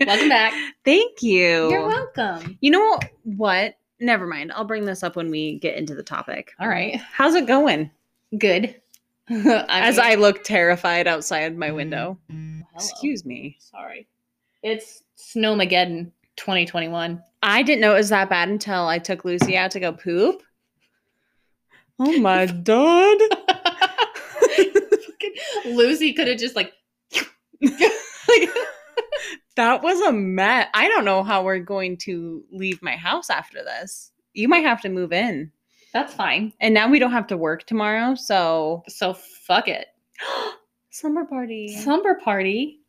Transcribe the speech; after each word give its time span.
Hi. 0.00 0.04
Welcome 0.06 0.28
back. 0.28 0.52
Thank 0.84 1.22
you. 1.22 1.70
You're 1.70 1.86
welcome. 1.86 2.58
You 2.60 2.70
know 2.70 2.98
what? 3.24 3.76
Never 4.00 4.26
mind. 4.26 4.52
I'll 4.52 4.64
bring 4.64 4.84
this 4.84 5.02
up 5.02 5.16
when 5.16 5.30
we 5.30 5.58
get 5.58 5.76
into 5.76 5.94
the 5.94 6.02
topic. 6.02 6.52
All 6.58 6.68
right. 6.68 6.96
How's 6.96 7.34
it 7.34 7.46
going? 7.46 7.90
Good. 8.36 8.80
As 9.28 9.98
I 9.98 10.16
look 10.16 10.44
terrified 10.44 11.06
outside 11.06 11.56
my 11.56 11.70
window. 11.70 12.18
Hello. 12.28 12.62
Excuse 12.74 13.24
me. 13.24 13.56
Sorry. 13.60 14.06
It's 14.62 15.02
Snowmageddon 15.16 16.10
2021. 16.36 17.22
I 17.42 17.62
didn't 17.62 17.80
know 17.80 17.92
it 17.92 17.98
was 17.98 18.08
that 18.08 18.28
bad 18.28 18.48
until 18.48 18.86
I 18.86 18.98
took 18.98 19.24
Lucy 19.24 19.56
out 19.56 19.70
to 19.72 19.80
go 19.80 19.92
poop. 19.92 20.42
Oh 21.98 22.18
my 22.18 22.46
god. 22.64 23.18
Lucy 25.66 26.12
could 26.12 26.28
have 26.28 26.38
just 26.38 26.56
like, 26.56 26.72
that 29.56 29.82
was 29.82 30.00
a 30.00 30.12
mess. 30.12 30.68
I 30.74 30.88
don't 30.88 31.04
know 31.04 31.22
how 31.22 31.44
we're 31.44 31.58
going 31.60 31.96
to 31.98 32.42
leave 32.50 32.82
my 32.82 32.96
house 32.96 33.30
after 33.30 33.62
this. 33.62 34.10
You 34.32 34.48
might 34.48 34.64
have 34.64 34.80
to 34.82 34.88
move 34.88 35.12
in. 35.12 35.52
that's 35.92 36.12
fine. 36.14 36.52
And 36.60 36.74
now 36.74 36.88
we 36.88 36.98
don't 36.98 37.12
have 37.12 37.28
to 37.28 37.36
work 37.36 37.64
tomorrow, 37.66 38.14
so 38.16 38.82
So 38.88 39.14
fuck 39.14 39.68
it. 39.68 39.86
summer 40.90 41.24
party. 41.24 41.76
Slumber 41.76 42.14
party. 42.24 42.80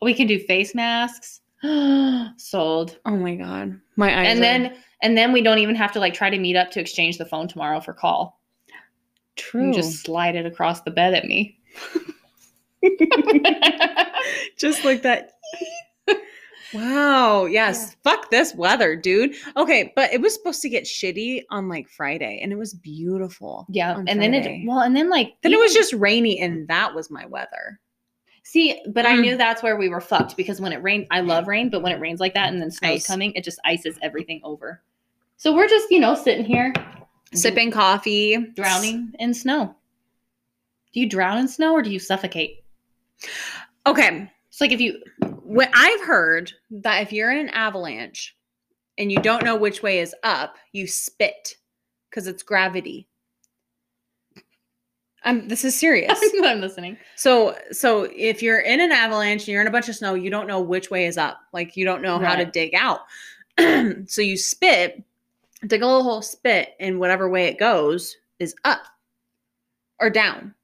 We 0.00 0.14
can 0.14 0.26
do 0.26 0.38
face 0.38 0.74
masks. 0.74 1.40
Sold. 2.38 2.98
oh 3.06 3.16
my 3.16 3.36
god. 3.36 3.80
My 3.96 4.18
eyes 4.20 4.28
And 4.28 4.38
are- 4.38 4.42
then 4.42 4.76
and 5.02 5.16
then 5.18 5.32
we 5.32 5.42
don't 5.42 5.58
even 5.58 5.74
have 5.76 5.92
to 5.92 6.00
like 6.00 6.14
try 6.14 6.30
to 6.30 6.38
meet 6.38 6.56
up 6.56 6.70
to 6.72 6.80
exchange 6.80 7.18
the 7.18 7.24
phone 7.26 7.48
tomorrow 7.48 7.80
for 7.80 7.92
call. 7.92 8.40
true. 9.36 9.66
You 9.68 9.74
just 9.74 10.02
slide 10.02 10.36
it 10.36 10.46
across 10.46 10.80
the 10.82 10.90
bed 10.90 11.14
at 11.14 11.24
me. 11.26 11.58
just 14.56 14.84
like 14.84 15.02
that. 15.02 15.32
wow. 16.74 17.44
Yes. 17.46 17.96
Fuck 18.04 18.30
this 18.30 18.54
weather, 18.54 18.96
dude. 18.96 19.34
Okay, 19.56 19.92
but 19.96 20.12
it 20.12 20.20
was 20.20 20.34
supposed 20.34 20.62
to 20.62 20.68
get 20.68 20.84
shitty 20.84 21.42
on 21.50 21.68
like 21.68 21.88
Friday 21.88 22.40
and 22.42 22.52
it 22.52 22.56
was 22.56 22.74
beautiful. 22.74 23.66
yeah. 23.68 23.96
And 24.06 24.20
then 24.20 24.34
it 24.34 24.66
well, 24.66 24.80
and 24.80 24.94
then 24.96 25.08
like 25.10 25.34
Then 25.42 25.52
it 25.52 25.58
was 25.58 25.74
just 25.74 25.92
rainy 25.94 26.38
and 26.40 26.66
that 26.68 26.94
was 26.94 27.10
my 27.10 27.26
weather. 27.26 27.78
see, 28.44 28.80
but 28.88 29.06
I 29.06 29.12
Mm. 29.16 29.20
knew 29.20 29.36
that's 29.36 29.62
where 29.62 29.76
we 29.76 29.88
were 29.88 30.00
fucked 30.00 30.36
because 30.36 30.60
when 30.60 30.72
it 30.72 30.82
rained, 30.82 31.06
I 31.10 31.20
love 31.20 31.46
rain, 31.46 31.70
but 31.70 31.80
when 31.82 31.92
it 31.92 32.00
rains 32.00 32.20
like 32.20 32.34
that 32.34 32.52
and 32.52 32.60
then 32.60 32.70
snow's 32.70 32.96
Ice. 32.96 33.06
coming, 33.06 33.32
it 33.34 33.44
just 33.44 33.58
ices 33.64 33.98
everything 34.02 34.40
over. 34.44 34.82
So 35.36 35.54
we're 35.54 35.68
just, 35.68 35.90
you 35.90 36.00
know, 36.00 36.14
sitting 36.14 36.44
here 36.44 36.72
Sipping 37.34 37.70
coffee. 37.70 38.36
drowning 38.54 39.12
in 39.18 39.32
snow. 39.32 39.74
Do 40.92 41.00
you 41.00 41.08
drown 41.08 41.38
in 41.38 41.48
snow 41.48 41.72
or 41.72 41.82
do 41.82 41.90
you 41.90 41.98
suffocate? 41.98 42.62
Okay. 43.86 44.30
Like 44.62 44.70
if 44.70 44.80
you 44.80 45.02
What 45.42 45.70
I've 45.74 46.02
heard 46.02 46.52
that 46.70 47.02
if 47.02 47.12
you're 47.12 47.32
in 47.32 47.38
an 47.38 47.48
avalanche 47.48 48.36
and 48.96 49.10
you 49.10 49.18
don't 49.18 49.44
know 49.44 49.56
which 49.56 49.82
way 49.82 49.98
is 49.98 50.14
up, 50.22 50.54
you 50.70 50.86
spit 50.86 51.56
because 52.08 52.28
it's 52.28 52.44
gravity. 52.44 53.08
I'm 55.24 55.48
this 55.48 55.64
is 55.64 55.74
serious. 55.74 56.16
I'm 56.44 56.60
listening. 56.60 56.96
So 57.16 57.58
so 57.72 58.08
if 58.14 58.40
you're 58.40 58.60
in 58.60 58.80
an 58.80 58.92
avalanche 58.92 59.40
and 59.42 59.48
you're 59.48 59.62
in 59.62 59.66
a 59.66 59.72
bunch 59.72 59.88
of 59.88 59.96
snow, 59.96 60.14
you 60.14 60.30
don't 60.30 60.46
know 60.46 60.60
which 60.60 60.92
way 60.92 61.06
is 61.06 61.18
up. 61.18 61.40
Like 61.52 61.76
you 61.76 61.84
don't 61.84 62.00
know 62.00 62.20
how 62.20 62.36
to 62.36 62.44
dig 62.44 62.72
out. 62.76 63.00
so 64.06 64.22
you 64.22 64.36
spit, 64.36 65.02
dig 65.66 65.82
a 65.82 65.86
little 65.86 66.04
hole, 66.04 66.22
spit, 66.22 66.76
and 66.78 67.00
whatever 67.00 67.28
way 67.28 67.46
it 67.46 67.58
goes 67.58 68.16
is 68.38 68.54
up 68.64 68.82
or 69.98 70.08
down. 70.08 70.54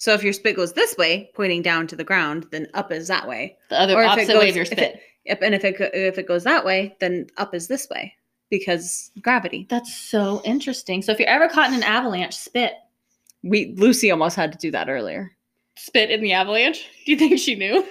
So 0.00 0.14
if 0.14 0.22
your 0.24 0.32
spit 0.32 0.56
goes 0.56 0.72
this 0.72 0.96
way, 0.96 1.30
pointing 1.34 1.60
down 1.60 1.86
to 1.88 1.94
the 1.94 2.04
ground, 2.04 2.46
then 2.50 2.66
up 2.72 2.90
is 2.90 3.08
that 3.08 3.28
way. 3.28 3.58
The 3.68 3.78
other 3.78 3.94
Or 3.96 4.02
if 4.02 4.06
it 4.06 4.10
opposite 4.12 4.28
way 4.38 4.46
goes- 4.46 4.50
of 4.50 4.56
your 4.56 4.62
if 4.64 4.72
it- 4.72 4.76
spit. 4.78 5.00
Yep, 5.26 5.42
and 5.42 5.54
if 5.54 5.64
it 5.64 5.76
if 5.94 6.18
it 6.18 6.26
goes 6.26 6.44
that 6.44 6.64
way, 6.64 6.96
then 7.00 7.26
up 7.36 7.54
is 7.54 7.68
this 7.68 7.86
way 7.90 8.14
because 8.48 9.10
gravity. 9.20 9.66
That's 9.68 9.94
so 9.94 10.40
interesting. 10.46 11.02
So 11.02 11.12
if 11.12 11.18
you're 11.20 11.28
ever 11.28 11.46
caught 11.48 11.68
in 11.68 11.74
an 11.74 11.82
avalanche, 11.82 12.34
spit. 12.34 12.72
We 13.42 13.74
Lucy 13.76 14.10
almost 14.10 14.34
had 14.36 14.50
to 14.52 14.58
do 14.58 14.70
that 14.70 14.88
earlier. 14.88 15.30
Spit 15.76 16.10
in 16.10 16.22
the 16.22 16.32
avalanche? 16.32 16.88
Do 17.04 17.12
you 17.12 17.18
think 17.18 17.38
she 17.38 17.54
knew? 17.54 17.86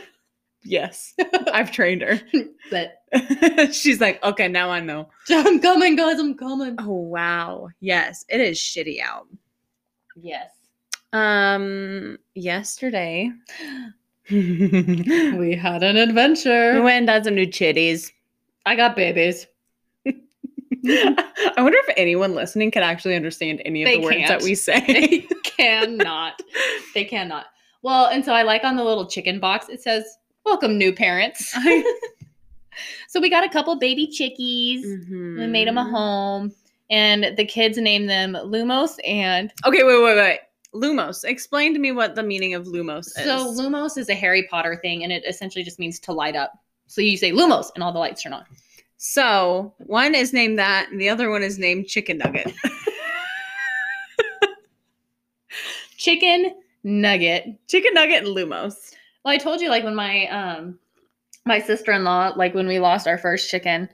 Yes, 0.64 1.14
I've 1.53 1.72
trained 1.72 2.02
her. 2.02 2.19
But 2.72 3.02
She's 3.74 4.02
like, 4.02 4.22
okay, 4.24 4.48
now 4.48 4.69
I 4.72 4.80
know. 4.80 5.09
I'm 5.30 5.59
coming, 5.59 5.96
guys, 5.96 6.19
I'm 6.19 6.36
coming. 6.36 6.75
Oh 6.80 6.92
wow, 6.94 7.69
yes, 7.80 8.25
it 8.28 8.42
is 8.42 8.58
shitty 8.58 9.00
out. 9.02 9.28
Yes. 10.16 10.50
Um, 11.12 12.18
yesterday 12.36 13.31
we 14.31 15.56
had 15.59 15.81
an 15.84 15.97
adventure. 15.97 16.74
We 16.75 16.81
went 16.81 16.97
and 16.97 17.08
got 17.08 17.25
some 17.25 17.36
new 17.36 17.47
chitties. 17.47 18.12
I 18.66 18.75
got 18.75 18.96
babies. 18.96 19.48
I 20.06 21.56
wonder 21.58 21.78
if 21.80 21.94
anyone 21.98 22.36
listening 22.36 22.72
can 22.72 22.84
actually 22.84 23.16
understand 23.16 23.62
any 23.66 23.84
of 23.84 23.88
They 23.88 23.98
the 23.98 24.03
words 24.03 24.18
that 24.18 24.28
can't. 24.28 24.44
we 24.44 24.56
say. 24.56 24.80
They 25.59 25.66
cannot. 25.66 26.42
They 26.94 27.03
cannot. 27.06 27.48
Well, 27.81 28.06
and 28.06 28.24
so 28.24 28.31
I 28.34 28.44
like 28.44 28.64
on 28.64 28.75
the 28.78 28.84
little 28.84 29.06
chicken 29.08 29.40
box, 29.40 29.68
it 29.68 29.81
says, 29.81 30.06
Welcome, 30.46 30.78
new 30.78 30.94
parents. 30.94 31.53
so 33.09 33.19
we 33.19 33.30
got 33.30 33.44
a 33.44 33.50
couple 33.50 33.75
baby 33.78 34.08
chickies. 34.08 34.84
We 35.09 35.48
made 35.48 35.68
them 35.68 35.78
a 35.78 35.84
Mhm. 35.84 35.90
home. 35.92 36.56
And 36.92 37.36
the 37.38 37.46
kids 37.46 37.78
named 37.78 38.09
them 38.09 38.34
Lumos 38.34 38.98
and 39.06 39.52
Okay, 39.66 39.84
wait, 39.84 40.02
wait, 40.03 40.16
wait. 40.16 40.40
Lumos. 40.74 41.24
Explain 41.24 41.74
to 41.74 41.80
me 41.80 41.91
what 41.91 42.16
the 42.16 42.24
meaning 42.24 42.53
of 42.53 42.66
Lumos 42.66 43.07
is. 43.07 43.24
So 43.24 43.53
Lumos 43.53 43.97
is 43.97 44.09
a 44.09 44.16
Harry 44.16 44.47
Potter 44.50 44.78
thing, 44.81 45.03
and 45.03 45.12
it 45.12 45.24
essentially 45.28 45.63
just 45.63 45.80
means 45.80 46.00
to 46.02 46.13
light 46.13 46.35
up. 46.35 46.53
So 46.88 47.02
you 47.02 47.18
say 47.18 47.31
Lumos, 47.31 47.72
and 47.75 47.84
all 47.84 47.91
the 47.91 48.00
lights 48.00 48.24
turn 48.24 48.34
on. 48.34 48.46
So 48.97 49.74
one 49.78 50.13
is 50.13 50.34
named 50.34 50.59
that, 50.59 50.90
and 50.91 51.00
the 51.00 51.09
other 51.09 51.30
one 51.30 51.44
is 51.44 51.57
named 51.57 51.88
Chicken 51.88 52.18
Nugget. 52.18 52.53
Chicken 55.97 56.56
nugget. 56.84 57.46
Chicken 57.68 57.94
Nugget 57.94 58.24
and 58.24 58.36
Lumos. 58.36 58.94
Well, 59.24 59.34
I 59.34 59.38
told 59.38 59.59
you, 59.62 59.69
like 59.69 59.84
when 59.84 59.96
my 59.96 60.28
um 60.28 60.80
my 61.46 61.59
sister 61.59 61.91
in 61.91 62.03
law, 62.03 62.31
like 62.36 62.53
when 62.53 62.68
we 62.68 62.80
lost 62.80 63.07
our 63.07 63.18
first 63.18 63.50
chicken, 63.50 63.90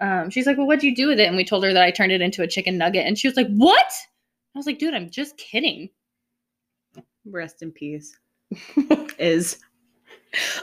um, 0.00 0.28
she's 0.30 0.46
like, 0.46 0.58
"Well, 0.58 0.66
what'd 0.66 0.84
you 0.84 0.94
do 0.94 1.08
with 1.08 1.18
it?" 1.18 1.28
And 1.28 1.36
we 1.36 1.44
told 1.44 1.64
her 1.64 1.72
that 1.72 1.82
I 1.82 1.90
turned 1.90 2.12
it 2.12 2.20
into 2.20 2.42
a 2.42 2.46
chicken 2.46 2.76
nugget, 2.76 3.06
and 3.06 3.18
she 3.18 3.28
was 3.28 3.36
like, 3.36 3.48
"What?" 3.48 3.92
I 4.54 4.58
was 4.58 4.66
like, 4.66 4.78
"Dude, 4.78 4.94
I'm 4.94 5.10
just 5.10 5.38
kidding." 5.38 5.88
Rest 7.30 7.62
in 7.62 7.72
peace. 7.72 8.16
Is 9.18 9.58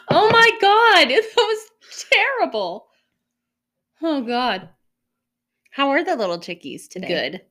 Oh 0.10 0.30
my 0.30 0.50
god, 0.62 1.10
that 1.10 1.34
was 1.36 2.06
terrible. 2.12 2.88
Oh 4.02 4.22
god. 4.22 4.70
how 5.72 5.90
are 5.90 6.04
the 6.04 6.16
little 6.16 6.38
chickies 6.40 6.88
today? 6.88 7.08
Good. 7.08 7.42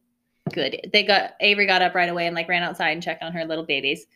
Good. 0.53 0.91
They 0.93 1.03
got 1.03 1.33
Avery 1.41 1.67
got 1.67 1.83
up 1.83 1.95
right 1.95 2.09
away 2.09 2.27
and 2.27 2.35
like 2.37 2.49
ran 2.49 2.63
outside 2.63 2.91
and 2.91 3.03
checked 3.03 3.23
on 3.23 3.33
her 3.33 3.45
little 3.45 3.65
babies. 3.65 4.07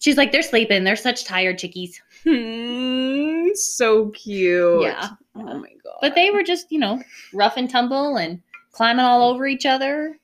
She's 0.00 0.16
like, 0.16 0.32
they're 0.32 0.42
sleeping. 0.42 0.84
They're 0.84 0.96
such 0.96 1.24
tired 1.24 1.58
chickies. 1.58 2.00
Hmm, 2.24 3.48
so 3.54 4.10
cute. 4.10 4.82
Yeah. 4.82 5.10
Oh 5.36 5.58
my 5.58 5.72
god. 5.82 5.98
But 6.00 6.14
they 6.14 6.30
were 6.30 6.42
just, 6.42 6.70
you 6.70 6.78
know, 6.78 7.02
rough 7.32 7.56
and 7.56 7.70
tumble 7.70 8.16
and 8.16 8.42
climbing 8.72 9.04
all 9.04 9.30
over 9.30 9.46
each 9.46 9.66
other. 9.66 10.18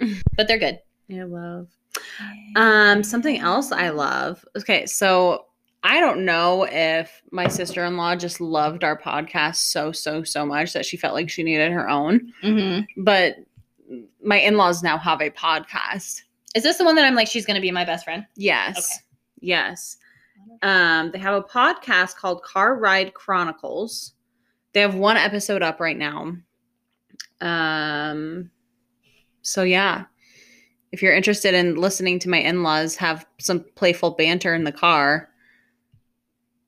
But 0.36 0.48
they're 0.48 0.58
good. 0.58 0.80
I 1.10 1.22
love. 1.22 1.68
Um, 2.56 3.02
something 3.02 3.38
else 3.38 3.72
I 3.72 3.90
love. 3.90 4.44
Okay, 4.58 4.86
so 4.86 5.46
I 5.82 5.98
don't 6.00 6.24
know 6.24 6.66
if 6.70 7.22
my 7.32 7.48
sister 7.48 7.84
in 7.84 7.96
law 7.96 8.14
just 8.14 8.40
loved 8.40 8.84
our 8.84 8.96
podcast 8.98 9.56
so 9.56 9.90
so 9.92 10.22
so 10.22 10.46
much 10.46 10.72
that 10.74 10.86
she 10.86 10.96
felt 10.96 11.14
like 11.14 11.28
she 11.30 11.42
needed 11.42 11.72
her 11.72 11.88
own, 11.88 12.32
Mm-hmm. 12.42 13.02
but 13.02 13.36
my 14.22 14.36
in 14.36 14.56
laws 14.56 14.82
now 14.82 14.96
have 14.98 15.20
a 15.20 15.30
podcast. 15.30 16.22
Is 16.54 16.62
this 16.62 16.76
the 16.78 16.84
one 16.84 16.94
that 16.96 17.04
I'm 17.04 17.14
like, 17.14 17.28
she's 17.28 17.46
going 17.46 17.54
to 17.56 17.60
be 17.60 17.70
my 17.70 17.84
best 17.84 18.04
friend? 18.04 18.26
Yes. 18.36 18.78
Okay. 18.78 19.04
Yes. 19.40 19.96
Um, 20.62 21.10
they 21.10 21.18
have 21.18 21.34
a 21.34 21.42
podcast 21.42 22.16
called 22.16 22.42
Car 22.42 22.76
Ride 22.76 23.14
Chronicles. 23.14 24.12
They 24.72 24.80
have 24.80 24.94
one 24.94 25.16
episode 25.16 25.62
up 25.62 25.80
right 25.80 25.96
now. 25.96 26.36
Um, 27.40 28.50
so 29.42 29.62
yeah, 29.62 30.04
if 30.92 31.02
you're 31.02 31.14
interested 31.14 31.54
in 31.54 31.76
listening 31.76 32.18
to 32.20 32.28
my 32.28 32.38
in-laws 32.38 32.96
have 32.96 33.26
some 33.38 33.64
playful 33.74 34.10
banter 34.12 34.54
in 34.54 34.64
the 34.64 34.72
car, 34.72 35.30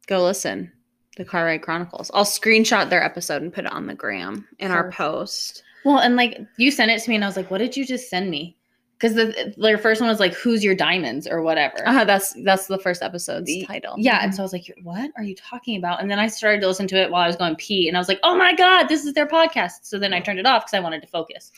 go 0.07 0.23
listen. 0.23 0.73
The 1.17 1.25
Car 1.25 1.45
Ride 1.45 1.63
Chronicles. 1.63 2.11
I'll 2.13 2.25
screenshot 2.25 2.91
their 2.91 3.03
episode 3.03 3.41
and 3.41 3.53
put 3.53 3.67
it 3.67 3.73
on 3.73 3.87
the 3.87 3.95
gram 3.95 4.49
in 4.59 4.73
our 4.73 4.91
post. 4.91 5.63
Well, 5.85 5.99
and 5.99 6.17
like 6.17 6.41
you 6.57 6.73
sent 6.73 6.91
it 6.91 7.01
to 7.03 7.09
me 7.11 7.15
and 7.15 7.23
I 7.25 7.29
was 7.29 7.37
like, 7.37 7.53
what 7.53 7.59
did 7.59 7.77
you 7.77 7.87
just 7.87 8.11
send 8.11 8.31
me? 8.31 8.57
Because 8.99 9.15
the 9.15 9.55
their 9.57 9.79
first 9.79 10.01
one 10.01 10.09
was 10.11 10.19
like, 10.19 10.35
who's 10.35 10.65
your 10.65 10.75
diamonds 10.75 11.29
or 11.29 11.43
whatever. 11.43 11.87
Uh, 11.87 12.05
that's 12.05 12.33
that's 12.45 12.67
the 12.67 12.79
first 12.79 13.03
episode's 13.03 13.47
The- 13.47 13.65
title. 13.67 13.95
Yeah, 13.99 14.21
and 14.23 14.35
so 14.35 14.43
I 14.43 14.45
was 14.45 14.53
like, 14.53 14.73
"What 14.83 15.11
are 15.17 15.23
you 15.23 15.35
talking 15.37 15.77
about?" 15.77 16.01
And 16.01 16.11
then 16.11 16.19
I 16.19 16.27
started 16.29 16.61
to 16.63 16.67
listen 16.69 16.87
to 16.89 16.97
it 16.97 17.11
while 17.11 17.23
I 17.23 17.27
was 17.27 17.37
going 17.37 17.55
pee, 17.57 17.87
and 17.87 17.97
I 17.97 18.01
was 18.01 18.09
like, 18.09 18.21
"Oh 18.23 18.35
my 18.37 18.55
god, 18.55 18.87
this 18.89 19.05
is 19.05 19.13
their 19.13 19.27
podcast!" 19.27 19.81
So 19.83 19.99
then 19.99 20.15
I 20.15 20.21
turned 20.21 20.39
it 20.39 20.47
off 20.47 20.63
because 20.65 20.75
I 20.75 20.81
wanted 20.81 21.03
to 21.03 21.09
focus. 21.09 21.53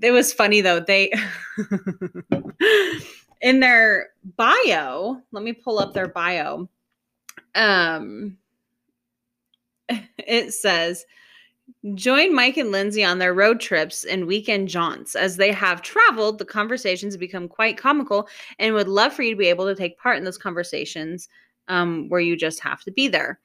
It 0.00 0.10
was 0.10 0.32
funny 0.32 0.60
though. 0.60 0.80
They 0.80 1.12
in 3.40 3.60
their 3.60 4.10
bio, 4.36 5.20
let 5.32 5.44
me 5.44 5.52
pull 5.52 5.78
up 5.78 5.94
their 5.94 6.08
bio. 6.08 6.68
Um 7.54 8.38
it 10.18 10.52
says 10.52 11.04
join 11.94 12.34
Mike 12.34 12.56
and 12.56 12.70
Lindsay 12.70 13.04
on 13.04 13.18
their 13.18 13.34
road 13.34 13.60
trips 13.60 14.04
and 14.04 14.26
weekend 14.26 14.68
jaunts. 14.68 15.14
As 15.14 15.36
they 15.36 15.52
have 15.52 15.82
traveled, 15.82 16.38
the 16.38 16.44
conversations 16.44 17.16
become 17.16 17.48
quite 17.48 17.76
comical 17.76 18.28
and 18.58 18.74
would 18.74 18.88
love 18.88 19.12
for 19.12 19.22
you 19.22 19.30
to 19.30 19.38
be 19.38 19.48
able 19.48 19.66
to 19.66 19.74
take 19.74 19.98
part 19.98 20.18
in 20.18 20.24
those 20.24 20.38
conversations 20.38 21.28
um, 21.68 22.08
where 22.08 22.20
you 22.20 22.36
just 22.36 22.60
have 22.60 22.82
to 22.82 22.90
be 22.90 23.08
there. 23.08 23.40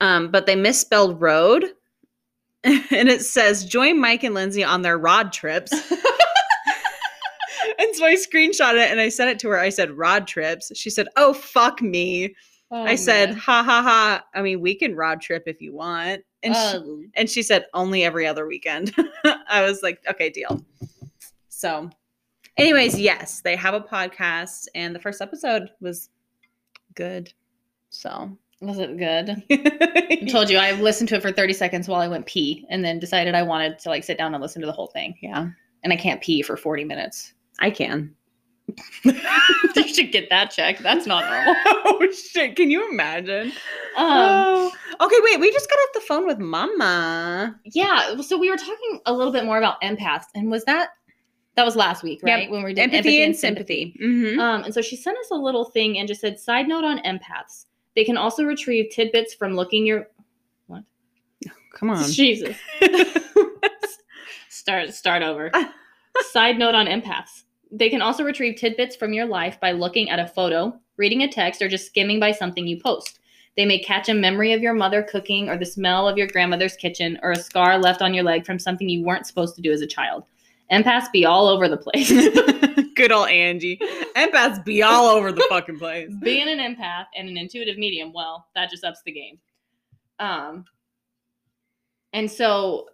Um, 0.00 0.30
but 0.30 0.46
they 0.46 0.56
misspelled 0.56 1.20
road. 1.20 1.64
and 2.90 3.08
it 3.08 3.22
says 3.22 3.64
join 3.64 4.00
Mike 4.00 4.24
and 4.24 4.34
Lindsay 4.34 4.64
on 4.64 4.82
their 4.82 4.98
rod 4.98 5.32
trips. 5.32 5.72
and 7.78 7.94
so 7.94 8.04
I 8.04 8.14
screenshot 8.14 8.74
it 8.74 8.90
and 8.90 9.00
I 9.00 9.08
sent 9.08 9.30
it 9.30 9.38
to 9.40 9.48
her. 9.50 9.58
I 9.58 9.68
said, 9.68 9.90
Rod 9.92 10.26
trips. 10.26 10.72
She 10.74 10.90
said, 10.90 11.08
Oh, 11.16 11.32
fuck 11.32 11.82
me. 11.82 12.34
Oh, 12.70 12.82
I 12.82 12.94
said, 12.94 13.30
man. 13.30 13.38
Ha 13.38 13.62
ha 13.62 13.82
ha. 13.82 14.24
I 14.34 14.42
mean, 14.42 14.60
we 14.60 14.74
can 14.74 14.96
rod 14.96 15.20
trip 15.20 15.44
if 15.46 15.60
you 15.60 15.74
want. 15.74 16.22
And, 16.42 16.54
she, 16.54 16.60
Oh, 16.60 17.02
and 17.14 17.28
she 17.28 17.42
said, 17.42 17.66
Only 17.74 18.04
every 18.04 18.26
other 18.26 18.46
weekend. 18.46 18.94
I 19.48 19.62
was 19.62 19.82
like, 19.82 20.00
Okay, 20.10 20.30
deal. 20.30 20.64
So, 21.48 21.90
anyways, 22.56 22.98
yes, 22.98 23.40
they 23.40 23.56
have 23.56 23.74
a 23.74 23.80
podcast 23.80 24.66
and 24.74 24.94
the 24.94 25.00
first 25.00 25.20
episode 25.20 25.70
was 25.80 26.10
good. 26.94 27.32
So, 27.90 28.36
was 28.66 28.78
it 28.78 28.96
good? 28.98 29.42
I 29.50 30.26
told 30.30 30.50
you 30.50 30.58
I 30.58 30.72
listened 30.72 31.08
to 31.10 31.16
it 31.16 31.22
for 31.22 31.32
30 31.32 31.52
seconds 31.52 31.88
while 31.88 32.00
I 32.00 32.08
went 32.08 32.26
pee 32.26 32.64
and 32.68 32.84
then 32.84 32.98
decided 32.98 33.34
I 33.34 33.42
wanted 33.42 33.78
to 33.80 33.88
like 33.88 34.04
sit 34.04 34.18
down 34.18 34.34
and 34.34 34.42
listen 34.42 34.60
to 34.62 34.66
the 34.66 34.72
whole 34.72 34.88
thing. 34.88 35.14
yeah, 35.22 35.48
And 35.82 35.92
I 35.92 35.96
can't 35.96 36.20
pee 36.22 36.42
for 36.42 36.56
40 36.56 36.84
minutes. 36.84 37.32
I 37.60 37.70
can. 37.70 38.14
you 39.04 39.88
should 39.88 40.10
get 40.10 40.30
that 40.30 40.50
checked. 40.50 40.82
That's 40.82 41.06
not 41.06 41.24
normal. 41.30 41.54
oh, 41.84 42.08
shit. 42.12 42.56
Can 42.56 42.70
you 42.70 42.90
imagine? 42.90 43.48
Um, 43.48 43.52
oh. 43.98 44.72
Okay, 45.00 45.16
wait. 45.22 45.40
We 45.40 45.52
just 45.52 45.68
got 45.68 45.76
off 45.76 45.88
the 45.94 46.00
phone 46.00 46.26
with 46.26 46.38
Mama. 46.38 47.54
yeah. 47.64 48.20
So 48.22 48.38
we 48.38 48.50
were 48.50 48.56
talking 48.56 49.00
a 49.06 49.12
little 49.12 49.32
bit 49.32 49.44
more 49.44 49.58
about 49.58 49.80
empaths. 49.82 50.24
And 50.34 50.50
was 50.50 50.64
that, 50.64 50.90
that 51.56 51.64
was 51.64 51.76
last 51.76 52.02
week, 52.02 52.20
Yep. 52.24 52.34
right? 52.34 52.50
When 52.50 52.60
we 52.60 52.64
were 52.70 52.72
doing 52.74 52.90
Empathy, 52.90 53.22
and 53.22 53.36
sympathy. 53.36 53.94
Mhm. 54.02 54.38
Um, 54.38 54.64
and 54.64 54.72
so 54.74 54.80
she 54.80 54.96
sent 54.96 55.18
us 55.18 55.30
a 55.30 55.36
little 55.36 55.66
thing 55.66 55.98
and 55.98 56.08
just 56.08 56.20
said, 56.22 56.40
side 56.40 56.66
note 56.66 56.84
on 56.84 56.98
empaths. 57.00 57.66
They 57.96 58.04
can 58.04 58.16
also 58.16 58.44
retrieve 58.44 58.90
tidbits 58.90 59.34
from 59.34 59.54
looking 59.54 59.86
your 59.86 60.08
what? 60.66 60.84
Come 61.74 61.90
on. 61.90 62.04
Jesus. 62.10 62.56
start 64.48 64.94
start 64.94 65.22
over. 65.22 65.50
Side 66.30 66.58
note 66.58 66.74
on 66.74 66.86
empaths. 66.86 67.44
They 67.70 67.90
can 67.90 68.02
also 68.02 68.24
retrieve 68.24 68.56
tidbits 68.56 68.94
from 68.94 69.12
your 69.12 69.26
life 69.26 69.58
by 69.60 69.72
looking 69.72 70.08
at 70.08 70.20
a 70.20 70.28
photo, 70.28 70.78
reading 70.96 71.22
a 71.22 71.28
text, 71.28 71.60
or 71.60 71.68
just 71.68 71.86
skimming 71.86 72.20
by 72.20 72.30
something 72.30 72.66
you 72.66 72.80
post. 72.80 73.18
They 73.56 73.66
may 73.66 73.78
catch 73.78 74.08
a 74.08 74.14
memory 74.14 74.52
of 74.52 74.62
your 74.62 74.74
mother 74.74 75.02
cooking 75.02 75.48
or 75.48 75.56
the 75.56 75.66
smell 75.66 76.08
of 76.08 76.16
your 76.16 76.26
grandmother's 76.26 76.76
kitchen 76.76 77.18
or 77.22 77.32
a 77.32 77.36
scar 77.36 77.78
left 77.78 78.02
on 78.02 78.14
your 78.14 78.24
leg 78.24 78.44
from 78.44 78.58
something 78.58 78.88
you 78.88 79.04
weren't 79.04 79.26
supposed 79.26 79.54
to 79.56 79.62
do 79.62 79.72
as 79.72 79.80
a 79.80 79.86
child. 79.86 80.24
Empaths 80.72 81.10
be 81.12 81.24
all 81.24 81.46
over 81.46 81.68
the 81.68 81.76
place. 81.76 82.10
Good 82.94 83.12
old 83.12 83.28
Angie. 83.28 83.78
Empaths 84.16 84.64
be 84.64 84.82
all 84.82 85.06
over 85.06 85.32
the 85.32 85.44
fucking 85.48 85.78
place. 85.78 86.10
Being 86.22 86.48
an 86.48 86.58
empath 86.58 87.06
and 87.16 87.28
an 87.28 87.36
intuitive 87.36 87.76
medium, 87.76 88.12
well, 88.12 88.46
that 88.54 88.70
just 88.70 88.84
ups 88.84 89.02
the 89.04 89.12
game. 89.12 89.38
Um, 90.18 90.64
and 92.12 92.30
so 92.30 92.88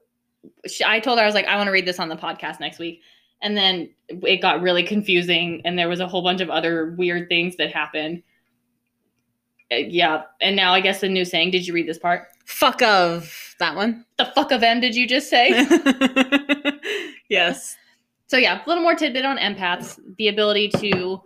she, 0.66 0.84
I 0.84 1.00
told 1.00 1.18
her 1.18 1.22
I 1.22 1.26
was 1.26 1.34
like, 1.34 1.46
I 1.46 1.56
want 1.56 1.66
to 1.66 1.72
read 1.72 1.86
this 1.86 2.00
on 2.00 2.08
the 2.08 2.16
podcast 2.16 2.60
next 2.60 2.78
week, 2.78 3.02
and 3.42 3.56
then 3.56 3.90
it 4.08 4.40
got 4.40 4.62
really 4.62 4.82
confusing, 4.82 5.60
and 5.64 5.78
there 5.78 5.88
was 5.88 6.00
a 6.00 6.08
whole 6.08 6.22
bunch 6.22 6.40
of 6.40 6.48
other 6.48 6.94
weird 6.96 7.28
things 7.28 7.56
that 7.56 7.72
happened. 7.72 8.22
Uh, 9.70 9.76
yeah, 9.76 10.22
and 10.40 10.56
now 10.56 10.72
I 10.72 10.80
guess 10.80 11.00
the 11.00 11.08
new 11.08 11.24
saying. 11.24 11.50
Did 11.50 11.66
you 11.66 11.74
read 11.74 11.86
this 11.86 11.98
part? 11.98 12.28
Fuck 12.50 12.82
of 12.82 13.54
that 13.58 13.76
one. 13.76 14.04
The 14.18 14.26
fuck 14.34 14.50
of 14.50 14.62
M? 14.62 14.80
Did 14.80 14.96
you 14.96 15.06
just 15.06 15.30
say? 15.30 15.50
yes. 17.30 17.76
so 18.26 18.36
yeah, 18.36 18.62
a 18.62 18.68
little 18.68 18.82
more 18.82 18.96
tidbit 18.96 19.24
on 19.24 19.38
empaths: 19.38 19.98
the 20.18 20.28
ability 20.28 20.68
to 20.80 21.22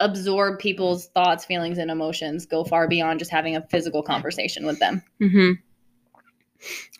absorb 0.00 0.60
people's 0.60 1.08
thoughts, 1.08 1.44
feelings, 1.44 1.78
and 1.78 1.90
emotions, 1.90 2.46
go 2.46 2.62
far 2.64 2.86
beyond 2.86 3.18
just 3.18 3.30
having 3.30 3.56
a 3.56 3.66
physical 3.68 4.02
conversation 4.02 4.64
with 4.64 4.78
them. 4.78 5.02
Mm-hmm. 5.20 5.52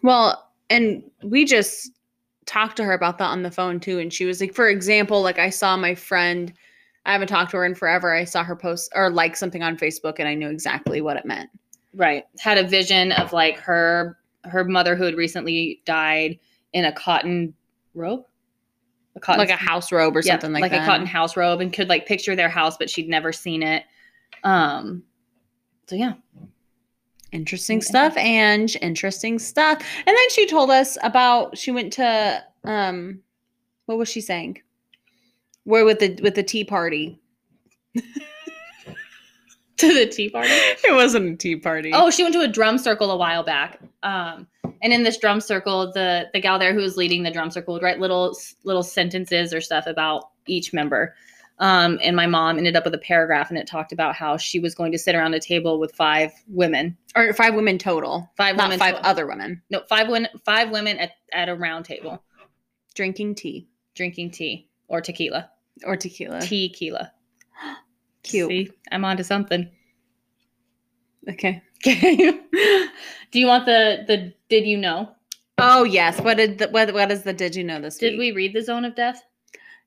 Well, 0.02 0.50
and 0.68 1.02
we 1.22 1.44
just 1.44 1.92
talked 2.46 2.76
to 2.78 2.84
her 2.84 2.92
about 2.92 3.18
that 3.18 3.28
on 3.28 3.42
the 3.42 3.50
phone 3.50 3.78
too. 3.78 4.00
And 4.00 4.12
she 4.12 4.24
was 4.24 4.40
like, 4.40 4.54
for 4.54 4.68
example, 4.68 5.22
like 5.22 5.38
I 5.38 5.50
saw 5.50 5.76
my 5.76 5.94
friend, 5.94 6.52
I 7.06 7.12
haven't 7.12 7.28
talked 7.28 7.52
to 7.52 7.58
her 7.58 7.64
in 7.64 7.76
forever. 7.76 8.12
I 8.12 8.24
saw 8.24 8.42
her 8.42 8.56
post 8.56 8.90
or 8.94 9.08
like 9.10 9.36
something 9.36 9.62
on 9.62 9.76
Facebook 9.76 10.16
and 10.18 10.28
I 10.28 10.34
knew 10.34 10.50
exactly 10.50 11.00
what 11.00 11.16
it 11.16 11.24
meant. 11.24 11.48
Right 11.96 12.24
had 12.38 12.58
a 12.58 12.66
vision 12.66 13.12
of 13.12 13.32
like 13.32 13.58
her 13.58 14.16
her 14.44 14.64
mother 14.64 14.94
who 14.94 15.04
had 15.04 15.16
recently 15.16 15.82
died 15.84 16.38
in 16.72 16.84
a 16.84 16.92
cotton 16.92 17.52
robe 17.94 18.24
a 19.16 19.20
cotton 19.20 19.40
like 19.40 19.50
a 19.50 19.56
house 19.56 19.90
robe 19.90 20.14
or 20.14 20.20
yeah, 20.20 20.34
something 20.34 20.52
like, 20.52 20.70
that. 20.70 20.76
Like 20.76 20.82
a 20.82 20.86
cotton 20.86 21.06
house 21.06 21.36
robe 21.36 21.60
and 21.60 21.72
could 21.72 21.88
like 21.88 22.06
picture 22.06 22.36
their 22.36 22.50
house 22.50 22.76
but 22.76 22.88
she'd 22.88 23.08
never 23.08 23.32
seen 23.32 23.62
it 23.62 23.84
um 24.44 25.02
so 25.86 25.96
yeah 25.96 26.12
Interesting 27.32 27.82
stuff, 27.82 28.16
and 28.16 28.74
interesting 28.80 29.38
stuff. 29.38 29.82
And 30.06 30.16
then 30.16 30.30
she 30.30 30.46
told 30.46 30.70
us 30.70 30.96
about 31.02 31.58
she 31.58 31.70
went 31.70 31.92
to 31.94 32.42
um 32.64 33.20
what 33.86 33.98
was 33.98 34.08
she 34.08 34.20
saying? 34.20 34.62
Where 35.64 35.84
with 35.84 35.98
the 35.98 36.18
with 36.22 36.34
the 36.34 36.42
tea 36.42 36.64
party. 36.64 37.20
to 39.78 39.94
the 39.94 40.06
tea 40.06 40.30
party? 40.30 40.48
It 40.50 40.94
wasn't 40.94 41.34
a 41.34 41.36
tea 41.36 41.56
party. 41.56 41.90
oh 41.92 42.10
she 42.10 42.22
went 42.22 42.34
to 42.34 42.40
a 42.40 42.48
drum 42.48 42.78
circle 42.78 43.10
a 43.10 43.16
while 43.16 43.42
back. 43.42 43.80
Um 44.02 44.46
and 44.82 44.92
in 44.92 45.02
this 45.02 45.18
drum 45.18 45.40
circle 45.40 45.92
the 45.92 46.28
the 46.32 46.40
gal 46.40 46.58
there 46.58 46.72
who 46.74 46.80
was 46.80 46.96
leading 46.96 47.22
the 47.22 47.30
drum 47.30 47.50
circle 47.50 47.74
would 47.74 47.82
write 47.82 48.00
little 48.00 48.36
little 48.64 48.82
sentences 48.82 49.52
or 49.52 49.60
stuff 49.60 49.86
about 49.86 50.30
each 50.46 50.72
member. 50.72 51.14
Um, 51.58 51.98
and 52.02 52.14
my 52.14 52.26
mom 52.26 52.58
ended 52.58 52.76
up 52.76 52.84
with 52.84 52.94
a 52.94 52.98
paragraph 52.98 53.48
and 53.48 53.58
it 53.58 53.66
talked 53.66 53.90
about 53.90 54.14
how 54.14 54.36
she 54.36 54.60
was 54.60 54.74
going 54.74 54.92
to 54.92 54.98
sit 54.98 55.14
around 55.14 55.32
a 55.32 55.40
table 55.40 55.78
with 55.78 55.94
five 55.94 56.30
women. 56.48 56.96
Or 57.14 57.32
five 57.32 57.54
women 57.54 57.78
total. 57.78 58.30
five 58.36 58.56
Not 58.56 58.64
women 58.66 58.78
five 58.78 58.96
total. 58.96 59.10
other 59.10 59.26
women. 59.26 59.62
No 59.70 59.82
five 59.88 60.08
women 60.08 60.28
five 60.44 60.70
women 60.70 60.98
at, 60.98 61.12
at 61.32 61.48
a 61.48 61.54
round 61.54 61.86
table. 61.86 62.22
Drinking 62.94 63.36
tea. 63.36 63.68
Drinking 63.94 64.32
tea 64.32 64.68
or 64.88 65.00
tequila. 65.00 65.50
Or 65.84 65.96
tequila. 65.96 66.40
tequila 66.40 67.12
Cute. 68.26 68.48
See, 68.48 68.70
i'm 68.92 69.04
onto 69.04 69.22
something 69.22 69.68
Okay. 71.28 71.60
okay 71.84 72.26
do 73.32 73.38
you 73.40 73.46
want 73.46 73.66
the 73.66 74.04
the 74.06 74.32
did 74.48 74.64
you 74.66 74.76
know 74.76 75.10
Oh 75.58 75.84
yes. 75.84 76.20
What 76.20 76.36
did 76.36 76.58
the, 76.58 76.68
what 76.68 76.92
what 76.92 77.10
is 77.10 77.22
the 77.22 77.32
did 77.32 77.56
you 77.56 77.64
know 77.64 77.80
this 77.80 77.96
did 77.96 78.12
week? 78.12 78.18
we 78.18 78.32
read 78.32 78.52
the 78.52 78.60
zone 78.60 78.84
of 78.84 78.94
death 78.94 79.22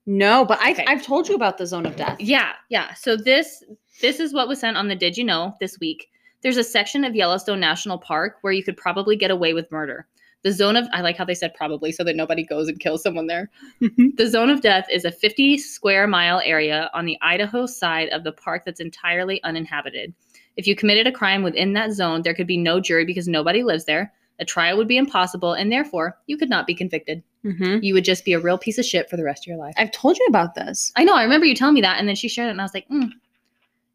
No, 0.08 0.44
but 0.44 0.58
I 0.60 0.72
Okay. 0.72 0.86
I've 0.88 1.04
told 1.06 1.30
you 1.30 1.36
about 1.36 1.60
the 1.60 1.68
zone 1.68 1.86
of 1.86 1.96
death. 1.96 2.18
Yeah, 2.20 2.54
yeah. 2.70 2.96
So 2.96 3.16
this 3.16 3.64
this 4.02 4.20
is 4.20 4.34
what 4.34 4.48
was 4.48 4.60
sent 4.60 4.78
on 4.78 4.88
the 4.88 4.96
Did 4.96 5.16
You 5.16 5.24
Know 5.26 5.54
this 5.60 5.80
week. 5.80 6.08
There's 6.42 6.58
a 6.58 6.64
section 6.64 7.04
of 7.04 7.16
Yellowstone 7.16 7.60
National 7.60 8.00
Park 8.00 8.38
where 8.42 8.52
you 8.52 8.64
could 8.64 8.78
probably 8.78 9.16
get 9.16 9.30
away 9.30 9.54
with 9.54 9.72
murder. 9.72 10.08
The 10.42 10.52
zone 10.54 10.76
of 10.78 10.88
I 10.94 11.02
like 11.02 11.18
how 11.18 11.26
they 11.26 11.36
said 11.36 11.54
probably 11.54 11.92
so 11.92 12.04
that 12.06 12.16
nobody 12.16 12.44
goes 12.46 12.68
and 12.70 12.80
kills 12.80 13.04
someone 13.04 13.28
there. 13.28 13.50
the 13.82 14.28
zone 14.28 14.50
of 14.50 14.62
death 14.62 14.88
is 14.92 15.04
a 15.06 15.12
50 15.12 15.58
square 15.58 16.08
mile 16.08 16.42
area 16.46 16.90
on 16.94 17.06
the 17.06 17.18
Idaho 17.22 17.66
side 17.66 18.10
of 18.10 18.24
the 18.24 18.32
park 18.32 18.64
that's 18.66 18.80
entirely 18.80 19.44
uninhabited. 19.44 20.14
If 20.56 20.66
you 20.68 20.76
committed 20.76 21.08
a 21.08 21.12
crime 21.12 21.44
within 21.44 21.74
that 21.74 21.92
zone, 21.92 22.22
there 22.22 22.34
could 22.34 22.48
be 22.48 22.58
no 22.58 22.80
jury 22.80 23.06
because 23.06 23.28
nobody 23.28 23.64
lives 23.64 23.86
there. 23.86 24.14
A 24.40 24.46
trial 24.46 24.78
would 24.78 24.88
be 24.88 24.98
impossible, 24.98 25.52
and 25.54 25.70
therefore 25.70 26.18
you 26.28 26.38
could 26.38 26.50
not 26.50 26.66
be 26.66 26.74
convicted. 26.74 27.22
Mhm. 27.44 27.84
You 27.84 27.94
would 27.94 28.06
just 28.06 28.24
be 28.24 28.32
a 28.34 28.40
real 28.40 28.58
piece 28.58 28.78
of 28.78 28.86
shit 28.86 29.10
for 29.10 29.18
the 29.18 29.24
rest 29.26 29.44
of 29.44 29.48
your 29.48 29.58
life. 29.58 29.74
I've 29.78 29.92
told 29.92 30.18
you 30.18 30.26
about 30.30 30.56
this. 30.56 30.94
I 30.96 31.04
know. 31.04 31.16
I 31.16 31.24
remember 31.24 31.46
you 31.46 31.56
telling 31.56 31.76
me 31.76 31.82
that, 31.82 32.00
and 32.00 32.08
then 32.08 32.16
she 32.16 32.30
shared 32.30 32.48
it, 32.48 32.52
and 32.52 32.62
I 32.62 32.64
was 32.64 32.74
like, 32.74 32.88
mm, 32.90 33.12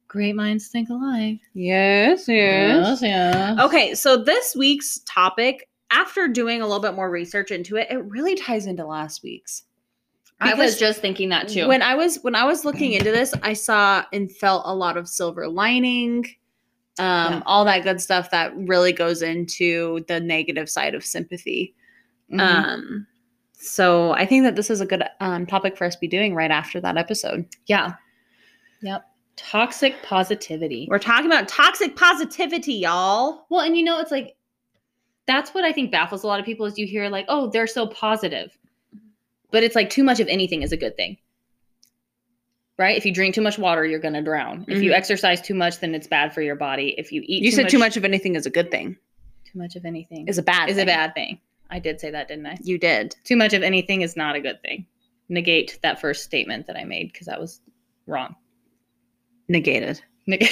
"Great 0.09 0.35
minds 0.35 0.69
think 0.69 0.91
alike." 0.91 1.41
Yes. 1.55 2.29
Yes, 2.29 3.01
yeah. 3.03 3.57
Okay, 3.59 3.95
so 3.95 4.17
this 4.19 4.55
week's 4.55 5.01
topic, 5.07 5.69
after 5.91 6.29
doing 6.29 6.61
a 6.63 6.67
little 6.67 6.83
bit 6.83 6.95
more 6.95 7.11
research 7.11 7.51
into 7.51 7.77
it, 7.77 7.89
it 7.91 8.05
really 8.05 8.35
ties 8.35 8.67
into 8.67 8.85
last 8.87 9.23
week's. 9.23 9.65
I 10.41 10.51
I 10.51 10.55
was 10.55 10.79
just 10.79 11.01
thinking 11.01 11.29
that 11.29 11.49
too. 11.49 11.69
when 11.69 11.81
I 11.83 11.95
was 11.95 12.17
when 12.23 12.35
I 12.35 12.45
was 12.45 12.65
looking 12.65 12.93
into 12.93 13.11
this, 13.13 13.33
I 13.43 13.53
saw 13.53 14.05
and 14.13 14.31
felt 14.31 14.63
a 14.67 14.75
lot 14.75 14.97
of 14.97 15.09
silver 15.09 15.47
lining, 15.49 16.25
um, 16.99 17.33
Yeah. 17.35 17.43
all 17.47 17.65
that 17.67 17.85
good 17.85 18.01
stuff 18.01 18.31
that 18.31 18.53
really 18.57 18.93
goes 18.93 19.23
into 19.23 20.05
the 20.09 20.19
negative 20.21 20.69
side 20.69 20.95
of 20.95 21.05
sympathy. 21.05 21.75
Mhm. 22.33 22.41
Um, 22.41 23.07
so 23.53 24.11
I 24.13 24.27
think 24.27 24.43
that 24.45 24.57
this 24.57 24.71
is 24.71 24.81
a 24.81 24.87
good 24.87 25.05
um, 25.21 25.47
topic 25.47 25.77
for 25.79 25.85
us 25.85 25.95
to 25.95 26.01
be 26.01 26.09
doing 26.09 26.35
right 26.35 26.51
after 26.51 26.81
that 26.81 26.97
episode. 26.97 27.47
yeah. 27.67 27.95
Yep. 28.83 29.05
Toxic 29.37 29.95
positivity. 30.03 30.87
We're 30.91 30.99
talking 30.99 31.27
about 31.27 31.49
toxic 31.49 31.97
positivity, 31.97 32.75
y'all. 32.75 33.47
Well, 33.51 33.61
and 33.63 33.77
you 33.77 33.83
know, 33.83 33.99
it's 33.99 34.11
like 34.11 34.37
that's 35.27 35.53
what 35.55 35.65
I 35.65 35.73
think 35.73 35.91
baffles 35.91 36.23
a 36.23 36.27
lot 36.27 36.41
of 36.41 36.47
people 36.47 36.67
is 36.67 36.79
you 36.79 36.87
hear 36.87 37.09
like, 37.09 37.27
"Oh, 37.29 37.49
they're 37.51 37.67
so 37.67 37.87
positive," 37.87 38.57
but 39.51 39.63
it's 39.63 39.75
like 39.75 39.91
too 39.91 40.05
much 40.05 40.21
of 40.21 40.29
anything 40.29 40.63
is 40.63 40.73
a 40.73 40.77
good 40.77 40.97
thing. 40.97 41.17
Right? 42.77 42.97
If 42.97 43.07
you 43.07 43.13
drink 43.13 43.35
too 43.37 43.41
much 43.41 43.57
water, 43.59 43.87
you're 43.87 44.01
going 44.01 44.15
to 44.15 44.23
drown. 44.23 44.65
If 44.67 44.83
you 44.83 44.91
Mhm. 44.91 44.97
exercise 44.97 45.41
too 45.41 45.55
much, 45.55 45.79
then 45.79 45.95
it's 45.95 46.09
bad 46.09 46.35
for 46.35 46.43
your 46.43 46.57
body. 46.57 46.95
If 46.99 47.13
you 47.13 47.23
eat 47.25 47.45
You 47.45 47.51
too 47.51 47.57
said 47.57 47.63
much, 47.65 47.71
too 47.71 47.79
much 47.79 47.97
of 47.97 48.05
anything 48.05 48.35
is 48.35 48.47
a 48.47 48.51
good 48.51 48.71
thing. 48.73 48.97
Too 49.45 49.59
much 49.59 49.77
of 49.77 49.85
anything 49.85 50.27
is 50.27 50.39
a 50.39 50.43
bad 50.43 50.69
is 50.69 50.77
a 50.77 50.81
thing. 50.81 50.87
bad 50.89 51.15
thing. 51.15 51.39
I 51.71 51.79
did 51.79 52.01
say 52.01 52.11
that, 52.11 52.27
didn't 52.27 52.47
I? 52.47 52.57
You 52.65 52.77
did. 52.79 53.15
Too 53.23 53.37
much 53.37 53.53
of 53.55 53.63
anything 53.63 54.03
is 54.03 54.17
not 54.17 54.35
a 54.35 54.41
good 54.41 54.61
thing. 54.63 54.87
Negate 55.29 55.79
that 55.83 56.01
first 56.01 56.25
statement 56.25 56.67
that 56.67 56.77
I 56.77 56.83
made 56.85 57.13
because 57.13 57.29
that 57.29 57.41
was 57.41 57.61
wrong. 58.09 58.35
Negated. 59.49 60.01
Neg- 60.27 60.49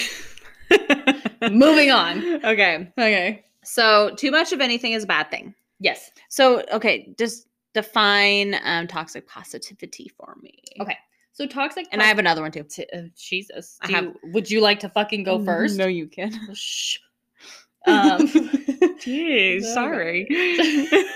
Moving 1.50 1.90
on. 1.90 2.44
Okay. 2.44 2.88
Okay. 2.96 3.44
So 3.64 4.14
too 4.16 4.30
much 4.30 4.52
of 4.52 4.60
anything 4.60 4.92
is 4.92 5.04
a 5.04 5.06
bad 5.06 5.30
thing. 5.30 5.54
Yes. 5.80 6.10
So 6.28 6.62
okay, 6.72 7.14
just 7.18 7.46
define 7.74 8.56
um, 8.64 8.86
toxic 8.86 9.26
positivity 9.26 10.10
for 10.16 10.36
me. 10.42 10.62
Okay. 10.80 10.96
So 11.32 11.46
toxic. 11.46 11.86
And 11.92 12.02
I 12.02 12.06
have 12.06 12.18
another 12.18 12.42
one 12.42 12.52
too. 12.52 12.64
T- 12.64 12.86
uh, 12.92 13.02
Jesus. 13.16 13.78
I 13.82 13.90
have- 13.90 14.04
you- 14.04 14.18
would 14.32 14.50
you 14.50 14.60
like 14.60 14.80
to 14.80 14.88
fucking 14.88 15.24
go 15.24 15.42
first? 15.44 15.76
No, 15.78 15.86
you 15.86 16.06
can. 16.06 16.32
Shh. 16.54 16.98
Um, 17.84 18.20
Jeez, 19.00 19.62
sorry. 19.74 20.28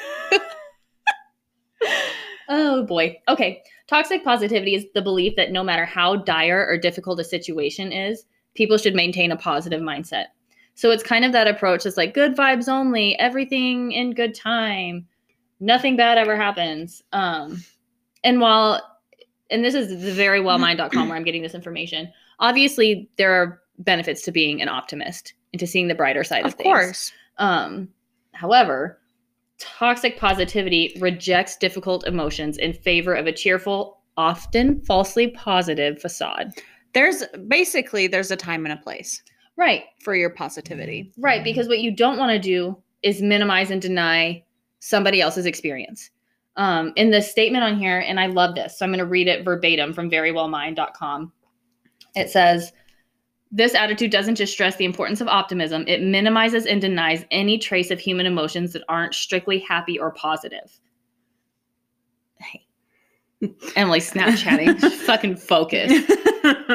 oh 2.48 2.84
boy. 2.84 3.16
Okay. 3.28 3.62
Toxic 3.86 4.24
positivity 4.24 4.74
is 4.74 4.84
the 4.94 5.02
belief 5.02 5.36
that 5.36 5.52
no 5.52 5.62
matter 5.62 5.84
how 5.84 6.16
dire 6.16 6.66
or 6.68 6.76
difficult 6.76 7.20
a 7.20 7.24
situation 7.24 7.92
is, 7.92 8.24
people 8.54 8.78
should 8.78 8.96
maintain 8.96 9.30
a 9.30 9.36
positive 9.36 9.80
mindset. 9.80 10.26
So 10.76 10.90
it's 10.90 11.02
kind 11.02 11.24
of 11.24 11.32
that 11.32 11.48
approach 11.48 11.84
that's 11.84 11.96
like 11.96 12.14
good 12.14 12.36
vibes 12.36 12.68
only, 12.68 13.18
everything 13.18 13.92
in 13.92 14.12
good 14.12 14.34
time, 14.34 15.06
nothing 15.58 15.96
bad 15.96 16.18
ever 16.18 16.36
happens. 16.36 17.02
Um, 17.12 17.64
and 18.22 18.40
while, 18.40 18.80
and 19.50 19.64
this 19.64 19.74
is 19.74 19.88
the 19.88 20.12
very 20.12 20.38
verywellmind.com 20.40 21.08
where 21.08 21.16
I'm 21.16 21.24
getting 21.24 21.42
this 21.42 21.54
information, 21.54 22.12
obviously 22.40 23.08
there 23.16 23.32
are 23.32 23.62
benefits 23.78 24.20
to 24.22 24.32
being 24.32 24.60
an 24.60 24.68
optimist 24.68 25.32
and 25.54 25.60
to 25.60 25.66
seeing 25.66 25.88
the 25.88 25.94
brighter 25.94 26.22
side 26.22 26.40
of, 26.40 26.48
of 26.48 26.54
things. 26.54 26.66
Of 26.66 26.72
course. 26.72 27.12
Um, 27.38 27.88
however, 28.32 29.00
toxic 29.58 30.18
positivity 30.18 30.94
rejects 31.00 31.56
difficult 31.56 32.06
emotions 32.06 32.58
in 32.58 32.74
favor 32.74 33.14
of 33.14 33.26
a 33.26 33.32
cheerful, 33.32 34.02
often 34.18 34.82
falsely 34.82 35.28
positive 35.28 35.98
facade. 36.02 36.52
There's 36.92 37.24
basically 37.48 38.08
there's 38.08 38.30
a 38.30 38.36
time 38.36 38.66
and 38.66 38.78
a 38.78 38.82
place 38.82 39.22
Right, 39.56 39.84
for 40.00 40.14
your 40.14 40.30
positivity. 40.30 41.12
right. 41.18 41.42
Because 41.42 41.66
what 41.66 41.78
you 41.78 41.90
don't 41.90 42.18
want 42.18 42.30
to 42.32 42.38
do 42.38 42.76
is 43.02 43.22
minimize 43.22 43.70
and 43.70 43.80
deny 43.80 44.44
somebody 44.80 45.20
else's 45.20 45.46
experience. 45.46 46.10
Um, 46.56 46.92
in 46.96 47.10
the 47.10 47.22
statement 47.22 47.64
on 47.64 47.78
here, 47.78 47.98
and 48.00 48.18
I 48.18 48.26
love 48.26 48.54
this, 48.54 48.78
so 48.78 48.84
I'm 48.84 48.90
going 48.90 48.98
to 48.98 49.04
read 49.04 49.28
it 49.28 49.44
verbatim 49.44 49.92
from 49.92 50.10
verywellmind.com. 50.10 51.32
It 52.14 52.30
says, 52.30 52.72
this 53.52 53.74
attitude 53.74 54.10
doesn't 54.10 54.34
just 54.34 54.52
stress 54.52 54.76
the 54.76 54.84
importance 54.84 55.20
of 55.20 55.28
optimism, 55.28 55.84
it 55.86 56.02
minimizes 56.02 56.66
and 56.66 56.80
denies 56.80 57.24
any 57.30 57.58
trace 57.58 57.90
of 57.90 58.00
human 58.00 58.26
emotions 58.26 58.72
that 58.72 58.82
aren't 58.88 59.14
strictly 59.14 59.58
happy 59.58 59.98
or 59.98 60.12
positive. 60.12 60.80
Hey. 63.60 63.72
Emily 63.76 64.00
Snapchatting. 64.00 64.80
fucking 65.06 65.36
focus. 65.36 65.92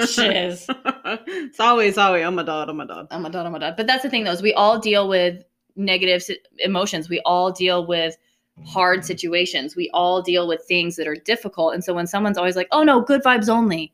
Shiz. 0.10 0.68
it's 0.70 1.60
always 1.60 1.98
always 1.98 2.26
oh 2.26 2.32
my 2.32 2.44
god, 2.44 2.70
oh 2.70 2.74
my 2.74 2.86
god. 2.86 3.08
Oh 3.12 3.20
my 3.20 3.30
god, 3.30 3.46
oh 3.46 3.50
my 3.50 3.60
god. 3.60 3.76
But 3.78 3.88
that's 3.88 4.04
the 4.04 4.10
thing 4.10 4.24
though, 4.24 4.32
is 4.32 4.42
we 4.42 4.54
all 4.54 4.80
deal 4.80 5.08
with 5.08 5.44
negative 5.76 6.24
emotions. 6.60 7.10
We 7.10 7.20
all 7.22 7.52
deal 7.52 7.86
with 7.86 8.18
hard 8.66 9.06
situations. 9.06 9.76
We 9.76 9.90
all 9.94 10.22
deal 10.22 10.48
with 10.48 10.64
things 10.68 10.96
that 10.98 11.08
are 11.08 11.16
difficult. 11.16 11.74
And 11.74 11.84
so 11.84 11.94
when 11.94 12.08
someone's 12.08 12.38
always 12.38 12.56
like, 12.56 12.68
oh 12.72 12.84
no, 12.84 13.02
good 13.02 13.24
vibes 13.24 13.50
only. 13.50 13.94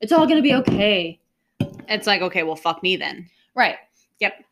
It's 0.00 0.12
all 0.12 0.26
gonna 0.26 0.42
be 0.42 0.54
okay. 0.54 1.20
It's 1.88 2.06
like, 2.06 2.22
okay, 2.22 2.42
well 2.42 2.56
fuck 2.56 2.82
me 2.82 2.96
then. 2.96 3.28
Right. 3.54 3.76
Yep. 4.20 4.44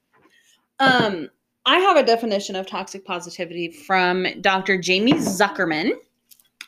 Um, 0.81 1.29
I 1.67 1.79
have 1.79 1.97
a 1.97 2.03
definition 2.03 2.57
of 2.57 2.67
toxic 2.67 3.05
positivity 3.05 3.71
from 3.71 4.27
Dr. 4.41 4.79
Jamie 4.79 5.15
Zuckerman. 5.15 5.93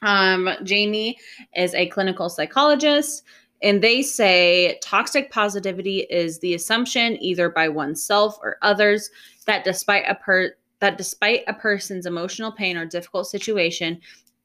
Um, 0.02 0.50
Jamie 0.62 1.18
is 1.54 1.74
a 1.74 1.88
clinical 1.88 2.28
psychologist, 2.28 3.24
and 3.62 3.82
they 3.82 4.02
say 4.02 4.78
toxic 4.82 5.30
positivity 5.30 6.00
is 6.10 6.38
the 6.40 6.54
assumption, 6.54 7.22
either 7.22 7.48
by 7.48 7.68
oneself 7.68 8.38
or 8.42 8.58
others, 8.62 9.10
that 9.46 9.64
despite 9.64 10.04
a 10.06 10.14
per 10.14 10.54
that 10.80 10.98
despite 10.98 11.42
a 11.46 11.54
person's 11.54 12.04
emotional 12.04 12.52
pain 12.52 12.76
or 12.76 12.84
difficult 12.84 13.26
situation, 13.26 13.98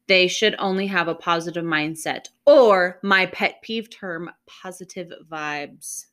they 0.08 0.27
should 0.27 0.55
only 0.60 0.88
have 0.88 1.10
a 1.10 1.15
positive 1.15 1.65
mindset, 1.65 2.29
or 2.46 3.00
my 3.03 3.25
pet 3.27 3.62
peeve 3.62 3.89
term, 3.89 4.29
positive 4.46 5.12
vibes. 5.29 6.05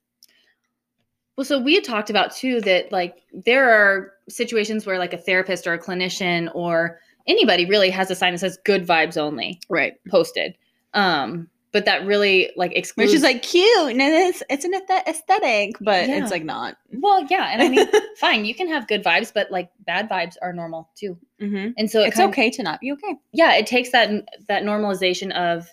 Well, 1.36 1.44
so 1.44 1.60
we 1.60 1.76
had 1.76 1.84
talked 1.84 2.10
about 2.10 2.34
too 2.34 2.60
that 2.62 2.90
like 2.90 3.22
there 3.32 3.70
are 3.70 4.14
situations 4.28 4.84
where 4.84 4.98
like 4.98 5.12
a 5.12 5.18
therapist 5.18 5.68
or 5.68 5.74
a 5.74 5.78
clinician 5.78 6.50
or 6.52 6.98
anybody 7.28 7.64
really 7.66 7.90
has 7.90 8.10
a 8.10 8.14
sign 8.16 8.32
that 8.32 8.38
says 8.40 8.58
good 8.64 8.86
vibes 8.86 9.16
only 9.16 9.60
Right. 9.68 9.94
posted. 10.08 10.56
Um, 10.94 11.48
but 11.70 11.84
that 11.84 12.04
really 12.06 12.50
like 12.56 12.72
excludes 12.74 13.10
Which 13.10 13.16
is 13.16 13.22
like 13.22 13.42
cute 13.42 13.90
and 13.90 14.00
it's 14.00 14.42
it's 14.48 14.64
an 14.64 14.72
aesthetic, 15.06 15.76
but 15.80 16.08
Yeah. 16.08 16.22
it's 16.22 16.30
like 16.30 16.42
not. 16.42 16.76
well, 16.94 17.24
yeah, 17.28 17.50
and 17.52 17.60
I 17.62 17.68
mean, 17.68 17.86
fine, 18.16 18.46
you 18.46 18.54
can 18.54 18.68
have 18.68 18.88
good 18.88 19.04
vibes, 19.04 19.30
but 19.32 19.50
like 19.50 19.68
bad 19.86 20.08
vibes 20.08 20.36
are 20.40 20.52
normal 20.54 20.88
too. 20.96 21.18
Mhm. 21.40 21.74
And 21.76 21.90
so 21.90 22.00
it 22.02 22.08
It's 22.08 22.18
okay 22.20 22.48
to 22.50 22.62
not 22.62 22.80
be 22.80 22.90
okay. 22.92 23.14
yeah, 23.32 23.54
it 23.54 23.66
takes 23.66 23.90
that 23.92 24.10
that 24.48 24.62
normalization 24.64 25.30
of 25.32 25.68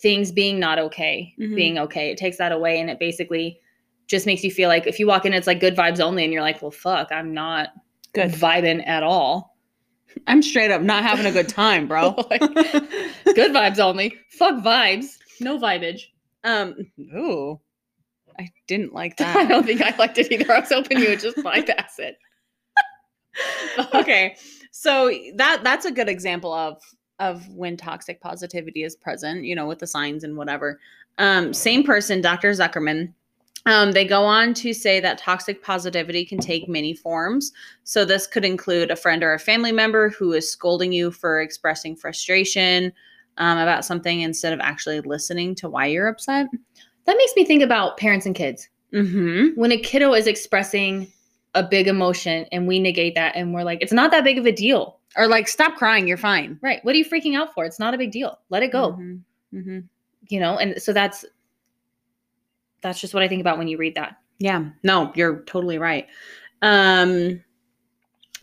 things 0.00 0.30
being 0.32 0.58
not 0.58 0.78
okay, 0.78 1.32
Mhm. 1.38 1.54
being 1.54 1.78
okay. 1.78 2.10
It 2.10 2.18
takes 2.18 2.36
that 2.36 2.52
away, 2.52 2.78
and 2.80 2.90
it 2.90 2.98
basically 2.98 3.60
just 4.08 4.26
makes 4.26 4.44
you 4.44 4.50
feel 4.50 4.68
like 4.68 4.86
if 4.86 4.98
you 4.98 5.06
walk 5.06 5.24
in, 5.24 5.32
it's 5.32 5.46
like 5.46 5.60
good 5.60 5.76
vibes 5.76 6.00
only, 6.00 6.24
and 6.24 6.32
you're 6.32 6.42
like, 6.42 6.60
well, 6.60 6.70
fuck, 6.72 7.10
I'm 7.12 7.32
not 7.32 7.70
Good. 8.12 8.30
vibing 8.32 8.86
at 8.86 9.02
all. 9.02 9.51
I'm 10.26 10.42
straight 10.42 10.70
up 10.70 10.82
not 10.82 11.02
having 11.02 11.26
a 11.26 11.32
good 11.32 11.48
time, 11.48 11.86
bro. 11.88 12.14
Like, 12.30 12.40
good 12.40 13.52
vibes 13.52 13.78
only. 13.78 14.16
Fuck 14.30 14.62
vibes. 14.64 15.18
No 15.40 15.58
vibage. 15.58 16.02
um. 16.44 16.74
Ooh. 17.14 17.60
I 18.38 18.48
didn't 18.66 18.94
like 18.94 19.16
that. 19.18 19.36
I 19.42 19.44
don't 19.44 19.64
think 19.66 19.82
I 19.82 19.94
liked 19.96 20.18
it 20.18 20.30
either. 20.32 20.50
I 20.52 20.60
was 20.60 20.68
hoping 20.70 20.98
you 20.98 21.10
would 21.10 21.20
just 21.20 21.42
bypass 21.42 21.98
it. 21.98 22.16
okay. 23.94 24.36
So 24.70 25.12
that 25.36 25.60
that's 25.62 25.84
a 25.84 25.90
good 25.90 26.08
example 26.08 26.52
of 26.52 26.80
of 27.18 27.46
when 27.50 27.76
toxic 27.76 28.20
positivity 28.20 28.82
is 28.82 28.96
present, 28.96 29.44
you 29.44 29.54
know, 29.54 29.66
with 29.66 29.78
the 29.78 29.86
signs 29.86 30.24
and 30.24 30.36
whatever. 30.36 30.80
Um, 31.18 31.52
same 31.52 31.84
person, 31.84 32.20
Dr. 32.20 32.50
Zuckerman. 32.52 33.12
Um, 33.66 33.92
they 33.92 34.04
go 34.04 34.24
on 34.24 34.54
to 34.54 34.72
say 34.74 34.98
that 35.00 35.18
toxic 35.18 35.62
positivity 35.62 36.24
can 36.24 36.38
take 36.38 36.68
many 36.68 36.94
forms. 36.94 37.52
So, 37.84 38.04
this 38.04 38.26
could 38.26 38.44
include 38.44 38.90
a 38.90 38.96
friend 38.96 39.22
or 39.22 39.34
a 39.34 39.38
family 39.38 39.72
member 39.72 40.08
who 40.10 40.32
is 40.32 40.50
scolding 40.50 40.92
you 40.92 41.12
for 41.12 41.40
expressing 41.40 41.94
frustration 41.94 42.92
um, 43.38 43.58
about 43.58 43.84
something 43.84 44.20
instead 44.20 44.52
of 44.52 44.60
actually 44.60 45.00
listening 45.00 45.54
to 45.56 45.68
why 45.68 45.86
you're 45.86 46.08
upset. 46.08 46.48
That 47.04 47.16
makes 47.16 47.32
me 47.36 47.44
think 47.44 47.62
about 47.62 47.96
parents 47.96 48.26
and 48.26 48.34
kids. 48.34 48.68
Mm-hmm. 48.92 49.58
When 49.60 49.72
a 49.72 49.78
kiddo 49.78 50.12
is 50.12 50.26
expressing 50.26 51.10
a 51.54 51.62
big 51.62 51.86
emotion 51.86 52.46
and 52.52 52.66
we 52.66 52.78
negate 52.78 53.14
that 53.14 53.34
and 53.36 53.52
we're 53.52 53.64
like, 53.64 53.78
it's 53.82 53.92
not 53.92 54.10
that 54.10 54.24
big 54.24 54.38
of 54.38 54.46
a 54.46 54.52
deal. 54.52 54.98
Or 55.16 55.26
like, 55.26 55.48
stop 55.48 55.76
crying, 55.76 56.08
you're 56.08 56.16
fine. 56.16 56.58
Right. 56.62 56.82
What 56.84 56.94
are 56.94 56.98
you 56.98 57.04
freaking 57.04 57.36
out 57.36 57.52
for? 57.54 57.64
It's 57.64 57.78
not 57.78 57.94
a 57.94 57.98
big 57.98 58.10
deal. 58.10 58.38
Let 58.48 58.62
it 58.62 58.72
go. 58.72 58.92
Mhm. 58.92 59.20
Mhm. 59.54 59.84
You 60.28 60.40
know, 60.40 60.56
and 60.56 60.80
so 60.80 60.92
that's 60.92 61.24
that's 62.82 63.00
just 63.00 63.14
what 63.14 63.22
I 63.22 63.28
think 63.28 63.40
about 63.40 63.58
when 63.58 63.68
you 63.68 63.78
read 63.78 63.94
that. 63.94 64.16
Yeah, 64.38 64.70
no, 64.82 65.12
you're 65.14 65.42
totally 65.44 65.78
right. 65.78 66.06
Um 66.60 67.42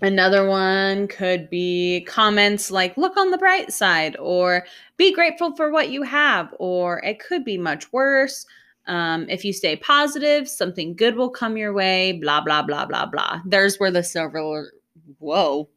another 0.02 0.48
one 0.48 1.08
could 1.08 1.50
be 1.50 2.06
comments 2.08 2.72
like 2.72 2.96
look 2.96 3.18
on 3.18 3.32
the 3.32 3.38
bright 3.38 3.72
side 3.72 4.16
or 4.18 4.66
be 4.96 5.14
grateful 5.14 5.56
for 5.56 5.72
what 5.72 5.90
you 5.90 6.04
have 6.04 6.54
or 6.58 7.00
it 7.04 7.20
could 7.20 7.44
be 7.44 7.58
much 7.58 7.92
worse. 7.92 8.46
Um, 8.88 9.30
if 9.30 9.46
you 9.46 9.54
stay 9.54 9.76
positive, 9.76 10.50
something 10.50 10.96
good 10.96 11.16
will 11.16 11.30
come 11.30 11.58
your 11.58 11.74
way, 11.74 12.14
blah 12.14 12.42
blah 12.42 12.64
blah 12.64 12.86
blah 12.86 13.06
blah. 13.06 13.42
There's 13.46 13.78
where 13.78 13.92
the 13.92 14.04
silver 14.04 14.72
whoa. 15.20 15.70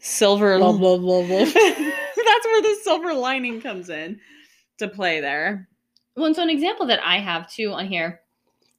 Silver 0.00 0.58
Blah, 0.58 0.72
blah, 0.72 0.98
blah, 0.98 1.22
blah. 1.22 1.38
That's 1.44 1.54
where 1.54 2.62
the 2.62 2.78
silver 2.82 3.14
lining 3.14 3.62
comes 3.62 3.88
in 3.88 4.20
to 4.78 4.86
play 4.86 5.20
there. 5.20 5.66
Well, 6.16 6.26
and 6.26 6.36
so 6.36 6.42
an 6.42 6.50
example 6.50 6.86
that 6.86 7.04
I 7.04 7.18
have 7.18 7.50
too 7.50 7.72
on 7.72 7.86
here, 7.86 8.20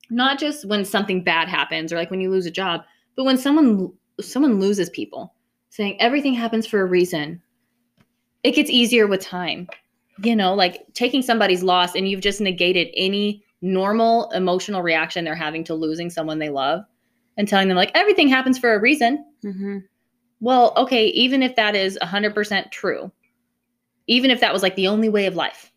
not 0.10 0.40
just 0.40 0.66
when 0.66 0.86
something 0.86 1.24
bad 1.24 1.48
happens 1.48 1.92
or 1.92 1.98
like 1.98 2.12
when 2.12 2.22
you 2.22 2.30
lose 2.30 2.46
a 2.46 2.52
job, 2.52 2.84
but 3.16 3.26
when 3.26 3.38
someone 3.38 3.92
someone 4.22 4.60
loses 4.60 4.90
people, 4.90 5.34
saying 5.70 6.00
everything 6.00 6.34
happens 6.34 6.66
for 6.66 6.82
a 6.82 6.86
reason. 6.86 7.42
It 8.44 8.52
gets 8.52 8.70
easier 8.70 9.08
with 9.08 9.22
time. 9.22 9.68
You 10.24 10.36
know, 10.36 10.54
like 10.54 10.86
taking 10.94 11.22
somebody's 11.22 11.64
loss 11.64 11.96
and 11.96 12.08
you've 12.08 12.22
just 12.22 12.40
negated 12.40 12.88
any 12.96 13.44
normal 13.62 14.30
emotional 14.32 14.82
reaction 14.82 15.26
they're 15.26 15.36
having 15.36 15.64
to 15.66 15.74
losing 15.74 16.10
someone 16.10 16.40
they 16.40 16.50
love 16.50 16.84
and 17.38 17.48
telling 17.48 17.68
them 17.68 17.76
like 17.76 17.92
everything 17.96 18.30
happens 18.30 18.58
for 18.58 18.74
a 18.74 18.80
reason. 18.80 19.26
Mm-hmm. 19.44 19.80
Well, 20.40 20.74
okay, 20.78 21.08
even 21.08 21.42
if 21.42 21.56
that 21.56 21.76
is 21.76 21.98
100% 22.02 22.72
true, 22.72 23.12
even 24.08 24.32
if 24.32 24.40
that 24.42 24.54
was 24.54 24.62
like 24.62 24.76
the 24.76 24.88
only 24.88 25.10
way 25.10 25.26
of 25.26 25.36
life, 25.36 25.72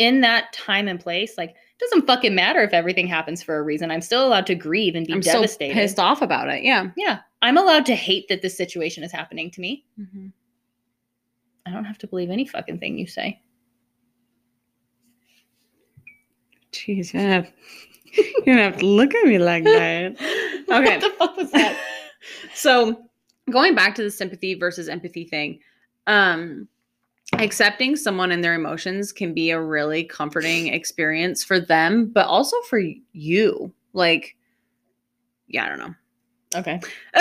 in 0.00 0.22
that 0.22 0.50
time 0.54 0.88
and 0.88 0.98
place, 0.98 1.36
like 1.36 1.54
doesn't 1.78 2.06
fucking 2.06 2.34
matter 2.34 2.62
if 2.62 2.72
everything 2.72 3.06
happens 3.06 3.42
for 3.42 3.58
a 3.58 3.62
reason. 3.62 3.90
I'm 3.90 4.00
still 4.00 4.26
allowed 4.26 4.46
to 4.46 4.54
grieve 4.54 4.94
and 4.94 5.06
be 5.06 5.12
I'm 5.12 5.20
devastated. 5.20 5.74
pissed 5.74 5.98
off 5.98 6.22
about 6.22 6.48
it. 6.48 6.62
Yeah. 6.62 6.88
Yeah. 6.96 7.18
I'm 7.42 7.58
allowed 7.58 7.84
to 7.86 7.94
hate 7.94 8.26
that 8.28 8.40
this 8.40 8.56
situation 8.56 9.04
is 9.04 9.12
happening 9.12 9.50
to 9.52 9.60
me. 9.60 9.84
Mm-hmm. 10.00 10.28
I 11.66 11.70
don't 11.70 11.84
have 11.84 11.98
to 11.98 12.06
believe 12.06 12.30
any 12.30 12.46
fucking 12.46 12.78
thing 12.78 12.98
you 12.98 13.06
say. 13.06 13.40
Jeez, 16.72 17.12
you 17.12 17.20
don't, 17.20 17.30
have, 17.30 17.52
you 18.14 18.44
don't 18.46 18.58
have 18.58 18.78
to 18.78 18.86
look 18.86 19.14
at 19.14 19.26
me 19.26 19.38
like 19.38 19.64
that. 19.64 20.16
Okay. 20.18 20.66
what 20.68 21.00
the 21.00 21.14
fuck 21.18 21.36
was 21.36 21.50
that? 21.50 21.78
so 22.54 23.04
going 23.50 23.74
back 23.74 23.94
to 23.96 24.02
the 24.02 24.10
sympathy 24.10 24.54
versus 24.54 24.88
empathy 24.88 25.24
thing 25.24 25.58
um 26.06 26.68
accepting 27.38 27.96
someone 27.96 28.32
and 28.32 28.42
their 28.42 28.54
emotions 28.54 29.12
can 29.12 29.32
be 29.32 29.50
a 29.50 29.60
really 29.60 30.02
comforting 30.04 30.68
experience 30.68 31.44
for 31.44 31.60
them 31.60 32.06
but 32.12 32.26
also 32.26 32.56
for 32.68 32.80
you 33.12 33.72
like 33.92 34.36
yeah 35.46 35.64
i 35.64 35.68
don't 35.68 35.78
know 35.78 35.94
okay. 36.56 36.80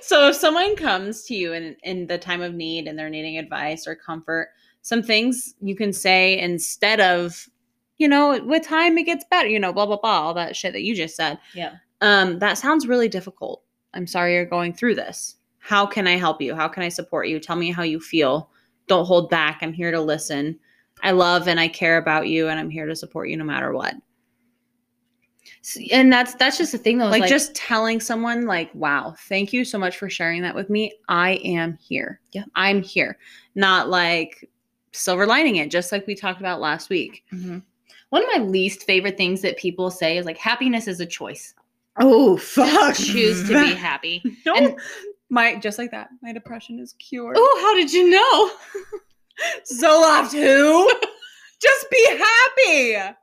so 0.00 0.28
if 0.28 0.34
someone 0.36 0.74
comes 0.76 1.24
to 1.24 1.34
you 1.34 1.52
in, 1.52 1.76
in 1.82 2.06
the 2.06 2.18
time 2.18 2.40
of 2.40 2.54
need 2.54 2.86
and 2.86 2.98
they're 2.98 3.10
needing 3.10 3.38
advice 3.38 3.86
or 3.86 3.94
comfort 3.94 4.48
some 4.82 5.02
things 5.02 5.54
you 5.60 5.76
can 5.76 5.92
say 5.92 6.38
instead 6.38 7.00
of 7.00 7.48
you 7.98 8.08
know 8.08 8.42
with 8.44 8.64
time 8.66 8.96
it 8.98 9.04
gets 9.04 9.24
better 9.30 9.48
you 9.48 9.58
know 9.58 9.72
blah 9.72 9.86
blah 9.86 9.98
blah 10.00 10.20
all 10.22 10.34
that 10.34 10.56
shit 10.56 10.72
that 10.72 10.82
you 10.82 10.94
just 10.94 11.16
said 11.16 11.38
Yeah. 11.54 11.74
um, 12.00 12.38
that 12.38 12.58
sounds 12.58 12.86
really 12.88 13.08
difficult. 13.08 13.62
I'm 13.92 14.06
sorry 14.06 14.34
you're 14.34 14.44
going 14.44 14.72
through 14.74 14.96
this. 14.96 15.36
How 15.58 15.86
can 15.86 16.06
I 16.08 16.16
help 16.16 16.42
you? 16.42 16.54
How 16.54 16.66
can 16.68 16.82
I 16.82 16.88
support 16.88 17.28
you? 17.28 17.38
Tell 17.38 17.54
me 17.56 17.70
how 17.70 17.82
you 17.84 18.00
feel. 18.00 18.50
Don't 18.86 19.06
hold 19.06 19.30
back. 19.30 19.58
I'm 19.62 19.72
here 19.72 19.90
to 19.90 20.00
listen. 20.00 20.58
I 21.02 21.10
love 21.10 21.48
and 21.48 21.58
I 21.60 21.68
care 21.68 21.98
about 21.98 22.28
you, 22.28 22.48
and 22.48 22.58
I'm 22.58 22.70
here 22.70 22.86
to 22.86 22.96
support 22.96 23.28
you 23.28 23.36
no 23.36 23.44
matter 23.44 23.72
what. 23.72 23.94
And 25.90 26.12
that's 26.12 26.34
that's 26.34 26.58
just 26.58 26.72
the 26.72 26.78
thing 26.78 26.98
though. 26.98 27.06
is 27.08 27.12
Like, 27.20 27.28
just 27.28 27.54
telling 27.54 28.00
someone, 28.00 28.46
like, 28.46 28.70
wow, 28.74 29.14
thank 29.28 29.52
you 29.52 29.64
so 29.64 29.78
much 29.78 29.96
for 29.96 30.10
sharing 30.10 30.42
that 30.42 30.54
with 30.54 30.68
me. 30.70 30.92
I 31.08 31.32
am 31.44 31.78
here. 31.80 32.20
Yeah. 32.32 32.44
I'm 32.54 32.82
here. 32.82 33.18
Not 33.54 33.88
like 33.88 34.48
silver 34.92 35.26
lining 35.26 35.56
it, 35.56 35.70
just 35.70 35.90
like 35.92 36.06
we 36.06 36.14
talked 36.14 36.40
about 36.40 36.60
last 36.60 36.90
week. 36.90 37.24
Mhm. 37.32 37.62
One 38.10 38.22
of 38.22 38.28
my 38.36 38.44
least 38.44 38.84
favorite 38.84 39.16
things 39.16 39.40
that 39.42 39.56
people 39.56 39.90
say 39.90 40.18
is 40.18 40.26
like 40.26 40.38
happiness 40.38 40.86
is 40.86 41.00
a 41.00 41.06
choice. 41.06 41.54
Oh, 41.98 42.36
Just 42.38 43.06
choose 43.12 43.48
to 43.48 43.54
be 43.64 43.72
happy. 43.74 44.22
No, 44.44 44.54
And- 44.54 44.76
my 45.30 45.56
just 45.56 45.78
like 45.78 45.90
that. 45.90 46.08
My 46.22 46.32
depression 46.32 46.78
is 46.78 46.94
cured. 46.98 47.36
Oh, 47.38 47.58
how 47.62 47.74
did 47.74 47.92
you 47.92 48.08
know? 48.10 48.50
Zoloft 49.72 50.32
who? 50.32 50.90
Just 51.60 51.90
be 51.90 52.06
happy. 52.06 53.14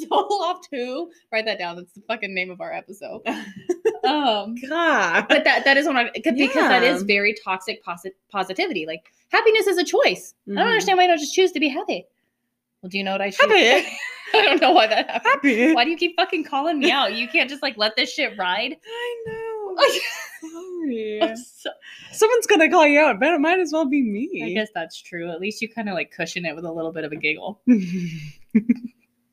Zoloft 0.06 0.64
who? 0.70 1.10
Write 1.32 1.44
that 1.46 1.58
down. 1.58 1.76
That's 1.76 1.92
the 1.92 2.02
fucking 2.08 2.34
name 2.34 2.50
of 2.50 2.60
our 2.60 2.72
episode. 2.72 3.22
Um, 4.04 4.54
God. 4.68 5.26
but 5.28 5.42
that 5.44 5.64
that 5.64 5.76
is 5.76 5.86
one 5.86 5.96
of 5.96 6.08
because 6.14 6.36
that 6.54 6.84
is 6.84 7.02
very 7.02 7.34
toxic 7.44 7.84
posi- 7.84 8.12
positivity. 8.30 8.86
Like 8.86 9.02
happiness 9.30 9.66
is 9.66 9.78
a 9.78 9.84
choice. 9.84 10.34
I 10.46 10.50
Mhm. 10.50 10.54
don't 10.56 10.66
understand 10.68 10.96
why 10.98 11.04
you 11.04 11.08
don't 11.08 11.18
just 11.18 11.34
choose 11.34 11.50
to 11.52 11.58
be 11.60 11.68
happy. 11.68 12.06
Well, 12.82 12.90
do 12.90 12.98
you 12.98 13.04
know 13.04 13.12
what 13.12 13.22
I 13.22 13.30
choose? 13.30 13.40
Happy. 13.50 13.88
I 14.34 14.42
don't 14.42 14.60
know 14.60 14.70
why 14.72 14.86
that 14.86 15.10
happened. 15.10 15.26
Happy. 15.32 15.72
Why 15.74 15.82
do 15.84 15.90
you 15.90 15.96
keep 15.96 16.14
fucking 16.16 16.44
calling 16.44 16.78
me 16.78 16.92
out? 16.92 17.14
You 17.14 17.26
can't 17.26 17.50
just 17.50 17.62
like 17.62 17.76
let 17.78 17.96
this 17.96 18.12
shit 18.12 18.36
ride. 18.38 18.76
I 18.86 19.22
know. 19.26 19.55
Sorry. 20.40 21.20
So- 21.60 21.70
Someone's 22.12 22.46
gonna 22.46 22.70
call 22.70 22.86
you 22.86 23.00
out, 23.00 23.20
but 23.20 23.28
it 23.34 23.40
might 23.40 23.58
as 23.58 23.72
well 23.72 23.84
be 23.86 24.00
me. 24.02 24.42
I 24.44 24.50
guess 24.54 24.68
that's 24.74 25.00
true. 25.02 25.30
At 25.30 25.40
least 25.40 25.60
you 25.60 25.68
kind 25.68 25.88
of 25.88 25.94
like 25.94 26.12
cushion 26.12 26.46
it 26.46 26.54
with 26.54 26.64
a 26.64 26.72
little 26.72 26.92
bit 26.92 27.04
of 27.04 27.12
a 27.12 27.16
giggle. 27.16 27.60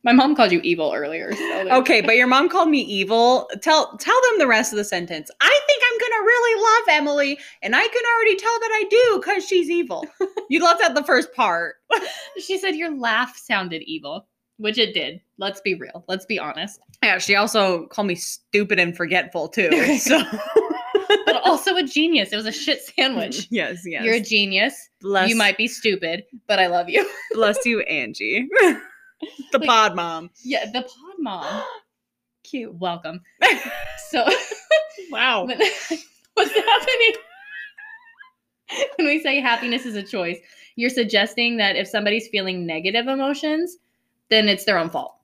My 0.06 0.12
mom 0.12 0.36
called 0.36 0.52
you 0.52 0.60
evil 0.66 0.92
earlier. 0.94 1.32
So 1.34 1.70
okay, 1.78 2.02
but 2.02 2.18
your 2.18 2.28
mom 2.28 2.50
called 2.50 2.68
me 2.68 2.82
evil. 2.82 3.48
Tell 3.62 3.96
tell 3.98 4.20
them 4.30 4.40
the 4.40 4.48
rest 4.48 4.74
of 4.74 4.78
the 4.78 4.84
sentence. 4.84 5.32
I 5.40 5.60
think 5.68 5.82
I'm 5.86 5.98
gonna 6.00 6.26
really 6.26 6.62
love 6.62 6.98
Emily, 7.00 7.40
and 7.62 7.74
I 7.74 7.88
can 7.88 8.04
already 8.14 8.36
tell 8.36 8.60
that 8.60 8.70
I 8.74 8.84
do 8.90 9.22
because 9.22 9.48
she's 9.48 9.70
evil. 9.70 10.06
you 10.50 10.62
left 10.62 10.84
out 10.84 10.94
the 10.94 11.06
first 11.06 11.34
part. 11.34 11.76
she 12.38 12.58
said 12.58 12.76
your 12.76 12.94
laugh 12.98 13.38
sounded 13.38 13.82
evil, 13.84 14.28
which 14.58 14.78
it 14.78 14.94
did. 14.94 15.22
Let's 15.38 15.62
be 15.62 15.74
real. 15.76 16.04
Let's 16.08 16.26
be 16.26 16.40
honest. 16.40 16.80
Yeah, 17.04 17.18
she 17.18 17.36
also 17.36 17.88
called 17.88 18.08
me 18.08 18.16
stupid 18.16 18.80
and 18.80 18.96
forgetful 18.96 19.50
too. 19.50 19.70
So 20.00 20.22
But 21.26 21.42
also 21.44 21.76
a 21.76 21.84
genius. 21.84 22.32
It 22.32 22.38
was 22.38 22.46
a 22.46 22.52
shit 22.52 22.82
sandwich. 22.82 23.48
yes, 23.52 23.84
yes. 23.86 24.04
You're 24.04 24.16
a 24.16 24.20
genius. 24.22 24.74
bless, 25.02 25.30
You 25.30 25.36
might 25.36 25.58
be 25.58 25.68
stupid, 25.68 26.24
but 26.48 26.60
I 26.60 26.68
love 26.68 26.90
you. 26.90 27.08
bless 27.34 27.66
you, 27.66 27.82
Angie. 27.82 28.48
the 29.52 29.60
Like- 29.60 29.68
pod 29.68 29.96
mom. 29.96 30.30
Yeah, 30.44 30.66
the 30.72 30.82
pod 30.82 31.16
mom. 31.20 31.64
Cute. 32.44 32.74
Welcome. 32.76 33.22
So 34.10 34.26
Wow. 35.12 35.46
what's 35.46 36.52
happening? 36.54 37.14
when 38.98 39.08
we 39.08 39.20
say 39.22 39.40
happiness 39.40 39.86
is 39.86 39.96
a 39.96 40.04
choice, 40.04 40.38
you're 40.76 40.90
suggesting 40.90 41.58
that 41.58 41.76
if 41.76 41.88
somebody's 41.88 42.28
feeling 42.30 42.66
negative 42.66 43.08
emotions, 43.08 43.78
then 44.30 44.48
it's 44.50 44.66
their 44.66 44.78
own 44.78 44.90
fault. 44.90 45.16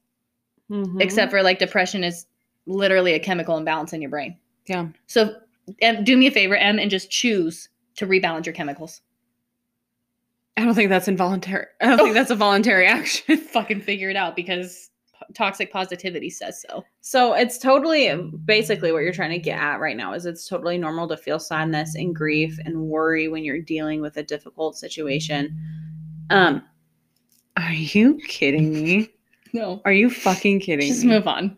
Mhm. 0.70 1.02
Except 1.02 1.32
for 1.32 1.42
like 1.42 1.60
depression 1.60 2.04
is 2.04 2.26
literally 2.66 3.14
a 3.14 3.20
chemical 3.20 3.58
imbalance 3.58 3.94
in 3.94 4.02
your 4.02 4.12
brain. 4.12 4.38
yeah. 4.68 4.88
So 5.08 5.36
em, 5.82 6.04
do 6.04 6.16
me 6.18 6.28
a 6.28 6.32
favor, 6.32 6.56
Em, 6.56 6.78
and 6.80 6.92
just 6.92 7.10
choose 7.10 7.70
to 7.96 8.06
rebalance 8.06 8.46
your 8.46 8.54
chemicals. 8.54 9.02
I 10.58 10.66
don't 10.66 10.76
think 10.76 10.90
that's 10.90 11.08
involuntary. 11.08 11.66
I 11.82 11.88
don't 11.88 11.98
think 12.00 12.14
that's 12.14 12.32
a 12.32 12.36
voluntary 12.36 12.86
action. 12.86 13.38
Fucking 13.54 13.82
figure 13.82 14.10
it 14.10 14.16
out 14.16 14.36
because 14.36 14.90
toxic 15.34 15.72
positivity 15.72 16.30
says 16.30 16.62
so. 16.68 16.84
So 17.02 17.34
it's 17.34 17.58
totally 17.58 18.14
basically 18.46 18.92
what 18.92 19.00
you're 19.04 19.14
trying 19.14 19.32
to 19.32 19.40
get 19.40 19.60
at 19.60 19.78
right 19.80 19.96
now 19.98 20.14
is 20.14 20.26
it's 20.26 20.48
totally 20.48 20.78
normal 20.78 21.08
to 21.08 21.18
feel 21.18 21.40
sadness 21.40 21.96
and 21.96 22.16
grief 22.16 22.58
and 22.66 22.78
worry 22.80 23.28
when 23.28 23.44
you're 23.44 23.62
dealing 23.62 24.02
with 24.02 24.18
a 24.18 24.24
difficult 24.24 24.78
situation. 24.78 25.58
Um 26.30 26.64
are 27.60 27.74
you 27.74 28.20
kidding 28.28 28.72
me? 28.72 29.10
No. 29.52 29.82
Are 29.84 29.92
you 29.92 30.12
fucking 30.12 30.60
kidding 30.60 30.86
me? 30.86 30.90
Just 30.90 31.04
me? 31.04 31.10
move 31.10 31.28
on. 31.28 31.58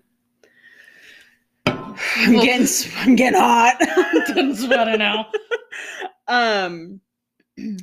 I'm 1.65 2.35
getting 2.35 2.61
s- 2.61 2.89
I'm 2.99 3.17
getting 3.17 3.37
hot. 3.37 3.77
Done 4.27 4.55
sweating 4.55 4.99
now. 4.99 5.27
um 6.29 7.01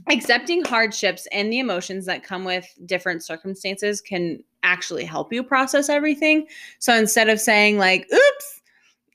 accepting 0.08 0.64
hardships 0.64 1.28
and 1.30 1.52
the 1.52 1.58
emotions 1.58 2.06
that 2.06 2.24
come 2.24 2.44
with 2.44 2.66
different 2.86 3.22
circumstances 3.22 4.00
can 4.00 4.42
actually 4.62 5.04
help 5.04 5.32
you 5.32 5.42
process 5.42 5.88
everything 5.88 6.46
so 6.78 6.94
instead 6.94 7.28
of 7.28 7.38
saying 7.38 7.76
like 7.78 8.06
oops 8.12 8.62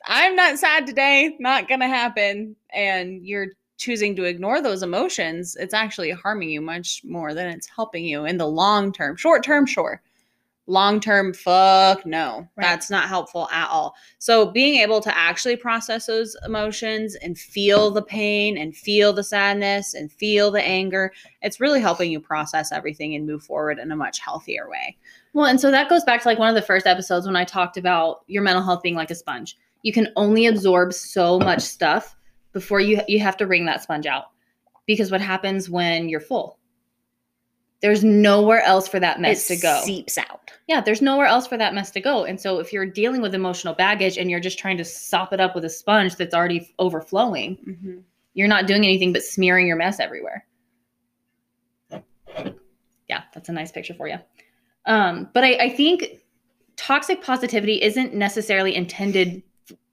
i'm 0.06 0.36
not 0.36 0.60
sad 0.60 0.86
today 0.86 1.36
not 1.40 1.68
gonna 1.68 1.88
happen 1.88 2.56
and 2.72 3.26
you're 3.26 3.48
choosing 3.84 4.16
to 4.16 4.24
ignore 4.24 4.62
those 4.62 4.82
emotions 4.82 5.58
it's 5.58 5.74
actually 5.74 6.10
harming 6.10 6.50
you 6.50 6.62
much 6.62 7.02
more 7.04 7.34
than 7.34 7.48
it's 7.50 7.68
helping 7.68 8.06
you 8.06 8.24
in 8.26 8.38
the 8.38 8.48
long 8.48 8.94
term. 8.94 9.18
Short 9.18 9.44
term 9.44 9.66
sure. 9.66 10.02
Long 10.66 11.02
term 11.02 11.34
fuck 11.34 12.06
no. 12.06 12.48
Right. 12.56 12.64
that's 12.64 12.90
not 12.90 13.10
helpful 13.10 13.50
at 13.52 13.68
all. 13.70 13.96
So 14.20 14.50
being 14.50 14.80
able 14.80 15.02
to 15.02 15.18
actually 15.18 15.58
process 15.58 16.06
those 16.06 16.38
emotions 16.46 17.16
and 17.16 17.38
feel 17.38 17.92
the 17.92 18.02
pain 18.02 18.58
and 18.58 18.74
feel 18.74 19.12
the 19.12 19.24
sadness 19.24 19.94
and 19.94 20.10
feel 20.10 20.50
the 20.50 20.64
anger 20.64 21.12
it's 21.42 21.60
really 21.60 21.82
helping 21.82 22.10
you 22.10 22.22
process 22.22 22.72
everything 22.72 23.14
and 23.16 23.28
move 23.28 23.44
forward 23.44 23.80
in 23.80 23.92
a 23.92 23.98
much 23.98 24.20
healthier 24.20 24.70
way. 24.70 24.98
Well, 25.34 25.48
and 25.48 25.60
so 25.60 25.72
that 25.72 25.90
goes 25.90 26.06
back 26.06 26.22
to 26.22 26.28
like 26.30 26.40
one 26.40 26.48
of 26.50 26.56
the 26.56 26.62
first 26.62 26.88
episodes 26.88 27.26
when 27.26 27.36
I 27.36 27.44
talked 27.44 27.76
about 27.76 28.22
your 28.28 28.44
mental 28.44 28.64
health 28.64 28.82
being 28.82 28.96
like 28.96 29.12
a 29.12 29.16
sponge. 29.16 29.58
You 29.82 29.92
can 29.92 30.08
only 30.16 30.46
absorb 30.46 30.94
so 30.94 31.38
much 31.40 31.60
stuff 31.62 32.16
before 32.54 32.80
you 32.80 33.02
you 33.08 33.20
have 33.20 33.38
to 33.38 33.48
wring 33.48 33.66
that 33.66 33.84
sponge 33.84 34.06
out. 34.06 34.26
Because 34.86 35.12
what 35.12 35.22
happens 35.22 35.70
when 35.70 36.10
you're 36.10 36.20
full? 36.20 36.60
There's 37.82 38.04
nowhere 38.04 38.62
else 38.62 38.88
for 38.88 39.00
that 39.00 39.20
mess 39.20 39.48
to 39.48 39.58
go. 39.58 39.80
It 39.80 39.84
seeps 39.84 40.18
out 40.18 40.44
yeah, 40.68 40.82
there's 40.82 41.02
nowhere 41.02 41.26
else 41.26 41.46
for 41.46 41.58
that 41.58 41.74
mess 41.74 41.92
to 41.92 42.00
go. 42.00 42.24
And 42.24 42.40
so 42.40 42.60
if 42.60 42.72
you're 42.72 42.86
dealing 42.86 43.22
with 43.22 43.36
emotional 43.36 43.74
baggage 43.74 44.18
and 44.18 44.32
you're 44.32 44.40
just 44.40 44.58
trying 44.58 44.78
to 44.78 44.86
sop 44.86 45.34
it 45.34 45.40
up 45.40 45.56
with 45.56 45.66
a 45.66 45.70
sponge 45.70 46.16
that's 46.16 46.34
already 46.34 46.74
overflowing, 46.80 47.58
mm-hmm. 47.58 47.98
you're 48.34 48.48
not 48.48 48.68
doing 48.68 48.84
anything 48.84 49.12
but 49.12 49.24
smearing 49.24 49.68
your 49.68 49.76
mess 49.76 50.00
everywhere. 50.00 50.46
Yeah, 53.10 53.24
that's 53.34 53.50
a 53.50 53.52
nice 53.52 53.72
picture 53.72 53.94
for 53.94 54.08
you. 54.08 54.18
Um, 54.86 55.30
but 55.34 55.44
I, 55.44 55.66
I 55.66 55.70
think 55.70 56.22
toxic 56.78 57.22
positivity 57.22 57.82
isn't 57.82 58.14
necessarily 58.14 58.74
intended 58.74 59.44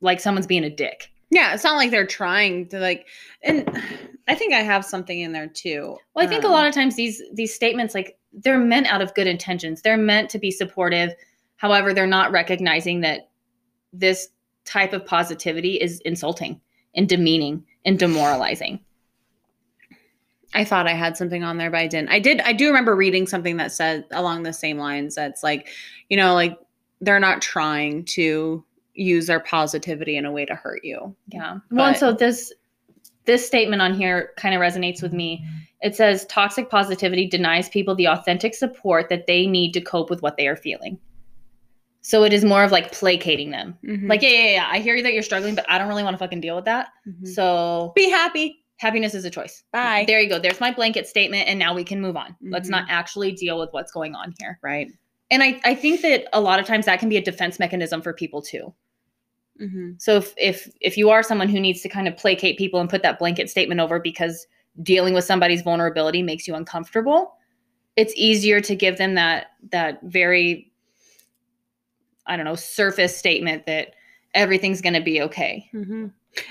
like 0.01 0.21
someone's 0.21 0.47
being 0.47 0.65
a 0.65 0.71
dick. 0.71 1.11
Yeah 1.31 1.55
it's 1.55 1.65
not 1.65 1.77
like 1.77 1.91
they're 1.91 2.07
trying 2.07 2.67
to 2.69 2.79
like 2.79 3.07
and 3.43 3.69
i 4.29 4.35
think 4.35 4.53
i 4.53 4.61
have 4.61 4.85
something 4.85 5.21
in 5.21 5.33
there 5.33 5.47
too 5.47 5.97
Well, 6.15 6.25
I 6.25 6.29
think 6.29 6.45
Um, 6.45 6.51
a 6.51 6.55
lot 6.55 6.67
of 6.67 6.75
times 6.75 6.97
these 6.97 7.23
these 7.33 7.55
statements 7.55 7.95
like 7.95 8.19
they're 8.33 8.59
meant 8.59 8.87
out 8.87 9.03
of 9.03 9.15
good 9.15 9.27
intentions. 9.27 9.83
They're 9.83 9.97
meant 9.97 10.31
to 10.31 10.39
be 10.39 10.51
supportive. 10.51 11.13
However, 11.57 11.93
they're 11.93 12.07
not 12.07 12.31
recognizing 12.31 13.01
that 13.01 13.29
this 13.93 14.29
type 14.65 14.93
of 14.93 15.05
positivity 15.05 15.75
is 15.75 16.01
insulting 16.05 16.61
and 16.95 17.09
demeaning 17.09 17.65
and 17.85 17.99
demoralizing. 17.99 18.81
I 20.55 20.65
thought 20.65 20.89
I 20.89 20.95
had 20.95 21.17
something 21.17 21.45
on 21.45 21.59
there, 21.59 21.71
but 21.71 21.81
I 21.81 21.87
didn't. 21.87 22.11
I 22.11 22.19
did. 22.19 22.41
I 22.41 22.53
do 22.53 22.67
remember 22.67 22.97
reading 22.97 23.27
something 23.27 23.57
that 23.59 23.73
said 23.73 24.05
along 24.11 24.43
the 24.43 24.53
same 24.53 24.79
lines. 24.79 25.15
That's 25.15 25.43
like, 25.43 25.69
you 26.09 26.17
know, 26.17 26.35
like 26.35 26.59
they're 27.01 27.21
not 27.21 27.41
trying 27.41 28.05
to 28.07 28.65
use 28.95 29.27
their 29.27 29.41
positivity 29.41 30.17
in 30.17 30.25
a 30.25 30.33
way 30.33 30.45
to 30.45 30.55
hurt 30.55 30.85
you. 30.85 31.15
Yeah. 31.29 31.59
Well, 31.71 31.87
and 31.89 31.97
so 31.97 32.13
this 32.13 32.53
this 33.27 33.47
statement 33.47 33.83
on 33.83 33.95
here 33.95 34.33
kind 34.37 34.55
of 34.55 34.61
resonates 34.61 35.03
with 35.03 35.13
me. 35.13 35.45
It 35.83 35.95
says 35.95 36.27
toxic 36.27 36.69
positivity 36.71 37.27
denies 37.29 37.69
people 37.69 37.95
the 37.95 38.09
authentic 38.09 38.55
support 38.55 39.09
that 39.09 39.27
they 39.27 39.47
need 39.47 39.73
to 39.73 39.81
cope 39.81 40.11
with 40.11 40.23
what 40.23 40.37
they 40.37 40.47
are 40.49 40.57
feeling. 40.57 40.99
So 42.03 42.25
it 42.25 42.33
is 42.33 42.45
more 42.45 42.65
of 42.65 42.73
like 42.73 42.93
placating 42.93 43.51
them. 43.51 43.79
Mhm. 43.85 44.09
Like, 44.09 44.23
yeah, 44.23 44.31
yeah, 44.31 44.51
yeah, 44.53 44.69
I 44.71 44.79
hear 44.79 45.03
that 45.03 45.13
you're 45.13 45.23
struggling, 45.23 45.55
but 45.55 45.67
I 45.69 45.77
don't 45.79 45.89
really 45.89 46.03
want 46.03 46.15
to 46.15 46.19
fucking 46.19 46.41
deal 46.41 46.57
with 46.57 46.65
that. 46.65 46.89
Mhm. 47.07 47.29
So 47.29 47.93
be 47.95 48.09
happy. 48.11 48.57
happiness 48.79 49.15
is 49.15 49.27
a 49.27 49.31
choice. 49.31 49.63
Bye. 49.75 50.05
There 50.07 50.23
you 50.23 50.29
go. 50.31 50.39
There's 50.39 50.59
my 50.59 50.73
blanket 50.73 51.07
statement, 51.07 51.47
and 51.47 51.59
now 51.59 51.75
we 51.75 51.85
can 51.85 52.01
move 52.01 52.17
on. 52.17 52.35
Let's 52.41 52.69
Mhm. 52.69 52.73
not 52.73 52.87
actually 52.89 53.33
deal 53.33 53.59
with 53.59 53.69
what's 53.73 53.93
going 53.93 54.15
on 54.15 54.33
here. 54.41 54.59
Right. 54.63 54.89
And 55.31 55.43
I, 55.43 55.61
I 55.65 55.75
think 55.75 56.03
that 56.03 56.27
a 56.33 56.41
lot 56.41 56.59
of 56.59 56.67
times 56.67 56.87
that 56.87 56.99
can 56.99 57.09
be 57.09 57.17
a 57.17 57.23
defense 57.23 57.59
mechanism 57.59 58.03
for 58.03 58.13
people 58.13 58.43
too. 58.43 58.75
Mm-hmm. 59.61 59.93
So 59.99 60.17
if 60.17 60.35
if 60.37 60.71
if 60.81 60.97
you 60.97 61.11
are 61.11 61.23
someone 61.23 61.49
who 61.49 61.61
needs 61.61 61.83
to 61.83 61.89
kind 61.89 62.09
of 62.09 62.17
placate 62.17 62.57
people 62.57 62.81
and 62.81 62.89
put 62.89 63.03
that 63.03 63.19
blanket 63.19 63.51
statement 63.51 63.81
over 63.81 64.01
because 64.01 64.47
dealing 64.83 65.13
with 65.13 65.25
somebody's 65.25 65.63
vulnerability 65.63 66.23
makes 66.23 66.49
you 66.49 66.55
uncomfortable, 66.55 67.35
it's 67.97 68.15
easier 68.17 68.61
to 68.63 68.75
give 68.75 68.97
them 68.97 69.15
that 69.15 69.49
that 69.71 70.01
very 70.03 70.71
I 72.27 72.37
don't 72.37 72.45
know, 72.45 72.55
surface 72.55 73.17
statement 73.17 73.67
that 73.67 73.95
everything's 74.35 74.81
going 74.81 74.95
to 74.95 75.01
be 75.01 75.21
okay. 75.23 75.69
Mm-hmm. 75.75 76.07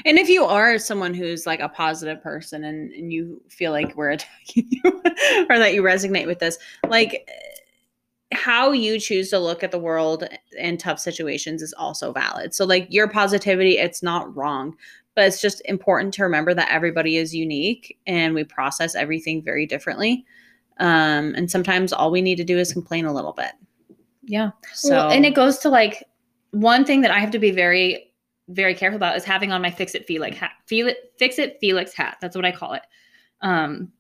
And 0.06 0.20
if 0.20 0.28
you 0.28 0.44
are 0.44 0.78
someone 0.78 1.14
who's 1.14 1.48
like 1.48 1.62
a 1.62 1.70
positive 1.70 2.22
person 2.22 2.66
and, 2.66 2.92
and 2.92 3.14
you 3.14 3.42
feel 3.48 3.72
like 3.72 3.96
we're 3.96 4.10
attacking 4.10 4.68
you 4.70 5.02
or 5.50 5.58
that 5.58 5.74
you 5.74 5.82
resonate 5.82 6.28
with 6.28 6.40
this, 6.40 6.58
like 6.90 7.30
how 8.32 8.72
you 8.72 9.00
choose 9.00 9.30
to 9.30 9.40
look 9.40 9.64
at 9.64 9.72
the 9.72 9.80
world 9.80 10.24
in 10.58 10.78
tough 10.78 11.00
situations 11.00 11.62
is 11.62 11.74
also 11.74 12.12
valid. 12.14 12.54
So, 12.54 12.66
like 12.66 12.88
your 12.90 13.08
positivity, 13.08 13.78
it's 13.78 14.04
not 14.04 14.36
wrong, 14.36 14.76
but 15.16 15.26
it's 15.26 15.42
just 15.42 15.62
important 15.66 16.14
to 16.16 16.24
remember 16.24 16.54
that 16.54 16.72
everybody 16.72 17.18
is 17.18 17.34
unique 17.34 17.98
and 18.06 18.34
we 18.36 18.44
process 18.44 18.96
everything 18.96 19.42
very 19.42 19.66
differently. 19.66 20.26
Um, 20.80 21.34
and 21.36 21.50
sometimes 21.50 21.92
all 21.92 22.12
we 22.12 22.22
need 22.22 22.38
to 22.38 22.44
do 22.44 22.58
is 22.58 22.72
complain 22.72 23.06
a 23.06 23.14
little 23.14 23.34
bit. 23.34 23.52
Yeah. 24.24 24.52
So, 24.74 24.92
Well, 24.92 25.12
and 25.12 25.26
it 25.26 25.34
goes 25.34 25.58
to 25.60 25.70
like 25.70 26.04
one 26.52 26.86
thing 26.86 27.02
that 27.02 27.12
I 27.12 27.20
have 27.20 27.32
to 27.32 27.40
be 27.40 27.52
very 27.52 28.06
very 28.52 28.74
careful 28.74 28.96
about 28.96 29.16
is 29.16 29.24
having 29.24 29.52
on 29.52 29.62
my 29.62 29.70
fix 29.70 29.94
it 29.94 30.08
Felix 30.08 30.36
hat. 30.36 30.52
Feel 30.66 30.88
it, 30.88 31.14
fix 31.20 31.38
it 31.38 31.58
Felix 31.62 31.94
hat. 31.94 32.18
That's 32.20 32.36
what 32.36 32.46
I 32.46 32.52
call 32.52 32.74
it. 32.74 32.82
Um 33.42 33.92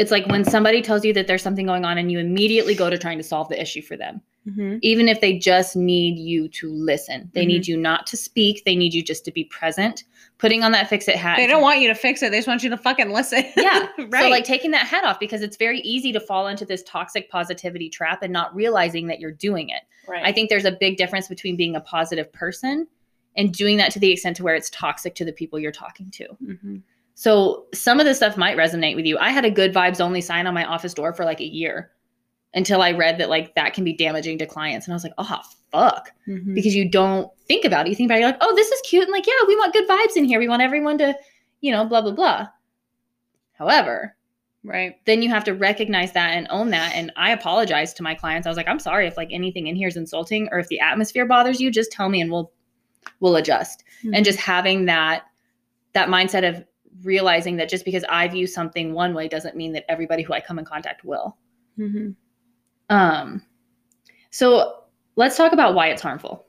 it's 0.00 0.10
like 0.10 0.26
when 0.26 0.44
somebody 0.44 0.80
tells 0.82 1.04
you 1.04 1.12
that 1.12 1.26
there's 1.26 1.42
something 1.42 1.66
going 1.66 1.84
on 1.84 1.98
and 1.98 2.10
you 2.10 2.18
immediately 2.18 2.74
go 2.74 2.88
to 2.90 2.98
trying 2.98 3.18
to 3.18 3.24
solve 3.24 3.48
the 3.48 3.60
issue 3.60 3.82
for 3.82 3.96
them. 3.96 4.20
Mhm. 4.48 4.78
even 4.80 5.06
if 5.06 5.20
they 5.20 5.36
just 5.38 5.76
need 5.76 6.18
you 6.18 6.48
to 6.48 6.72
listen. 6.72 7.30
They 7.34 7.42
Mm-hmm. 7.42 7.48
need 7.48 7.66
you 7.68 7.76
not 7.76 8.06
to 8.06 8.16
speak. 8.16 8.62
They 8.64 8.74
need 8.74 8.94
you 8.94 9.02
just 9.02 9.22
to 9.26 9.30
be 9.30 9.44
present. 9.44 10.04
Putting 10.38 10.62
on 10.64 10.72
that 10.72 10.88
fix 10.88 11.08
it 11.08 11.16
hat. 11.16 11.36
they 11.36 11.46
don't 11.46 11.60
want 11.60 11.80
you 11.80 11.88
to 11.88 11.94
fix 11.94 12.22
it, 12.22 12.30
they 12.30 12.38
just 12.38 12.48
want 12.48 12.62
you 12.62 12.70
to 12.70 12.78
fucking 12.78 13.10
listen. 13.12 13.44
Yeah. 13.54 13.86
right. 14.08 14.22
So 14.22 14.28
like 14.30 14.44
taking 14.44 14.70
that 14.70 14.86
hat 14.86 15.04
off 15.04 15.20
because 15.20 15.42
it's 15.42 15.58
very 15.58 15.80
easy 15.80 16.10
to 16.12 16.20
fall 16.20 16.46
into 16.48 16.64
this 16.64 16.82
toxic 16.84 17.30
positivity 17.30 17.90
trap 17.90 18.22
and 18.22 18.32
not 18.32 18.52
realizing 18.54 19.08
that 19.08 19.20
you're 19.20 19.30
doing 19.30 19.68
it. 19.68 19.82
right. 20.08 20.22
I 20.24 20.32
think 20.32 20.48
there's 20.48 20.64
a 20.64 20.72
big 20.72 20.96
difference 20.96 21.28
between 21.28 21.56
being 21.56 21.76
a 21.76 21.80
positive 21.82 22.32
person 22.32 22.86
and 23.36 23.52
doing 23.52 23.76
that 23.76 23.90
to 23.92 23.98
the 23.98 24.10
extent 24.10 24.38
to 24.38 24.42
where 24.42 24.54
it's 24.54 24.70
toxic 24.70 25.14
to 25.16 25.24
the 25.26 25.32
people 25.32 25.58
you're 25.58 25.70
talking 25.70 26.10
to. 26.12 26.26
Mhm. 26.42 26.80
So 27.14 27.66
some 27.74 28.00
of 28.00 28.06
this 28.06 28.16
stuff 28.16 28.36
might 28.36 28.56
resonate 28.56 28.96
with 28.96 29.04
you. 29.06 29.18
I 29.18 29.30
had 29.30 29.44
a 29.44 29.50
good 29.50 29.74
vibes 29.74 30.00
only 30.00 30.20
sign 30.20 30.46
on 30.46 30.54
my 30.54 30.64
office 30.64 30.94
door 30.94 31.12
for 31.12 31.24
like 31.24 31.40
a 31.40 31.44
year 31.46 31.90
until 32.54 32.82
I 32.82 32.92
read 32.92 33.18
that 33.18 33.28
like 33.28 33.54
that 33.54 33.74
can 33.74 33.84
be 33.84 33.92
damaging 33.92 34.38
to 34.38 34.46
clients 34.46 34.86
and 34.86 34.92
I 34.92 34.96
was 34.96 35.04
like, 35.04 35.12
"Oh, 35.18 35.40
fuck." 35.70 36.10
Mhm. 36.26 36.54
because 36.54 36.74
you 36.74 36.88
don't 36.88 37.30
think 37.46 37.64
about 37.64 37.86
it. 37.86 37.90
You 37.90 37.94
think 37.94 38.08
about 38.08 38.16
it, 38.16 38.20
you're 38.20 38.28
like, 38.30 38.38
oh, 38.40 38.54
this 38.56 38.70
is 38.72 38.80
cute. 38.82 39.04
And 39.04 39.12
like, 39.12 39.26
yeah, 39.26 39.32
we 39.46 39.54
want 39.56 39.72
good 39.72 39.88
vibes 39.88 40.16
in 40.16 40.24
here. 40.24 40.38
We 40.40 40.48
want 40.48 40.62
everyone 40.62 40.98
to, 40.98 41.14
you 41.60 41.70
know, 41.72 41.84
blah, 41.84 42.00
blah, 42.00 42.12
blah. 42.12 42.48
However, 43.52 44.16
Right. 44.62 44.96
then 45.06 45.22
you 45.22 45.30
have 45.30 45.44
to 45.44 45.54
recognize 45.54 46.12
that 46.12 46.32
and 46.36 46.46
own 46.50 46.68
that. 46.70 46.94
And 46.94 47.10
I 47.16 47.30
apologize 47.30 47.94
to 47.94 48.02
my 48.02 48.14
clients. 48.14 48.46
I 48.46 48.50
was 48.50 48.56
like, 48.58 48.68
I'm 48.68 48.78
sorry 48.78 49.06
if 49.06 49.16
like 49.16 49.30
anything 49.32 49.68
in 49.68 49.76
here 49.76 49.88
is 49.88 49.96
insulting 49.96 50.48
or 50.52 50.58
if 50.58 50.68
the 50.68 50.80
atmosphere 50.80 51.24
bothers 51.24 51.60
you, 51.60 51.70
just 51.70 51.90
tell 51.92 52.08
me 52.08 52.20
and 52.20 52.30
we'll 52.30 52.52
we'll 53.20 53.36
adjust. 53.36 53.84
And 54.12 54.24
just 54.24 54.38
having 54.38 54.84
that 54.86 55.22
that 55.94 56.08
mindset 56.08 56.46
of 56.48 56.62
realizing 57.02 57.56
that 57.56 57.68
just 57.68 57.84
because 57.84 58.04
I 58.08 58.28
view 58.28 58.46
something 58.46 58.92
one 58.92 59.14
way 59.14 59.28
doesn't 59.28 59.56
mean 59.56 59.72
that 59.72 59.84
everybody 59.88 60.22
who 60.22 60.32
I 60.32 60.40
come 60.40 60.58
in 60.58 60.64
contact 60.64 61.04
will. 61.04 61.36
Mhm. 61.78 62.14
Um, 62.88 63.42
so 64.30 64.84
let's 65.16 65.36
talk 65.36 65.52
about 65.52 65.74
why 65.74 65.88
it's 65.88 66.02
harmful. 66.02 66.46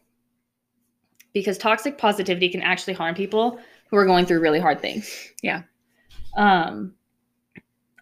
Because 1.33 1.57
toxic 1.57 1.97
positivity 1.97 2.49
can 2.49 2.61
actually 2.61 2.93
harm 2.93 3.15
people 3.15 3.59
who 3.89 3.97
are 3.97 4.05
going 4.05 4.25
through 4.25 4.41
really 4.41 4.59
hard 4.59 4.81
things. 4.81 5.31
Yeah. 5.41 5.63
Um, 6.35 6.95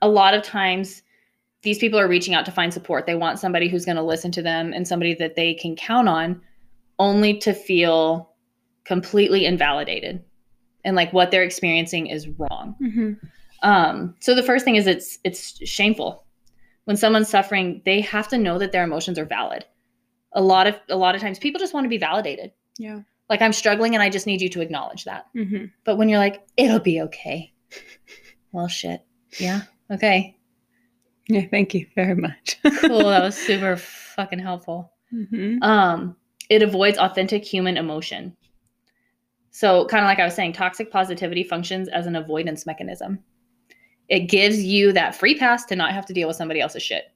a 0.02 0.08
lot 0.08 0.34
of 0.34 0.44
times, 0.44 1.04
these 1.62 1.78
people 1.78 2.00
are 2.00 2.08
reaching 2.08 2.34
out 2.34 2.46
to 2.46 2.52
find 2.52 2.74
support. 2.74 3.06
They 3.06 3.16
want 3.16 3.40
somebody 3.40 3.68
who's 3.68 3.86
going 3.86 3.98
to 3.98 4.04
listen 4.04 4.32
to 4.32 4.42
them 4.42 4.72
and 4.72 4.88
somebody 4.88 5.14
that 5.16 5.36
they 5.36 5.54
can 5.54 5.76
count 5.76 6.08
on, 6.08 6.42
only 7.00 7.38
to 7.40 7.54
feel 7.54 8.34
completely 8.86 9.46
invalidated 9.46 10.24
and 10.86 10.96
like 10.96 11.12
what 11.14 11.32
they're 11.32 11.44
experiencing 11.44 12.08
is 12.08 12.28
wrong. 12.30 12.76
Mhm. 12.82 13.20
Um, 13.62 14.16
so 14.20 14.34
the 14.36 14.44
first 14.44 14.64
thing 14.66 14.76
is 14.78 14.88
it's 14.88 15.20
it's 15.24 15.68
shameful. 15.68 16.24
When 16.86 16.98
someone's 16.98 17.30
suffering, 17.30 17.82
they 17.86 18.02
have 18.02 18.28
to 18.30 18.38
know 18.38 18.58
that 18.58 18.72
their 18.72 18.84
emotions 18.84 19.20
are 19.20 19.26
valid. 19.26 19.66
A 20.34 20.42
lot 20.42 20.68
of 20.68 20.80
a 20.90 20.96
lot 20.96 21.16
of 21.16 21.22
times 21.22 21.40
people 21.40 21.60
just 21.60 21.74
want 21.74 21.86
to 21.86 21.90
be 21.90 21.98
validated. 21.98 22.52
Yeah. 22.78 23.02
Like 23.30 23.42
I'm 23.42 23.54
struggling 23.54 23.94
and 23.94 24.02
I 24.02 24.10
just 24.10 24.26
need 24.26 24.42
you 24.42 24.50
to 24.50 24.62
acknowledge 24.62 25.04
that. 25.06 25.28
Mhm. 25.36 25.72
But 25.84 25.98
when 25.98 26.10
you're 26.10 26.20
like, 26.20 26.42
it'll 26.58 26.80
be 26.80 27.02
okay. 27.02 27.52
Well 28.52 28.68
shit. 28.68 29.02
Yeah. 29.40 29.62
Okay. 29.92 30.36
Yeah. 31.28 31.46
Thank 31.52 31.74
you 31.76 31.86
very 31.96 32.16
much. 32.16 32.58
Cool. 32.80 33.04
that 33.10 33.22
was 33.22 33.36
super 33.36 33.76
fucking 33.76 34.40
helpful. 34.40 34.92
Mhm. 35.14 35.62
Um, 35.62 36.16
it 36.50 36.64
avoids 36.64 36.98
authentic 36.98 37.44
human 37.46 37.78
emotion. 37.78 38.36
So, 39.60 39.86
kind 39.88 40.06
of 40.06 40.08
like 40.08 40.20
I 40.20 40.24
was 40.24 40.36
saying, 40.36 40.54
toxic 40.54 40.90
positivity 40.90 41.44
functions 41.44 41.90
as 41.90 42.08
an 42.08 42.16
avoidance 42.16 42.66
mechanism. 42.66 43.20
It 44.08 44.30
gives 44.30 44.64
you 44.64 44.94
that 44.94 45.16
free 45.16 45.38
pass 45.38 45.66
to 45.66 45.76
not 45.76 45.92
have 45.92 46.06
to 46.06 46.14
deal 46.14 46.30
with 46.30 46.38
somebody 46.38 46.62
else's 46.62 46.82
shit. 46.82 47.12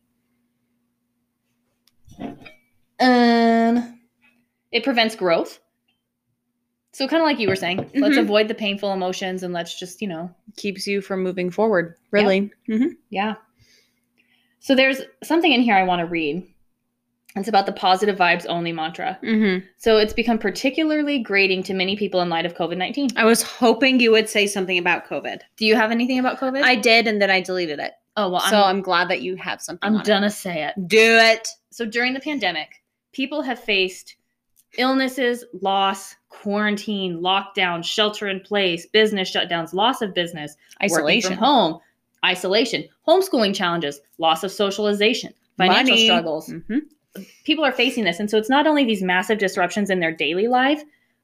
Um, 2.99 3.97
it 4.73 4.83
prevents 4.83 5.15
growth. 5.15 5.61
So, 6.91 7.07
kind 7.07 7.21
of 7.21 7.25
like 7.25 7.39
you 7.39 7.47
were 7.47 7.55
saying, 7.55 7.89
let's 7.95 8.17
Mhm. 8.17 8.23
avoid 8.23 8.49
the 8.49 8.55
painful 8.55 8.91
emotions 8.91 9.43
and 9.43 9.53
let's 9.53 9.79
just, 9.79 10.01
you 10.01 10.09
know, 10.09 10.29
Keeps 10.57 10.85
you 10.85 10.99
from 10.99 11.23
moving 11.23 11.49
forward. 11.49 11.95
Really. 12.11 12.51
Mhm. 12.67 12.97
yeah. 13.09 13.35
So, 14.59 14.75
there's 14.75 15.01
something 15.23 15.53
in 15.53 15.61
here 15.61 15.75
I 15.75 15.83
want 15.83 16.01
to 16.01 16.05
read. 16.07 16.45
It's 17.35 17.47
about 17.47 17.65
the 17.65 17.71
positive 17.71 18.15
vibes 18.17 18.45
only 18.47 18.71
mantra. 18.71 19.17
Mhm. 19.23 19.63
So 19.77 19.97
it's 19.97 20.13
become 20.13 20.37
particularly 20.37 21.17
grating 21.19 21.63
to 21.63 21.73
many 21.73 21.95
people 21.95 22.21
in 22.21 22.29
light 22.29 22.45
of 22.45 22.53
COVID 22.55 22.77
19. 22.77 23.09
I 23.15 23.25
was 23.25 23.41
hoping 23.41 23.99
you 23.99 24.11
would 24.11 24.29
say 24.29 24.45
something 24.45 24.77
about 24.77 25.07
COVID. 25.07 25.39
Do 25.57 25.65
you 25.65 25.75
have 25.75 25.89
anything 25.91 26.19
about 26.19 26.39
COVID? 26.39 26.61
I 26.61 26.75
did, 26.75 27.07
and 27.07 27.19
then 27.21 27.31
I 27.31 27.41
deleted 27.41 27.79
it. 27.79 27.93
oh, 28.17 28.29
well, 28.29 28.41
so 28.41 28.57
I'm, 28.61 28.77
I'm 28.77 28.81
glad 28.83 29.09
that 29.09 29.21
you 29.23 29.35
have 29.37 29.59
something. 29.61 29.95
I'm 29.95 30.03
gonna 30.03 30.29
say 30.29 30.63
it. 30.63 30.87
Do 30.87 31.17
it. 31.17 31.47
So 31.71 31.85
during 31.85 32.13
the 32.13 32.19
pandemic, 32.19 32.83
people 33.13 33.41
have 33.41 33.57
faced 33.59 34.15
illnesses, 34.77 35.43
loss, 35.61 36.15
quarantine, 36.29 37.19
lockdown, 37.19 37.83
shelter 37.83 38.27
in 38.27 38.39
place, 38.41 38.85
business 38.87 39.31
shutdowns, 39.33 39.73
loss 39.73 40.01
of 40.01 40.13
business, 40.13 40.55
Isolation. 40.83 41.31
from 41.31 41.37
home, 41.39 41.79
isolation, 42.25 42.83
homeschooling 43.07 43.55
challenges, 43.55 43.99
loss 44.17 44.43
of 44.43 44.51
socialization, 44.51 45.33
financial 45.57 45.95
Money. 45.95 46.05
struggles. 46.05 46.49
Mhm. 46.49 46.81
People 47.43 47.63
are 47.65 47.71
facing 47.71 48.03
this. 48.03 48.19
And 48.19 48.29
so 48.29 48.37
it's 48.37 48.49
not 48.49 48.67
only 48.67 48.85
these 48.85 49.03
massive 49.03 49.37
disruptions 49.37 49.89
in 49.89 49.99
their 49.99 50.11
daily 50.11 50.47
life, 50.47 50.81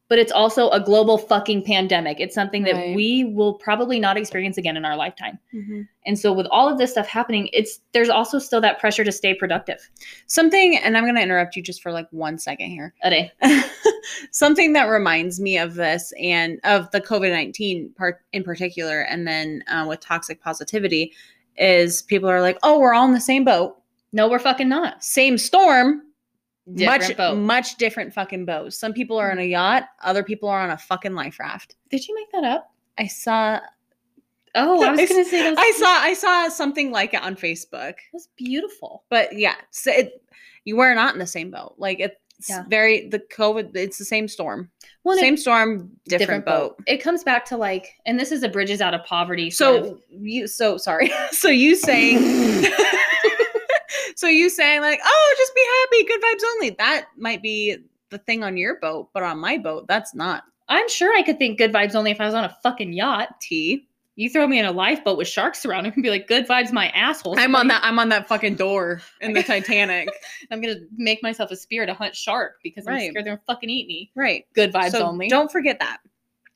but 0.08 0.18
it's 0.18 0.32
also 0.32 0.70
a 0.72 0.80
global 0.80 1.20
fucking 1.20 1.64
pandemic. 1.64 2.20
It's 2.20 2.34
something 2.34 2.64
that 2.64 2.74
Right. 2.74 2.96
we 2.96 3.26
will 3.26 3.54
probably 3.54 4.00
not 4.00 4.18
experience 4.18 4.58
again 4.58 4.76
in 4.76 4.84
our 4.84 4.96
lifetime. 4.96 5.38
Mhm. 5.54 5.88
And 6.04 6.18
so 6.18 6.34
with 6.34 6.48
all 6.50 6.68
of 6.68 6.80
this 6.80 6.92
stuff 6.92 7.08
happening, 7.08 7.48
it's 7.54 7.80
there's 7.92 8.10
also 8.10 8.40
still 8.40 8.60
that 8.62 8.80
pressure 8.80 9.04
to 9.04 9.12
stay 9.12 9.36
productive. 9.36 9.88
Something, 10.26 10.78
and 10.78 10.98
I'm 10.98 11.04
going 11.04 11.14
to 11.16 11.22
interrupt 11.22 11.56
you 11.56 11.62
just 11.62 11.84
for 11.84 11.92
like 11.92 12.08
one 12.10 12.40
second 12.40 12.72
here. 12.72 12.96
Ade. 13.04 13.32
Something 14.32 14.74
that 14.74 14.86
reminds 14.86 15.40
me 15.40 15.60
of 15.60 15.76
this 15.76 16.12
and 16.20 16.60
of 16.64 16.90
the 16.90 17.02
COVID 17.02 17.32
19 17.32 17.94
part 17.96 18.22
in 18.34 18.44
particular, 18.44 19.02
and 19.02 19.28
then 19.28 19.64
uh, 19.68 19.86
with 19.88 20.00
toxic 20.00 20.42
positivity, 20.42 21.14
is 21.58 22.02
people 22.04 22.30
are 22.30 22.42
like, 22.42 22.58
oh, 22.64 22.80
we're 22.80 22.94
all 22.94 23.06
in 23.06 23.14
the 23.14 23.22
same 23.22 23.44
boat, 23.44 23.79
No, 24.12 24.28
we're 24.30 24.40
fucking 24.40 24.70
not. 24.70 25.04
same 25.04 25.38
storm, 25.38 26.04
Different 26.74 27.02
much, 27.10 27.18
boat. 27.18 27.36
much 27.38 27.76
different 27.78 28.14
fucking 28.14 28.46
boats. 28.46 28.78
Some 28.80 28.94
people 28.94 29.18
are 29.18 29.32
on 29.32 29.40
a 29.40 29.44
yacht, 29.44 29.86
other 30.04 30.24
people 30.24 30.50
are 30.50 30.62
on 30.62 30.70
a 30.72 30.78
fucking 30.78 31.14
life 31.16 31.40
raft. 31.40 31.76
Did 31.90 32.08
you 32.08 32.16
make 32.16 32.32
that 32.32 32.44
up? 32.44 32.72
I 32.98 33.08
saw 33.08 33.60
Oh, 34.56 34.84
I 34.84 34.92
was 34.96 35.10
gonna 35.10 35.26
say 35.26 35.44
that 35.44 35.58
I 35.60 35.72
saw 35.78 35.88
I 35.88 36.14
saw 36.14 36.50
something 36.50 36.92
like 36.92 37.14
it 37.14 37.22
on 37.22 37.36
Facebook. 37.36 37.96
That's 38.14 38.28
beautiful. 38.36 39.04
But 39.10 39.38
yeah, 39.38 39.56
so 39.72 39.92
it, 39.92 40.24
you 40.66 40.76
were 40.76 40.94
not 40.96 41.14
in 41.14 41.20
the 41.20 41.28
same 41.28 41.52
boat. 41.52 41.76
Like 41.78 42.00
it's 42.00 42.16
Yeah. 42.50 42.64
very 42.68 43.08
the 43.10 43.20
COVID. 43.20 43.76
It's 43.76 43.98
the 44.00 44.06
same 44.06 44.28
storm. 44.28 44.70
Well, 45.04 45.14
and 45.18 45.24
it- 45.24 45.28
same 45.28 45.38
storm, 45.38 45.92
different, 46.06 46.46
boat. 46.46 46.78
It 46.88 46.98
comes 46.98 47.24
back 47.24 47.46
to 47.46 47.58
like, 47.58 47.94
and 48.06 48.20
this 48.20 48.32
is 48.32 48.42
a 48.44 48.50
bridges 48.50 48.82
out 48.82 48.94
of 48.96 49.04
poverty. 49.06 49.50
sort 49.52 49.82
of- 49.82 49.86
So 49.88 50.00
you 50.12 50.48
so 50.48 50.78
sorry. 50.78 51.12
so 51.32 51.48
you 51.50 51.76
saying 51.76 52.18
so 54.20 54.28
you 54.28 54.50
saying 54.50 54.82
like, 54.82 55.00
oh, 55.04 55.36
just 55.38 55.56
be 55.56 55.66
happy, 55.82 56.08
good 56.08 56.22
vibes 56.22 56.48
only. 56.56 56.70
That 56.72 57.08
might 57.18 57.42
be 57.42 57.78
the 58.10 58.18
thing 58.18 58.44
on 58.44 58.58
your 58.58 58.80
boat, 58.80 59.10
but 59.14 59.24
on 59.24 59.40
my 59.40 59.58
boat, 59.58 59.88
that's 59.88 60.14
not 60.14 60.44
I'm 60.70 60.88
sure 60.88 61.16
I 61.18 61.24
could 61.24 61.40
think 61.40 61.58
good 61.58 61.74
vibes 61.74 61.96
only 61.96 62.12
if 62.12 62.22
I 62.22 62.26
was 62.26 62.36
on 62.36 62.46
a 62.46 62.56
fucking 62.62 62.94
yacht. 62.94 63.42
T. 63.42 63.88
You 64.16 64.30
throw 64.30 64.46
me 64.46 64.60
in 64.60 64.66
a 64.66 64.72
lifeboat 64.72 65.18
with 65.18 65.30
sharks 65.30 65.60
surrounding 65.60 65.94
and 65.94 66.04
be 66.04 66.10
like, 66.10 66.28
good 66.28 66.46
vibes, 66.46 66.74
my 66.74 66.90
asshole. 66.90 67.40
I'm 67.40 67.56
on 67.56 67.70
that. 67.70 67.82
I'm 67.84 67.98
on 68.00 68.10
that 68.10 68.28
fucking 68.28 68.56
door 68.56 69.02
in 69.22 69.32
the 69.32 69.42
Titanic. 69.48 70.10
I'm 70.52 70.62
gonna 70.62 70.76
make 70.96 71.24
myself 71.24 71.52
a 71.52 71.56
spear 71.56 71.86
to 71.86 71.94
hunt 71.94 72.16
shark 72.16 72.58
because 72.62 72.86
I'm 72.86 73.00
scared 73.00 73.16
they're 73.16 73.24
gonna 73.24 73.42
fucking 73.48 73.70
eat 73.70 73.88
me. 73.88 74.12
right. 74.16 74.46
Good 74.54 74.74
vibes 74.74 74.92
so 74.92 75.06
only. 75.06 75.30
Don't 75.30 75.52
forget 75.52 75.80
that. 75.80 76.00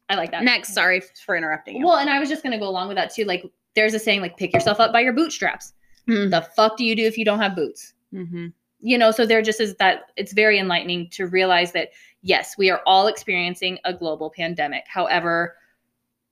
I 0.09 0.15
like 0.15 0.31
that. 0.31 0.43
Next, 0.43 0.73
sorry 0.73 1.01
for 1.25 1.35
interrupting 1.37 1.77
you. 1.77 1.85
Well, 1.85 1.97
and 1.97 2.09
I 2.09 2.19
was 2.19 2.27
just 2.29 2.43
gonna 2.43 2.59
go 2.59 2.67
along 2.67 2.89
with 2.89 2.97
that 2.97 3.13
too. 3.13 3.23
Like, 3.23 3.49
there's 3.75 3.93
a 3.93 3.99
saying 3.99 4.19
like, 4.19 4.37
pick 4.37 4.53
yourself 4.53 4.81
up 4.81 4.91
by 4.91 4.99
your 4.99 5.13
bootstraps. 5.13 5.73
Mm. 6.07 6.31
The 6.31 6.41
fuck 6.41 6.77
do 6.77 6.85
you 6.85 6.95
do 6.95 7.05
if 7.05 7.17
you 7.17 7.25
don't 7.25 7.39
have 7.39 7.55
boots? 7.55 7.93
Mm-hmm. 8.13 8.47
you 8.79 8.95
know 8.95 9.09
so 9.09 9.25
there 9.25 9.41
just 9.41 9.59
is 9.59 9.73
that 9.77 10.11
it's 10.17 10.33
very 10.33 10.59
enlightening 10.59 11.09
to 11.09 11.25
realize 11.25 11.71
that 11.71 11.89
yes 12.21 12.55
we 12.59 12.69
are 12.69 12.81
all 12.85 13.07
experiencing 13.07 13.79
a 13.85 13.91
global 13.93 14.29
pandemic 14.29 14.83
however 14.87 15.55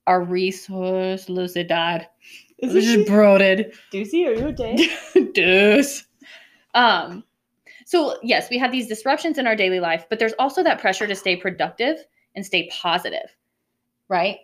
our 0.06 0.24
resourcelessidad 0.24 2.06
is 2.60 2.74
just 2.74 3.08
brooded 3.08 3.74
Doozy, 3.92 4.28
are 4.28 4.34
you 4.34 4.46
okay? 4.50 5.32
Deuce. 5.34 6.04
um 6.76 7.24
so 7.86 8.16
yes 8.22 8.48
we 8.52 8.60
have 8.60 8.72
these 8.72 8.88
disruptions 8.88 9.40
in 9.40 9.48
our 9.48 9.56
daily 9.56 9.80
life 9.80 10.06
but 10.08 10.20
there's 10.20 10.34
also 10.38 10.62
that 10.62 10.80
pressure 10.80 11.08
to 11.08 11.16
stay 11.16 11.36
productive 11.36 11.98
and 12.36 12.46
stay 12.46 12.70
positive 12.72 13.36
right 14.08 14.38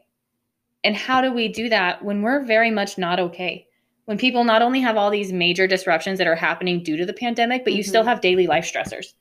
and 0.83 0.95
how 0.95 1.21
do 1.21 1.31
we 1.31 1.47
do 1.47 1.69
that 1.69 2.03
when 2.03 2.23
we're 2.23 2.43
very 2.45 2.71
much 2.71 2.97
not 2.97 3.19
okay 3.19 3.66
when 4.07 4.17
people 4.17 4.43
not 4.45 4.61
only 4.61 4.79
have 4.79 4.95
all 4.95 5.09
these 5.09 5.33
major 5.33 5.67
disruptions 5.67 6.17
that 6.17 6.27
are 6.27 6.35
happening 6.35 6.81
due 6.81 6.95
to 6.97 7.05
the 7.05 7.13
pandemic 7.13 7.63
but 7.65 7.73
you 7.73 7.83
still 7.83 8.03
Mhm. 8.03 8.07
have 8.07 8.21
daily 8.21 8.47
life 8.47 8.63
stressors. 8.65 9.13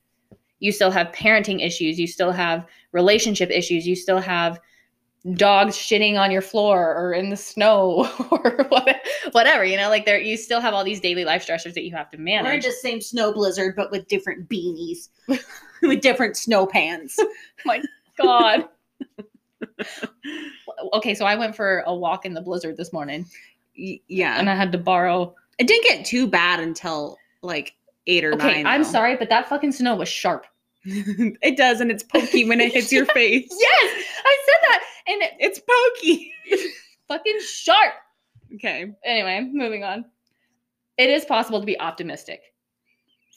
You 0.60 0.70
still 0.72 0.90
have 0.92 1.08
parenting 1.12 1.60
issues. 1.64 1.98
You 1.98 2.06
still 2.06 2.30
have 2.32 2.64
relationship 2.92 3.50
issues. 3.50 3.86
You 3.86 3.94
still 3.96 4.20
have 4.20 4.58
dogs 5.34 5.76
shitting 5.76 6.16
on 6.16 6.30
your 6.30 6.40
floor 6.40 6.94
or 6.96 7.12
in 7.12 7.30
the 7.30 7.36
snow 7.36 8.08
or 8.30 8.64
whatever 9.32 9.64
you 9.64 9.76
know 9.76 9.88
like 9.88 10.04
there 10.06 10.20
you 10.20 10.36
still 10.36 10.60
have 10.60 10.72
all 10.72 10.84
these 10.84 11.00
daily 11.00 11.24
life 11.24 11.44
stressors 11.44 11.74
that 11.74 11.82
you 11.82 11.90
have 11.90 12.08
to 12.08 12.16
manage 12.16 12.44
We're 12.44 12.52
in 12.52 12.60
the 12.60 12.70
same 12.70 13.00
snow 13.00 13.32
blizzard, 13.32 13.74
but 13.74 13.90
with 13.90 14.06
different 14.06 14.48
beanies, 14.48 15.08
with 15.82 16.00
different 16.00 16.36
snow 16.36 16.64
pants. 16.64 17.18
My 17.64 17.82
God. 18.22 18.68
Okay 20.92 21.14
so 21.14 21.24
i 21.24 21.34
went 21.34 21.56
for 21.56 21.82
a 21.86 21.94
walk 21.94 22.24
in 22.24 22.32
the 22.32 22.40
blizzard 22.40 22.76
this 22.76 22.92
morning 22.92 23.26
yeah, 23.76 24.38
and 24.38 24.48
i 24.50 24.54
had 24.54 24.72
to 24.72 24.78
borrow 24.78 25.34
it 25.58 25.66
didn't 25.66 25.84
get 25.88 26.04
too 26.04 26.26
bad 26.26 26.60
until 26.60 27.16
like 27.42 27.74
eight 28.06 28.24
or 28.24 28.34
okay 28.34 28.62
nine. 28.62 28.66
i'm 28.66 28.82
though. 28.82 28.88
sorry 28.90 29.16
but 29.16 29.28
that 29.28 29.48
fucking 29.48 29.72
snow 29.72 29.94
was 29.96 30.08
sharp 30.08 30.46
it 30.88 31.56
does, 31.56 31.80
and 31.80 31.90
it's 31.90 32.04
pokey 32.04 32.48
when 32.48 32.60
it 32.60 32.72
hits 32.72 32.92
your 32.92 33.06
face. 33.14 33.48
yes 33.50 34.04
i 34.24 34.38
said 34.46 34.68
that 34.68 34.82
and 35.08 35.22
it, 35.22 35.32
It's 35.40 35.60
pokey. 35.60 36.32
fucking 37.08 37.38
sharp 37.44 37.94
Okay. 38.54 38.92
anyway 39.04 39.48
moving 39.52 39.82
on 39.84 40.04
it 40.96 41.10
is 41.10 41.24
possible 41.24 41.60
to 41.60 41.66
be 41.66 41.78
optimistic 41.80 42.40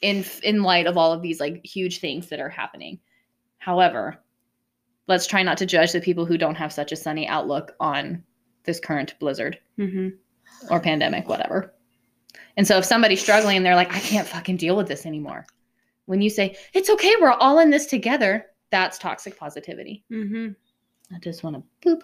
in 0.02 0.24
in 0.42 0.62
light 0.62 0.86
of 0.86 0.96
all 0.96 1.12
of 1.12 1.22
these 1.22 1.40
like 1.40 1.64
huge 1.66 1.98
things 2.00 2.28
that 2.28 2.40
are 2.40 2.48
happening 2.48 3.00
however 3.58 4.16
let's 5.08 5.26
try 5.26 5.42
not 5.42 5.58
to 5.58 5.66
judge 5.66 5.92
the 5.92 6.00
people 6.00 6.24
who 6.26 6.38
don't 6.38 6.54
have 6.54 6.72
such 6.72 6.92
a 6.92 6.96
sunny 6.96 7.26
outlook 7.26 7.72
on 7.80 8.22
this 8.64 8.78
current 8.80 9.14
blizzard 9.18 9.58
Mm-hmm. 9.78 10.08
Or 10.70 10.80
pandemic 10.80 11.28
whatever 11.28 11.72
and 12.56 12.66
so 12.66 12.78
if 12.78 12.84
somebody's 12.84 13.20
struggling 13.20 13.56
and 13.56 13.64
they're 13.66 13.76
like 13.76 13.94
i 13.94 14.00
can't 14.00 14.26
fucking 14.28 14.56
deal 14.56 14.76
with 14.76 14.88
this 14.88 15.06
anymore 15.06 15.46
when 16.06 16.20
you 16.20 16.30
say 16.30 16.56
it's 16.74 16.90
okay 16.90 17.12
we're 17.20 17.30
all 17.32 17.58
in 17.58 17.70
this 17.70 17.86
together 17.86 18.46
that's 18.70 18.98
toxic 18.98 19.36
positivity 19.38 20.04
Mm-hmm. 20.10 20.52
i 21.14 21.18
just 21.20 21.42
want 21.42 21.64
to 21.82 21.88
boop. 21.88 22.02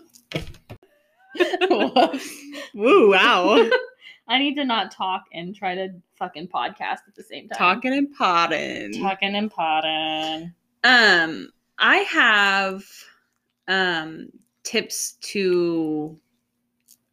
Woo! 2.75 3.11
Wow. 3.11 3.69
I 4.29 4.39
need 4.39 4.55
to 4.57 4.65
not 4.65 4.91
talk 4.91 5.25
and 5.33 5.55
try 5.55 5.75
to 5.75 5.89
fucking 6.19 6.49
podcast 6.49 7.01
at 7.07 7.15
the 7.15 7.23
same 7.23 7.49
time. 7.49 7.59
Talking 7.59 7.93
and 7.93 8.13
potting. 8.17 9.01
talking 9.01 9.35
and 9.37 9.51
potting. 9.51 10.53
Um, 10.83 11.51
I 11.79 11.99
have 11.99 12.85
um 13.69 14.29
tips 14.65 15.13
to 15.23 16.19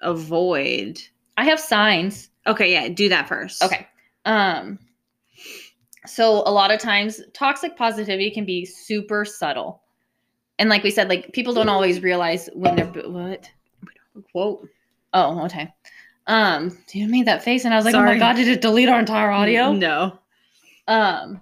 avoid. 0.02 1.00
I 1.38 1.46
have 1.46 1.60
signs. 1.60 2.30
Okay, 2.46 2.72
yeah, 2.72 2.90
do 2.90 3.10
that 3.10 3.28
first. 3.28 3.64
Okay. 3.64 3.88
Um 4.26 4.80
so 6.06 6.44
a 6.46 6.52
lot 6.52 6.72
of 6.72 6.80
times 6.80 7.22
toxic 7.34 7.78
positivity 7.78 8.30
can 8.32 8.46
be 8.46 8.66
super 8.66 9.24
subtle. 9.26 9.82
And 10.60 10.70
like 10.70 10.84
we 10.84 10.92
said, 10.92 11.10
like 11.10 11.34
people 11.34 11.54
don't 11.54 11.70
always 11.70 12.02
realize 12.02 12.50
when 12.54 12.76
they're 12.76 12.86
what? 12.86 13.50
Quote. 14.32 14.68
Oh, 15.14 15.46
okay. 15.46 15.74
Um, 16.28 16.78
you 16.92 17.08
made 17.08 17.26
that 17.26 17.44
face 17.44 17.66
and 17.66 17.74
I 17.74 17.78
was 17.78 17.86
like, 17.86 17.96
oh 17.96 18.04
my 18.04 18.18
god, 18.18 18.36
did 18.36 18.48
it 18.48 18.62
delete 18.62 18.90
our 18.90 19.00
entire 19.00 19.32
audio? 19.32 19.74
No. 19.74 20.20
Um, 20.88 21.42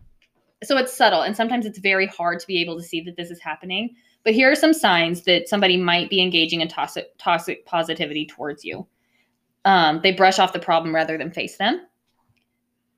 so 0.64 0.78
it's 0.78 0.96
subtle, 0.96 1.22
and 1.22 1.36
sometimes 1.36 1.66
it's 1.66 1.80
very 1.80 2.06
hard 2.06 2.40
to 2.40 2.48
be 2.48 2.62
able 2.62 2.78
to 2.78 2.84
see 2.84 3.02
that 3.02 3.18
this 3.18 3.32
is 3.32 3.40
happening. 3.40 3.96
But 4.24 4.34
here 4.34 4.52
are 4.52 4.56
some 4.56 4.74
signs 4.74 5.24
that 5.24 5.50
somebody 5.50 5.78
might 5.78 6.10
be 6.10 6.22
engaging 6.22 6.62
in 6.62 6.68
toxic 6.68 7.18
toxic 7.18 7.66
positivity 7.66 8.26
towards 8.26 8.64
you. 8.64 8.86
Um, 9.66 10.02
they 10.02 10.12
brush 10.12 10.40
off 10.40 10.54
the 10.54 10.60
problem 10.60 10.94
rather 10.94 11.18
than 11.18 11.32
face 11.32 11.58
them. 11.58 11.82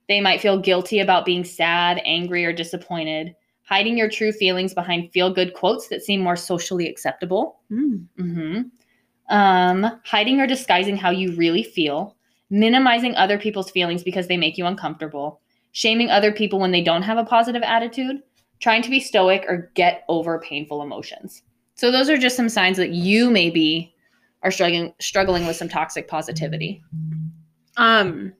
They 0.07 0.21
might 0.21 0.41
feel 0.41 0.59
guilty 0.59 0.99
about 0.99 1.25
being 1.25 1.43
sad, 1.43 2.01
angry, 2.05 2.45
or 2.45 2.53
disappointed, 2.53 3.35
hiding 3.63 3.97
your 3.97 4.09
true 4.09 4.31
feelings 4.31 4.73
behind 4.73 5.11
feel 5.11 5.33
good 5.33 5.53
quotes 5.53 5.87
that 5.87 6.03
seem 6.03 6.21
more 6.21 6.35
socially 6.35 6.87
acceptable. 6.87 7.59
Mm. 7.71 8.05
hmm 8.17 8.61
Um, 9.29 9.99
hiding 10.03 10.41
or 10.41 10.47
disguising 10.47 10.97
how 10.97 11.09
you 11.09 11.35
really 11.35 11.63
feel, 11.63 12.17
minimizing 12.49 13.15
other 13.15 13.39
people's 13.39 13.71
feelings 13.71 14.03
because 14.03 14.27
they 14.27 14.37
make 14.37 14.57
you 14.57 14.65
uncomfortable, 14.65 15.41
shaming 15.71 16.09
other 16.09 16.31
people 16.31 16.59
when 16.59 16.71
they 16.71 16.83
don't 16.83 17.03
have 17.03 17.17
a 17.17 17.25
positive 17.25 17.63
attitude, 17.63 18.21
trying 18.59 18.81
to 18.81 18.89
be 18.89 18.99
stoic 18.99 19.45
or 19.47 19.71
get 19.73 20.03
over 20.09 20.39
painful 20.39 20.81
emotions. 20.81 21.43
So 21.75 21.91
those 21.91 22.09
are 22.09 22.17
just 22.17 22.35
some 22.35 22.49
signs 22.49 22.77
that 22.77 22.91
you 22.91 23.31
maybe 23.31 23.92
are 24.43 24.51
struggling 24.51 24.93
struggling 24.99 25.45
with 25.45 25.55
some 25.55 25.69
toxic 25.69 26.07
positivity. 26.07 26.83
Um, 27.77 28.33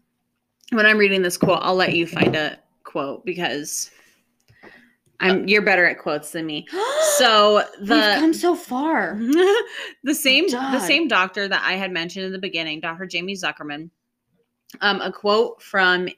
when 0.72 0.86
I'm 0.86 0.98
reading 0.98 1.22
this 1.22 1.38
quote, 1.38 1.60
I'll 1.62 1.76
let 1.76 1.94
you 1.94 2.06
find 2.06 2.36
a 2.36 2.58
quote 2.84 3.26
because 3.26 3.90
I'm 5.20 5.48
you're 5.48 5.62
better 5.62 5.86
at 5.86 6.00
quotes 6.00 6.32
than 6.32 6.46
me. 6.46 6.68
So 7.18 7.64
We've 7.80 7.90
the 7.90 8.16
come 8.18 8.34
so 8.34 8.56
far. 8.56 9.16
the 10.04 10.16
same 10.16 10.50
the 10.50 10.80
same 10.80 11.08
doctor 11.08 11.48
that 11.48 11.62
I 11.64 11.74
had 11.74 11.92
mentioned 11.92 12.26
in 12.26 12.32
the 12.32 12.40
beginning, 12.40 12.80
Dr. 12.80 13.06
Jamie 13.06 13.36
Zuckerman. 13.36 13.92
Um, 14.82 15.00
a 15.00 15.12
quote 15.12 15.62
from 15.62 16.10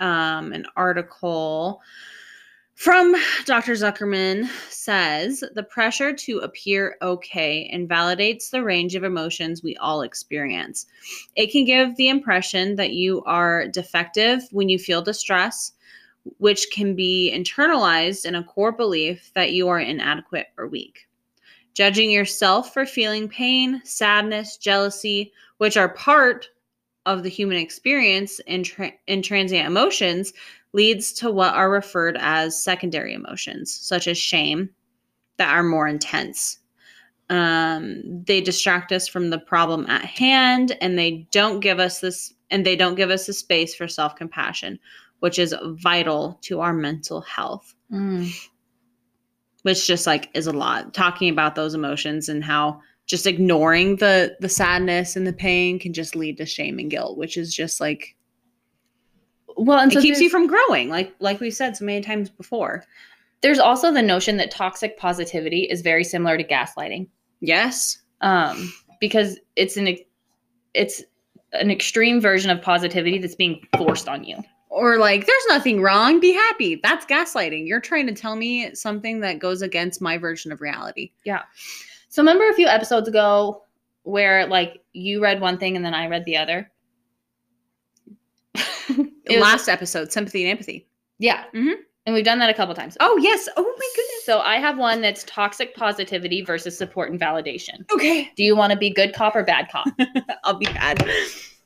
um, 0.00 0.52
an 0.52 0.66
article 0.74 1.80
from 2.74 3.14
Dr. 3.44 3.72
Zuckerman 3.72 4.48
says 4.68 5.44
the 5.54 5.62
pressure 5.62 6.12
to 6.12 6.38
appear 6.38 6.96
okay 7.00 7.68
invalidates 7.70 8.50
the 8.50 8.62
range 8.62 8.94
of 8.94 9.04
emotions 9.04 9.62
we 9.62 9.76
all 9.76 10.02
experience. 10.02 10.86
It 11.36 11.52
can 11.52 11.64
give 11.64 11.96
the 11.96 12.08
impression 12.08 12.76
that 12.76 12.92
you 12.92 13.22
are 13.24 13.68
defective 13.68 14.42
when 14.50 14.68
you 14.68 14.78
feel 14.78 15.02
distress, 15.02 15.72
which 16.38 16.66
can 16.72 16.94
be 16.94 17.32
internalized 17.34 18.24
in 18.24 18.34
a 18.34 18.44
core 18.44 18.72
belief 18.72 19.30
that 19.34 19.52
you 19.52 19.68
are 19.68 19.80
inadequate 19.80 20.48
or 20.58 20.66
weak. 20.66 21.06
Judging 21.74 22.10
yourself 22.10 22.72
for 22.72 22.86
feeling 22.86 23.28
pain, 23.28 23.82
sadness, 23.84 24.56
jealousy, 24.56 25.32
which 25.58 25.76
are 25.76 25.88
part 25.88 26.48
of 27.06 27.22
the 27.22 27.28
human 27.28 27.58
experience 27.58 28.40
in, 28.40 28.62
tra- 28.62 28.92
transient 29.22 29.66
emotions, 29.66 30.32
leads 30.74 31.12
to 31.12 31.30
what 31.30 31.54
are 31.54 31.70
referred 31.70 32.18
as 32.20 32.62
secondary 32.62 33.14
emotions, 33.14 33.72
such 33.72 34.08
as 34.08 34.18
shame, 34.18 34.68
that 35.38 35.54
are 35.54 35.62
more 35.62 35.86
intense. 35.86 36.58
Um, 37.30 38.22
they 38.26 38.40
distract 38.40 38.92
us 38.92 39.08
from 39.08 39.30
the 39.30 39.38
problem 39.38 39.86
at 39.88 40.04
hand, 40.04 40.76
and 40.80 40.98
they 40.98 41.26
don't 41.30 41.60
give 41.60 41.78
us 41.78 42.00
this, 42.00 42.34
and 42.50 42.66
they 42.66 42.76
don't 42.76 42.96
give 42.96 43.10
us 43.10 43.26
the 43.26 43.32
space 43.32 43.74
for 43.74 43.88
self 43.88 44.16
compassion, 44.16 44.78
which 45.20 45.38
is 45.38 45.54
vital 45.62 46.38
to 46.42 46.60
our 46.60 46.74
mental 46.74 47.22
health. 47.22 47.74
Mm. 47.90 48.30
Which 49.62 49.86
just 49.86 50.06
like 50.06 50.28
is 50.34 50.46
a 50.46 50.52
lot. 50.52 50.92
Talking 50.92 51.30
about 51.30 51.54
those 51.54 51.74
emotions 51.74 52.28
and 52.28 52.44
how 52.44 52.80
just 53.06 53.26
ignoring 53.26 53.96
the 53.96 54.36
the 54.40 54.48
sadness 54.48 55.16
and 55.16 55.26
the 55.26 55.32
pain 55.32 55.78
can 55.78 55.92
just 55.94 56.16
lead 56.16 56.36
to 56.38 56.46
shame 56.46 56.78
and 56.78 56.90
guilt, 56.90 57.16
which 57.16 57.36
is 57.38 57.54
just 57.54 57.80
like 57.80 58.16
Well, 59.56 59.78
and 59.78 59.92
so 59.92 59.98
it 59.98 60.02
keeps 60.02 60.20
you 60.20 60.30
from 60.30 60.46
growing, 60.46 60.88
like 60.88 61.14
like 61.20 61.40
we've 61.40 61.54
said 61.54 61.76
so 61.76 61.84
many 61.84 62.00
times 62.00 62.28
before. 62.30 62.84
There's 63.40 63.58
also 63.58 63.92
the 63.92 64.02
notion 64.02 64.36
that 64.38 64.50
toxic 64.50 64.96
positivity 64.96 65.64
is 65.64 65.82
very 65.82 66.04
similar 66.04 66.36
to 66.38 66.44
gaslighting. 66.44 67.08
Yes. 67.40 67.98
um, 68.20 68.72
because 69.00 69.38
it's 69.54 69.76
an 69.76 69.96
it's 70.72 71.02
an 71.52 71.70
extreme 71.70 72.20
version 72.20 72.50
of 72.50 72.60
positivity 72.60 73.18
that's 73.18 73.34
being 73.36 73.64
forced 73.76 74.08
on 74.08 74.24
you. 74.24 74.42
Or 74.70 74.98
like, 74.98 75.24
there's 75.24 75.46
nothing 75.48 75.80
wrong, 75.82 76.18
be 76.18 76.32
happy. 76.32 76.80
That's 76.82 77.06
gaslighting. 77.06 77.68
You're 77.68 77.80
trying 77.80 78.08
to 78.08 78.12
tell 78.12 78.34
me 78.34 78.74
something 78.74 79.20
that 79.20 79.38
goes 79.38 79.62
against 79.62 80.00
my 80.00 80.18
version 80.18 80.50
of 80.50 80.60
reality. 80.60 81.12
Yeah. 81.24 81.42
So 82.08 82.22
remember 82.22 82.48
a 82.48 82.54
few 82.54 82.66
episodes 82.66 83.06
ago 83.06 83.62
where 84.02 84.46
like 84.48 84.82
you 84.92 85.22
read 85.22 85.40
one 85.40 85.58
thing 85.58 85.76
and 85.76 85.84
then 85.84 85.94
I 85.94 86.08
read 86.08 86.24
the 86.24 86.38
other. 86.38 86.72
Last 89.40 89.68
episode, 89.68 90.12
sympathy 90.12 90.42
and 90.42 90.50
empathy. 90.50 90.86
yeah, 91.18 91.44
Mhm. 91.54 91.74
and 92.06 92.14
we've 92.14 92.24
done 92.24 92.38
that 92.40 92.50
a 92.50 92.54
couple 92.54 92.74
times. 92.74 92.96
Oh 93.00 93.16
yes. 93.18 93.48
Oh 93.56 93.62
my 93.62 93.88
goodness. 93.96 94.24
So 94.24 94.40
I 94.40 94.56
have 94.56 94.78
one 94.78 95.00
that's 95.00 95.24
toxic 95.24 95.74
positivity 95.74 96.42
versus 96.42 96.76
support 96.76 97.10
and 97.10 97.20
validation. 97.20 97.84
Okay. 97.92 98.30
Do 98.36 98.44
you 98.44 98.54
want 98.56 98.72
to 98.72 98.78
be 98.78 98.90
good 98.90 99.14
cop 99.14 99.34
or 99.36 99.42
bad 99.44 99.68
cop? 99.70 99.86
I'll 100.44 100.58
be 100.58 100.66
bad. 100.66 101.08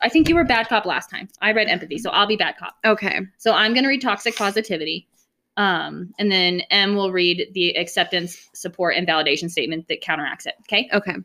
I 0.01 0.09
think 0.09 0.29
you 0.29 0.35
were 0.37 0.45
bad 0.45 0.69
cop 0.69 0.85
last 0.87 1.11
time. 1.11 1.29
I 1.43 1.53
read 1.53 1.69
empathy, 1.69 1.99
so 1.99 2.11
I'll 2.11 2.27
be 2.29 2.37
bad 2.37 2.57
cop. 2.57 2.77
Okay. 2.85 3.21
So 3.39 3.53
I'm 3.53 3.73
going 3.75 3.83
to 3.83 3.89
read 3.89 4.01
toxic 4.03 4.37
positivity. 4.37 5.09
Um, 5.57 6.15
and 6.21 6.31
then 6.31 6.61
M 6.71 6.95
will 6.95 7.11
read 7.11 7.49
the 7.53 7.71
acceptance, 7.77 8.49
support, 8.55 8.95
and 8.95 9.09
validation 9.09 9.51
statement 9.51 9.89
that 9.89 10.01
counteracts 10.01 10.47
it. 10.47 10.55
Okay. 10.63 10.89
Okay. 10.93 11.17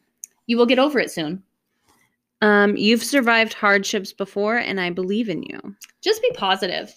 You 0.47 0.57
will 0.57 0.65
get 0.65 0.79
over 0.79 0.99
it 0.99 1.11
soon. 1.11 1.43
Um, 2.43 2.75
you've 2.75 3.01
survived 3.01 3.53
hardships 3.53 4.11
before, 4.11 4.57
and 4.57 4.81
I 4.81 4.89
believe 4.89 5.29
in 5.29 5.43
you. 5.43 5.75
Just 6.01 6.21
be 6.21 6.29
positive. 6.31 6.93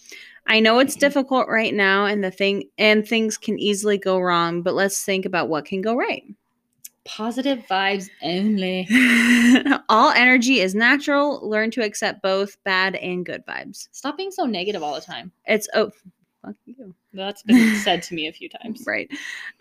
I 0.49 0.59
know 0.59 0.81
it's 0.81 0.97
difficult 0.97 1.47
right 1.47 1.73
now, 1.73 2.05
and 2.05 2.25
the 2.25 2.33
thing 2.33 2.65
and 2.79 3.07
things 3.07 3.39
can 3.39 3.57
easily 3.57 3.97
go 3.97 4.19
wrong. 4.19 4.63
But 4.63 4.75
let's 4.75 5.05
think 5.05 5.25
about 5.25 5.49
what 5.49 5.65
can 5.65 5.83
go 5.83 5.95
right. 5.95 6.25
Positive 7.05 7.65
vibes 7.71 8.11
only. 8.25 8.89
All 9.89 10.11
energy 10.11 10.59
is 10.59 10.75
natural. 10.75 11.49
Learn 11.49 11.71
to 11.71 11.85
accept 11.85 12.23
both 12.23 12.57
bad 12.65 12.97
and 12.97 13.25
good 13.25 13.47
vibes. 13.47 13.87
Stop 13.93 14.17
being 14.17 14.33
so 14.33 14.47
negative 14.47 14.83
all 14.83 14.97
the 14.97 15.01
time. 15.01 15.31
It's 15.47 15.69
oh, 15.75 15.93
fuck 16.45 16.57
you. 16.65 16.93
That's 17.13 17.45
been 17.45 17.77
said 17.85 18.03
to 18.03 18.15
me 18.15 18.27
a 18.27 18.33
few 18.33 18.49
times. 18.49 18.83
Right. 18.85 19.09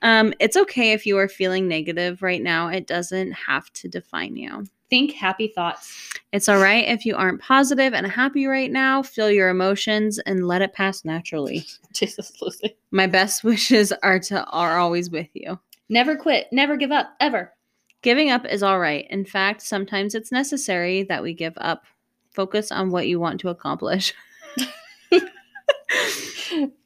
Um, 0.01 0.33
it's 0.39 0.57
okay 0.57 0.93
if 0.93 1.05
you 1.05 1.19
are 1.19 1.29
feeling 1.29 1.67
negative 1.67 2.23
right 2.23 2.41
now. 2.41 2.69
It 2.69 2.87
doesn't 2.87 3.33
have 3.33 3.71
to 3.73 3.87
define 3.87 4.35
you. 4.35 4.65
Think 4.89 5.13
happy 5.13 5.47
thoughts. 5.47 6.13
It's 6.31 6.47
all 6.47 6.59
right 6.59 6.85
if 6.87 7.05
you 7.05 7.15
aren't 7.15 7.41
positive 7.41 7.93
and 7.93 8.05
happy 8.05 8.45
right 8.45 8.71
now. 8.71 9.01
Feel 9.01 9.31
your 9.31 9.49
emotions 9.49 10.19
and 10.19 10.47
let 10.47 10.61
it 10.61 10.73
pass 10.73 11.03
naturally. 11.03 11.65
Jesus, 11.93 12.31
Lucy. 12.41 12.75
My 12.91 13.07
best 13.07 13.43
wishes 13.43 13.91
are 14.03 14.19
to 14.19 14.43
are 14.45 14.77
always 14.77 15.09
with 15.09 15.29
you. 15.33 15.59
Never 15.89 16.15
quit. 16.15 16.47
Never 16.51 16.77
give 16.77 16.91
up. 16.91 17.15
Ever. 17.19 17.53
Giving 18.01 18.29
up 18.29 18.45
is 18.45 18.61
all 18.61 18.79
right. 18.79 19.07
In 19.09 19.25
fact, 19.25 19.63
sometimes 19.63 20.13
it's 20.13 20.31
necessary 20.31 21.03
that 21.03 21.23
we 21.23 21.33
give 21.33 21.53
up. 21.57 21.85
Focus 22.31 22.71
on 22.71 22.91
what 22.91 23.07
you 23.07 23.19
want 23.19 23.39
to 23.41 23.49
accomplish. 23.49 24.13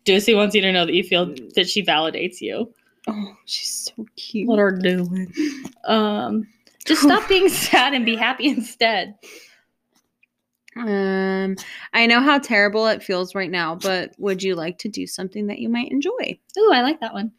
Ducey 0.06 0.36
wants 0.36 0.56
you 0.56 0.62
to 0.62 0.72
know 0.72 0.86
that 0.86 0.94
you 0.94 1.04
feel 1.04 1.34
that 1.56 1.68
she 1.68 1.84
validates 1.84 2.40
you. 2.40 2.74
Oh, 3.08 3.36
she's 3.46 3.92
so 3.96 4.06
cute. 4.16 4.48
What 4.48 4.60
are 4.60 4.72
doing? 4.72 5.34
Um, 5.86 6.48
just 6.86 7.02
stop 7.02 7.28
being 7.30 7.50
sad 7.50 7.94
and 7.94 8.06
be 8.06 8.16
happy 8.16 8.48
instead. 8.48 9.16
Um, 10.76 11.56
I 11.94 12.06
know 12.06 12.22
how 12.22 12.40
terrible 12.40 12.88
it 12.88 13.04
feels 13.04 13.36
right 13.36 13.50
now, 13.50 13.76
but 13.76 14.14
would 14.18 14.44
you 14.44 14.56
like 14.56 14.78
to 14.80 14.90
do 14.90 15.08
something 15.08 15.48
that 15.48 15.60
you 15.60 15.68
might 15.68 15.92
enjoy? 15.92 16.40
Ooh, 16.58 16.72
I 16.72 16.82
like 16.82 17.02
that 17.02 17.14
one. 17.14 17.32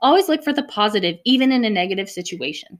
Always 0.00 0.28
look 0.28 0.42
for 0.42 0.52
the 0.52 0.62
positive, 0.62 1.18
even 1.24 1.52
in 1.52 1.64
a 1.64 1.70
negative 1.70 2.08
situation. 2.08 2.78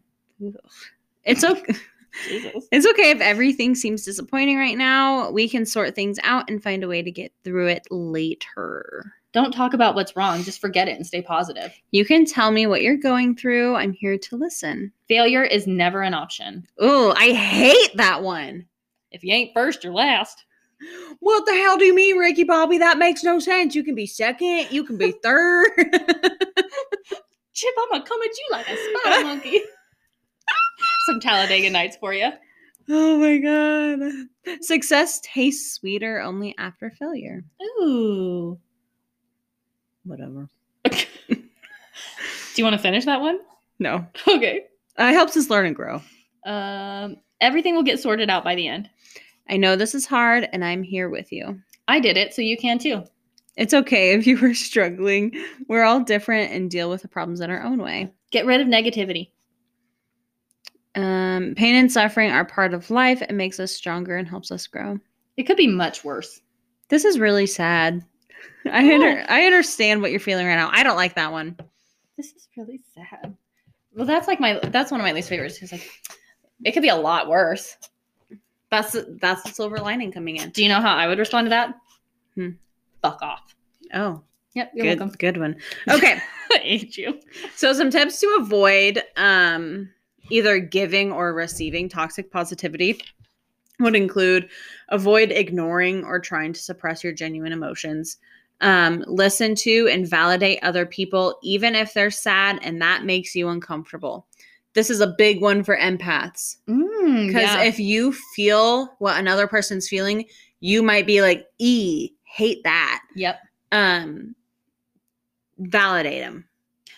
It's 1.24 1.44
okay. 1.44 1.74
Jesus. 2.24 2.66
It's 2.72 2.86
okay 2.86 3.10
if 3.10 3.20
everything 3.20 3.74
seems 3.74 4.04
disappointing 4.04 4.56
right 4.56 4.76
now. 4.76 5.30
We 5.30 5.48
can 5.48 5.66
sort 5.66 5.94
things 5.94 6.18
out 6.22 6.48
and 6.48 6.62
find 6.62 6.82
a 6.82 6.88
way 6.88 7.02
to 7.02 7.10
get 7.10 7.32
through 7.44 7.68
it 7.68 7.86
later. 7.90 9.12
Don't 9.32 9.52
talk 9.52 9.74
about 9.74 9.94
what's 9.94 10.16
wrong. 10.16 10.42
Just 10.42 10.60
forget 10.60 10.88
it 10.88 10.96
and 10.96 11.06
stay 11.06 11.20
positive. 11.20 11.74
You 11.90 12.04
can 12.04 12.24
tell 12.24 12.50
me 12.50 12.66
what 12.66 12.82
you're 12.82 12.96
going 12.96 13.36
through. 13.36 13.76
I'm 13.76 13.92
here 13.92 14.16
to 14.16 14.36
listen. 14.36 14.92
Failure 15.08 15.44
is 15.44 15.66
never 15.66 16.00
an 16.02 16.14
option. 16.14 16.66
Oh, 16.78 17.12
I 17.16 17.32
hate 17.32 17.96
that 17.96 18.22
one. 18.22 18.66
If 19.10 19.22
you 19.22 19.34
ain't 19.34 19.52
first, 19.52 19.84
you're 19.84 19.92
last. 19.92 20.44
What 21.20 21.46
the 21.46 21.52
hell 21.52 21.78
do 21.78 21.84
you 21.84 21.94
mean, 21.94 22.16
Ricky 22.16 22.44
Bobby? 22.44 22.78
That 22.78 22.98
makes 22.98 23.22
no 23.22 23.38
sense. 23.38 23.74
You 23.74 23.82
can 23.82 23.94
be 23.94 24.06
second, 24.06 24.68
you 24.70 24.84
can 24.84 24.96
be 24.96 25.12
third. 25.22 25.70
Chip, 25.76 27.74
I'm 27.78 27.88
gonna 27.90 28.04
come 28.04 28.20
at 28.22 28.28
you 28.28 28.46
like 28.50 28.68
a 28.68 28.76
spider 28.76 29.24
monkey. 29.24 29.60
Some 31.06 31.20
Talladega 31.20 31.70
nights 31.70 31.96
for 31.96 32.12
you. 32.12 32.30
oh 32.88 33.18
my 33.18 33.38
god. 33.38 34.58
Success 34.60 35.20
tastes 35.22 35.74
sweeter 35.74 36.20
only 36.20 36.54
after 36.58 36.90
failure. 36.90 37.44
Ooh. 37.80 38.58
Whatever. 40.04 40.48
Do 40.84 40.96
you 42.56 42.64
want 42.64 42.74
to 42.74 42.82
finish 42.82 43.04
that 43.04 43.20
one? 43.20 43.38
No. 43.78 44.06
Okay. 44.28 44.64
Uh, 44.98 45.04
it 45.04 45.14
helps 45.14 45.36
us 45.36 45.50
learn 45.50 45.66
and 45.66 45.76
grow. 45.76 46.00
Um, 46.46 47.16
everything 47.40 47.74
will 47.74 47.82
get 47.82 48.00
sorted 48.00 48.30
out 48.30 48.44
by 48.44 48.54
the 48.54 48.66
end. 48.66 48.88
I 49.48 49.56
know 49.58 49.76
this 49.76 49.94
is 49.94 50.06
hard 50.06 50.48
and 50.52 50.64
I'm 50.64 50.82
here 50.82 51.08
with 51.10 51.30
you. 51.32 51.60
I 51.86 52.00
did 52.00 52.16
it, 52.16 52.34
so 52.34 52.42
you 52.42 52.56
can 52.56 52.78
too. 52.78 53.04
It's 53.56 53.74
okay 53.74 54.12
if 54.12 54.26
you 54.26 54.38
were 54.38 54.54
struggling. 54.54 55.32
We're 55.68 55.84
all 55.84 56.00
different 56.00 56.52
and 56.52 56.70
deal 56.70 56.90
with 56.90 57.02
the 57.02 57.08
problems 57.08 57.40
in 57.40 57.50
our 57.50 57.62
own 57.62 57.78
way. 57.78 58.12
Get 58.30 58.46
rid 58.46 58.60
of 58.60 58.66
negativity. 58.66 59.30
Um, 60.96 61.54
pain 61.56 61.74
and 61.76 61.92
suffering 61.92 62.30
are 62.30 62.44
part 62.44 62.72
of 62.74 62.90
life. 62.90 63.22
It 63.22 63.32
makes 63.34 63.60
us 63.60 63.70
stronger 63.72 64.16
and 64.16 64.26
helps 64.26 64.50
us 64.50 64.66
grow. 64.66 64.98
It 65.36 65.44
could 65.44 65.56
be 65.58 65.66
much 65.66 66.02
worse. 66.04 66.40
This 66.88 67.04
is 67.04 67.18
really 67.18 67.46
sad. 67.46 68.04
I 68.66 68.92
under, 68.94 69.24
I 69.28 69.44
understand 69.44 70.00
what 70.02 70.10
you're 70.10 70.20
feeling 70.20 70.46
right 70.46 70.56
now. 70.56 70.70
I 70.72 70.82
don't 70.82 70.96
like 70.96 71.14
that 71.14 71.32
one. 71.32 71.56
This 72.16 72.32
is 72.32 72.48
really 72.56 72.80
sad. 72.94 73.36
Well, 73.94 74.06
that's 74.06 74.26
like 74.26 74.40
my 74.40 74.58
that's 74.64 74.90
one 74.90 75.00
of 75.00 75.04
my 75.04 75.12
least 75.12 75.28
favorites. 75.28 75.58
It's 75.62 75.72
like 75.72 75.90
it 76.64 76.72
could 76.72 76.82
be 76.82 76.88
a 76.88 76.96
lot 76.96 77.28
worse. 77.28 77.76
That's 78.70 78.96
that's 79.20 79.42
the 79.42 79.50
silver 79.50 79.78
lining 79.78 80.12
coming 80.12 80.36
in. 80.36 80.50
Do 80.50 80.62
you 80.62 80.68
know 80.68 80.80
how 80.80 80.94
I 80.96 81.06
would 81.06 81.18
respond 81.18 81.46
to 81.46 81.50
that? 81.50 81.74
Hmm. 82.34 82.50
Fuck 83.02 83.22
off. 83.22 83.54
Oh, 83.94 84.22
Yep, 84.54 84.72
you're 84.74 84.86
good, 84.86 84.98
welcome. 85.00 85.16
good 85.18 85.36
one. 85.38 85.56
Okay, 85.88 86.18
I 86.52 86.58
hate 86.58 86.96
you. 86.96 87.20
so 87.54 87.72
some 87.74 87.90
tips 87.90 88.18
to 88.20 88.38
avoid 88.40 89.02
um, 89.16 89.90
either 90.30 90.58
giving 90.58 91.12
or 91.12 91.32
receiving 91.34 91.88
toxic 91.88 92.30
positivity 92.30 93.00
would 93.80 93.96
include 93.96 94.48
avoid 94.88 95.30
ignoring 95.30 96.04
or 96.04 96.18
trying 96.18 96.52
to 96.52 96.60
suppress 96.60 97.04
your 97.04 97.12
genuine 97.12 97.52
emotions. 97.52 98.18
Um, 98.62 99.04
listen 99.06 99.54
to 99.56 99.88
and 99.92 100.08
validate 100.08 100.58
other 100.62 100.86
people, 100.86 101.38
even 101.42 101.74
if 101.74 101.92
they're 101.92 102.10
sad 102.10 102.58
and 102.62 102.80
that 102.80 103.04
makes 103.04 103.34
you 103.34 103.48
uncomfortable. 103.48 104.26
This 104.72 104.88
is 104.88 105.00
a 105.00 105.14
big 105.18 105.42
one 105.42 105.62
for 105.62 105.76
empaths. 105.76 106.56
Mm, 106.68 107.26
Because 107.26 107.42
yeah. 107.42 107.62
if 107.64 107.78
you 107.78 108.12
feel 108.34 108.94
what 108.98 109.18
another 109.18 109.46
person's 109.46 109.88
feeling, 109.88 110.24
you 110.60 110.82
might 110.82 111.06
be 111.06 111.20
like, 111.20 111.46
"E, 111.58 112.10
hate 112.24 112.62
that." 112.64 113.02
yep. 113.14 113.40
Um, 113.72 114.34
validate 115.58 116.22
them. 116.22 116.45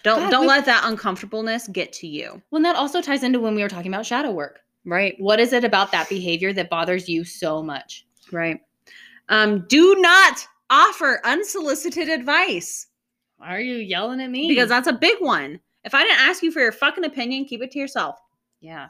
Don't 0.08 0.20
God, 0.20 0.30
don't 0.30 0.40
we- 0.42 0.48
let 0.48 0.64
that 0.66 0.82
uncomfortableness 0.84 1.68
get 1.68 1.92
to 1.94 2.06
you. 2.06 2.40
Well, 2.50 2.56
and 2.58 2.64
that 2.64 2.76
also 2.76 3.00
ties 3.00 3.22
into 3.22 3.40
when 3.40 3.54
we 3.54 3.62
were 3.62 3.68
talking 3.68 3.92
about 3.92 4.06
shadow 4.06 4.30
work. 4.30 4.60
Right. 4.84 5.14
What 5.18 5.38
is 5.40 5.52
it 5.52 5.64
about 5.64 5.92
that 5.92 6.08
behavior 6.08 6.52
that 6.54 6.70
bothers 6.70 7.08
you 7.08 7.24
so 7.24 7.62
much? 7.62 8.06
Right. 8.32 8.60
Um, 9.28 9.66
do 9.68 9.94
not 9.96 10.46
offer 10.70 11.20
unsolicited 11.24 12.08
advice 12.08 12.86
Why 13.36 13.54
are 13.54 13.60
you 13.60 13.76
yelling 13.76 14.20
at 14.20 14.30
me? 14.30 14.48
because 14.48 14.68
that's 14.68 14.88
a 14.88 14.92
big 14.92 15.16
one. 15.20 15.60
If 15.84 15.94
I 15.94 16.02
didn't 16.02 16.20
ask 16.20 16.42
you 16.42 16.50
for 16.52 16.60
your 16.60 16.72
fucking 16.72 17.04
opinion, 17.04 17.44
keep 17.44 17.62
it 17.62 17.70
to 17.72 17.78
yourself. 17.78 18.18
yeah. 18.60 18.88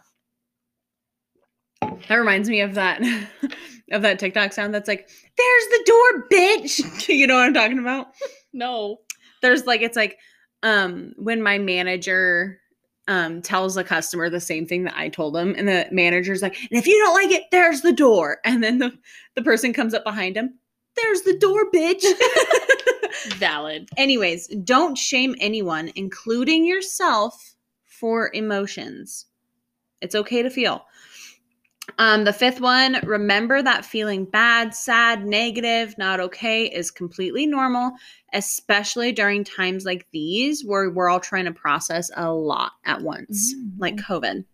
That 2.09 2.17
reminds 2.17 2.49
me 2.49 2.61
of 2.61 2.75
that 2.75 3.01
of 3.93 4.03
that 4.03 4.19
TikTok 4.19 4.53
sound 4.53 4.75
that's 4.75 4.89
like, 4.89 5.09
"There's 5.37 5.65
the 5.67 5.83
door, 5.87 6.29
bitch." 6.31 7.09
you 7.17 7.27
know 7.27 7.35
what 7.37 7.45
I'm 7.45 7.55
talking 7.55 7.79
about? 7.79 8.09
No. 8.53 8.99
there's 9.43 9.65
like 9.67 9.81
it's 9.83 9.97
like 9.97 10.19
um 10.63 11.13
when 11.17 11.43
my 11.43 11.59
manager 11.59 12.61
um 13.09 13.41
tells 13.43 13.77
a 13.77 13.85
customer 13.85 14.29
the 14.29 14.41
same 14.41 14.67
thing 14.67 14.85
that 14.85 14.95
I 14.97 15.09
told 15.09 15.35
them 15.35 15.55
and 15.57 15.69
the 15.69 15.87
manager's 15.91 16.43
like 16.43 16.57
and 16.59 16.79
if 16.79 16.87
you 16.87 16.99
don't 16.99 17.15
like 17.15 17.31
it 17.31 17.45
there's 17.51 17.81
the 17.83 17.93
door 17.93 18.39
and 18.45 18.63
then 18.63 18.79
the 18.79 18.93
the 19.35 19.43
person 19.43 19.73
comes 19.73 19.95
up 19.95 20.05
behind 20.05 20.37
him 20.37 20.59
there's 20.97 21.23
the 21.23 21.39
door 21.39 21.71
bitch 21.73 22.05
Valid. 23.39 23.89
anyways 23.97 24.49
don't 24.65 24.97
shame 24.99 25.35
anyone 25.41 25.91
including 25.95 26.65
yourself 26.65 27.55
for 27.85 28.31
emotions 28.35 29.27
It's 30.01 30.15
okay 30.15 30.43
to 30.43 30.51
feel. 30.51 30.85
Um, 31.99 32.23
the 32.25 32.33
fifth 32.33 32.61
one, 32.61 32.99
remember 33.03 33.61
that 33.61 33.85
feeling 33.85 34.25
bad, 34.25 34.73
sad, 34.73 35.27
negative, 35.27 35.97
not 35.99 36.21
okay 36.21 36.67
is 36.67 36.93
completely 36.93 37.45
normal, 37.45 37.93
especially 38.33 39.11
during 39.11 39.43
times 39.43 39.85
like 39.85 40.07
these 40.13 40.65
where 40.65 40.91
we're 40.91 41.09
all 41.09 41.19
trying 41.19 41.47
to 41.47 41.53
process 41.53 42.09
a 42.17 42.33
lot 42.33 42.73
at 42.85 43.03
once, 43.03 43.53
Mm. 43.55 43.73
like 43.79 43.97
COVID. 43.97 44.45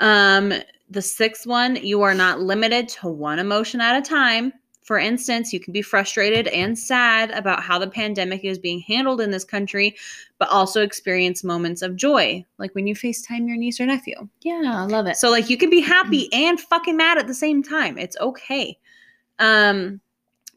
Um, 0.00 0.52
the 0.90 1.02
sixth 1.02 1.46
one, 1.46 1.76
you 1.76 2.02
are 2.02 2.14
not 2.14 2.40
limited 2.40 2.88
to 2.88 3.08
one 3.08 3.38
emotion 3.38 3.80
at 3.80 3.96
a 3.96 4.02
time. 4.02 4.52
For 4.82 4.98
instance, 4.98 5.52
you 5.52 5.60
can 5.60 5.72
be 5.72 5.82
frustrated 5.82 6.48
and 6.48 6.76
sad 6.76 7.30
about 7.30 7.62
how 7.62 7.78
the 7.78 7.88
pandemic 7.88 8.44
is 8.44 8.58
being 8.58 8.80
handled 8.80 9.20
in 9.20 9.30
this 9.30 9.44
country, 9.44 9.96
but 10.38 10.48
also 10.48 10.82
experience 10.82 11.44
moments 11.44 11.82
of 11.82 11.96
joy, 11.96 12.44
like 12.58 12.74
when 12.74 12.86
you 12.86 12.94
FaceTime 12.94 13.46
your 13.46 13.56
niece 13.56 13.80
or 13.80 13.86
nephew. 13.86 14.28
Yeah, 14.42 14.62
I 14.64 14.84
love 14.84 15.06
it. 15.06 15.16
So 15.16 15.30
like 15.30 15.48
you 15.48 15.56
can 15.56 15.70
be 15.70 15.80
happy 15.80 16.28
and 16.32 16.60
fucking 16.60 16.96
mad 16.96 17.18
at 17.18 17.28
the 17.28 17.34
same 17.34 17.62
time. 17.62 17.96
It's 17.96 18.16
okay. 18.18 18.78
Um 19.38 20.00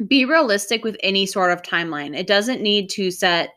be 0.07 0.25
realistic 0.25 0.83
with 0.83 0.97
any 1.01 1.25
sort 1.25 1.51
of 1.51 1.61
timeline. 1.61 2.17
It 2.17 2.27
doesn't 2.27 2.61
need 2.61 2.89
to 2.91 3.11
set 3.11 3.53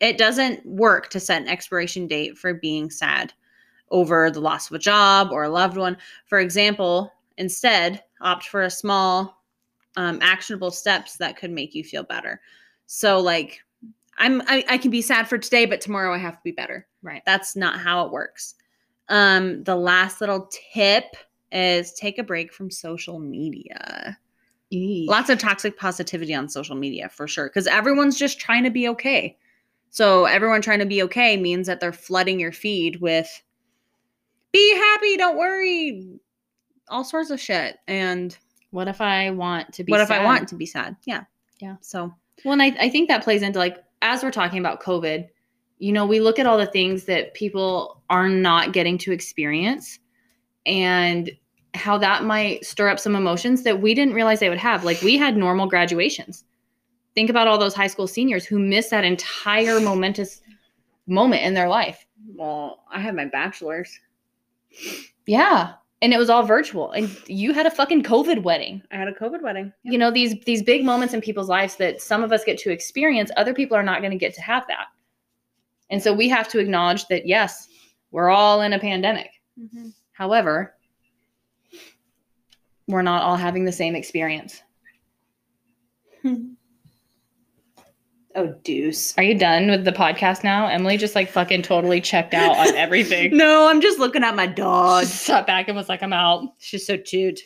it 0.00 0.18
doesn't 0.18 0.64
work 0.66 1.10
to 1.10 1.20
set 1.20 1.42
an 1.42 1.48
expiration 1.48 2.06
date 2.06 2.36
for 2.36 2.54
being 2.54 2.90
sad 2.90 3.32
over 3.90 4.30
the 4.30 4.40
loss 4.40 4.68
of 4.68 4.74
a 4.74 4.78
job 4.78 5.30
or 5.30 5.44
a 5.44 5.48
loved 5.48 5.76
one. 5.76 5.96
For 6.26 6.40
example, 6.40 7.12
instead, 7.36 8.02
opt 8.20 8.44
for 8.44 8.62
a 8.62 8.70
small 8.70 9.41
um, 9.96 10.18
actionable 10.22 10.70
steps 10.70 11.16
that 11.16 11.36
could 11.36 11.50
make 11.50 11.74
you 11.74 11.84
feel 11.84 12.02
better. 12.02 12.40
So 12.86 13.18
like 13.20 13.62
I'm 14.18 14.42
I, 14.42 14.64
I 14.68 14.78
can 14.78 14.90
be 14.90 15.02
sad 15.02 15.28
for 15.28 15.38
today, 15.38 15.66
but 15.66 15.80
tomorrow 15.80 16.14
I 16.14 16.18
have 16.18 16.34
to 16.34 16.42
be 16.44 16.52
better. 16.52 16.86
right. 17.02 17.22
That's 17.26 17.56
not 17.56 17.80
how 17.80 18.06
it 18.06 18.12
works. 18.12 18.54
Um, 19.08 19.64
the 19.64 19.76
last 19.76 20.20
little 20.20 20.48
tip 20.72 21.04
is 21.50 21.92
take 21.92 22.18
a 22.18 22.22
break 22.22 22.52
from 22.52 22.70
social 22.70 23.18
media. 23.18 24.18
Lots 25.06 25.28
of 25.28 25.38
toxic 25.38 25.78
positivity 25.78 26.34
on 26.34 26.48
social 26.48 26.76
media 26.76 27.10
for 27.10 27.28
sure, 27.28 27.48
because 27.48 27.66
everyone's 27.66 28.18
just 28.18 28.40
trying 28.40 28.64
to 28.64 28.70
be 28.70 28.88
okay. 28.88 29.36
So 29.90 30.24
everyone 30.24 30.62
trying 30.62 30.78
to 30.78 30.86
be 30.86 31.02
okay 31.02 31.36
means 31.36 31.66
that 31.66 31.78
they're 31.78 31.92
flooding 31.92 32.40
your 32.40 32.52
feed 32.52 33.02
with 33.02 33.42
be 34.52 34.74
happy, 34.74 35.16
don't 35.18 35.36
worry, 35.36 36.18
all 36.88 37.04
sorts 37.04 37.30
of 37.30 37.40
shit. 37.40 37.78
And 37.86 38.36
What 38.72 38.88
if 38.88 39.00
I 39.00 39.30
want 39.30 39.72
to 39.74 39.84
be 39.84 39.92
what 39.92 40.00
if 40.00 40.10
I 40.10 40.16
sad? 40.16 40.24
want 40.24 40.48
to 40.48 40.54
be 40.56 40.66
sad? 40.66 40.96
Yeah. 41.04 41.24
Yeah. 41.60 41.76
So 41.80 42.12
Well, 42.44 42.52
and 42.52 42.62
I, 42.62 42.74
I 42.80 42.88
think 42.88 43.08
that 43.08 43.22
plays 43.22 43.42
into 43.42 43.58
like 43.58 43.76
as 44.00 44.22
we're 44.24 44.32
talking 44.32 44.58
about 44.58 44.82
COVID, 44.82 45.28
you 45.78 45.92
know, 45.92 46.06
we 46.06 46.20
look 46.20 46.38
at 46.38 46.46
all 46.46 46.58
the 46.58 46.66
things 46.66 47.04
that 47.04 47.34
people 47.34 48.02
are 48.10 48.28
not 48.28 48.72
getting 48.72 48.98
to 48.98 49.12
experience 49.12 49.98
and 50.66 51.30
how 51.74 51.98
that 51.98 52.24
might 52.24 52.64
stir 52.64 52.88
up 52.88 52.98
some 52.98 53.14
emotions 53.14 53.62
that 53.62 53.80
we 53.80 53.94
didn't 53.94 54.14
realize 54.14 54.40
they 54.40 54.48
would 54.48 54.58
have. 54.58 54.84
Like 54.84 55.00
we 55.02 55.16
had 55.16 55.36
normal 55.36 55.66
graduations. 55.66 56.44
Think 57.14 57.28
about 57.28 57.46
all 57.48 57.58
those 57.58 57.74
high 57.74 57.86
school 57.88 58.06
seniors 58.06 58.44
who 58.46 58.58
missed 58.58 58.90
that 58.90 59.04
entire 59.04 59.80
momentous 59.80 60.40
moment 61.06 61.42
in 61.42 61.54
their 61.54 61.68
life. 61.68 62.06
well, 62.34 62.84
I 62.90 63.00
had 63.00 63.14
my 63.14 63.26
bachelor's. 63.26 63.98
Yeah. 65.26 65.74
And 66.02 66.12
it 66.12 66.18
was 66.18 66.28
all 66.28 66.42
virtual. 66.42 66.90
And 66.90 67.08
you 67.28 67.54
had 67.54 67.64
a 67.64 67.70
fucking 67.70 68.02
COVID 68.02 68.42
wedding. 68.42 68.82
I 68.90 68.96
had 68.96 69.08
a 69.08 69.12
COVID 69.12 69.40
wedding. 69.40 69.72
you 69.84 69.96
know 69.96 70.10
these 70.10 70.34
these 70.44 70.62
big 70.62 70.84
moments 70.84 71.14
in 71.14 71.20
people's 71.20 71.48
lives 71.48 71.76
that 71.76 72.02
some 72.02 72.22
of 72.24 72.32
us 72.32 72.42
get 72.44 72.58
to 72.58 72.70
experience 72.70 73.30
other 73.36 73.54
people 73.54 73.76
are 73.76 73.82
not 73.84 74.00
going 74.00 74.10
to 74.10 74.18
get 74.18 74.34
to 74.34 74.42
have 74.42 74.66
that 74.66 74.86
and 75.90 76.02
so 76.02 76.12
we 76.12 76.28
have 76.28 76.48
to 76.48 76.58
acknowledge 76.58 77.06
that 77.06 77.26
yes 77.26 77.68
we're 78.10 78.28
all 78.30 78.60
in 78.62 78.72
a 78.74 78.78
pandemic 78.78 79.30
Mm-hmm. 79.60 79.88
however 80.12 80.74
we're 82.88 83.02
not 83.02 83.22
all 83.22 83.36
having 83.36 83.64
the 83.64 83.72
same 83.72 83.94
experience 83.94 84.62
Oh, 88.34 88.54
deuce. 88.64 89.16
are 89.18 89.22
you 89.22 89.36
done 89.38 89.68
with 89.70 89.84
the 89.84 89.92
podcast 89.92 90.42
now 90.42 90.66
emily 90.66 90.96
just 90.96 91.14
like 91.14 91.28
fucking 91.30 91.62
totally 91.62 92.00
checked 92.00 92.32
out 92.34 92.56
on 92.56 92.74
everything 92.74 93.36
No, 93.36 93.68
I'm 93.68 93.80
just 93.82 93.98
looking 93.98 94.24
at 94.24 94.34
my 94.34 94.46
dog. 94.46 95.02
She 95.04 95.08
sat 95.10 95.46
back 95.46 95.68
and 95.68 95.76
was 95.76 95.88
like 95.88 96.02
i'm 96.02 96.12
out 96.12 96.48
She's 96.58 96.86
so 96.86 96.96
cute. 96.96 97.40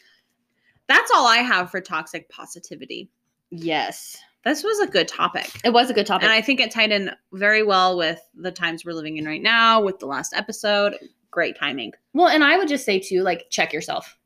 That's 0.89 1.11
all 1.14 1.26
I 1.26 1.39
have 1.39 1.70
for 1.72 1.80
toxic 1.80 2.28
positivity. 2.28 3.11
yes 3.51 4.16
This 4.45 4.62
was 4.62 4.78
a 4.78 4.87
good 4.87 5.09
topic. 5.09 5.51
it 5.64 5.70
was 5.72 5.91
a 5.91 5.95
good 5.95 6.07
topic 6.07 6.24
And 6.24 6.32
I 6.32 6.41
think 6.41 6.61
it 6.61 6.70
tied 6.70 6.93
in 6.93 7.11
very 7.32 7.64
well 7.64 7.97
with 7.99 8.20
the 8.37 8.53
times 8.53 8.84
we're 8.84 8.93
living 8.93 9.16
in 9.16 9.24
right 9.24 9.43
now, 9.43 9.80
with 9.82 9.99
the 9.99 10.07
last 10.07 10.34
episode. 10.34 10.95
Great 11.32 11.59
timing. 11.59 11.93
well 12.14 12.28
and 12.28 12.43
i 12.45 12.57
would 12.57 12.68
just 12.68 12.84
say 12.84 12.99
too 13.01 13.22
like 13.22 13.47
check 13.51 13.72
yourself 13.72 14.16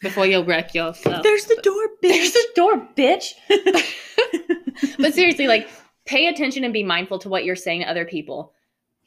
before 0.00 0.26
you 0.26 0.42
wreck 0.42 0.74
yourself 0.74 1.22
There's 1.22 1.44
the 1.44 1.60
door, 1.62 1.82
bitch. 2.02 2.08
There's 2.08 2.32
the 2.32 2.46
door, 2.56 2.88
bitch. 2.96 3.34
but 4.98 5.14
seriously, 5.14 5.46
like, 5.46 5.68
pay 6.06 6.28
attention 6.28 6.64
and 6.64 6.72
be 6.72 6.82
mindful 6.82 7.18
to 7.20 7.28
what 7.28 7.44
you're 7.44 7.56
saying 7.56 7.82
to 7.82 7.88
other 7.88 8.04
people. 8.04 8.52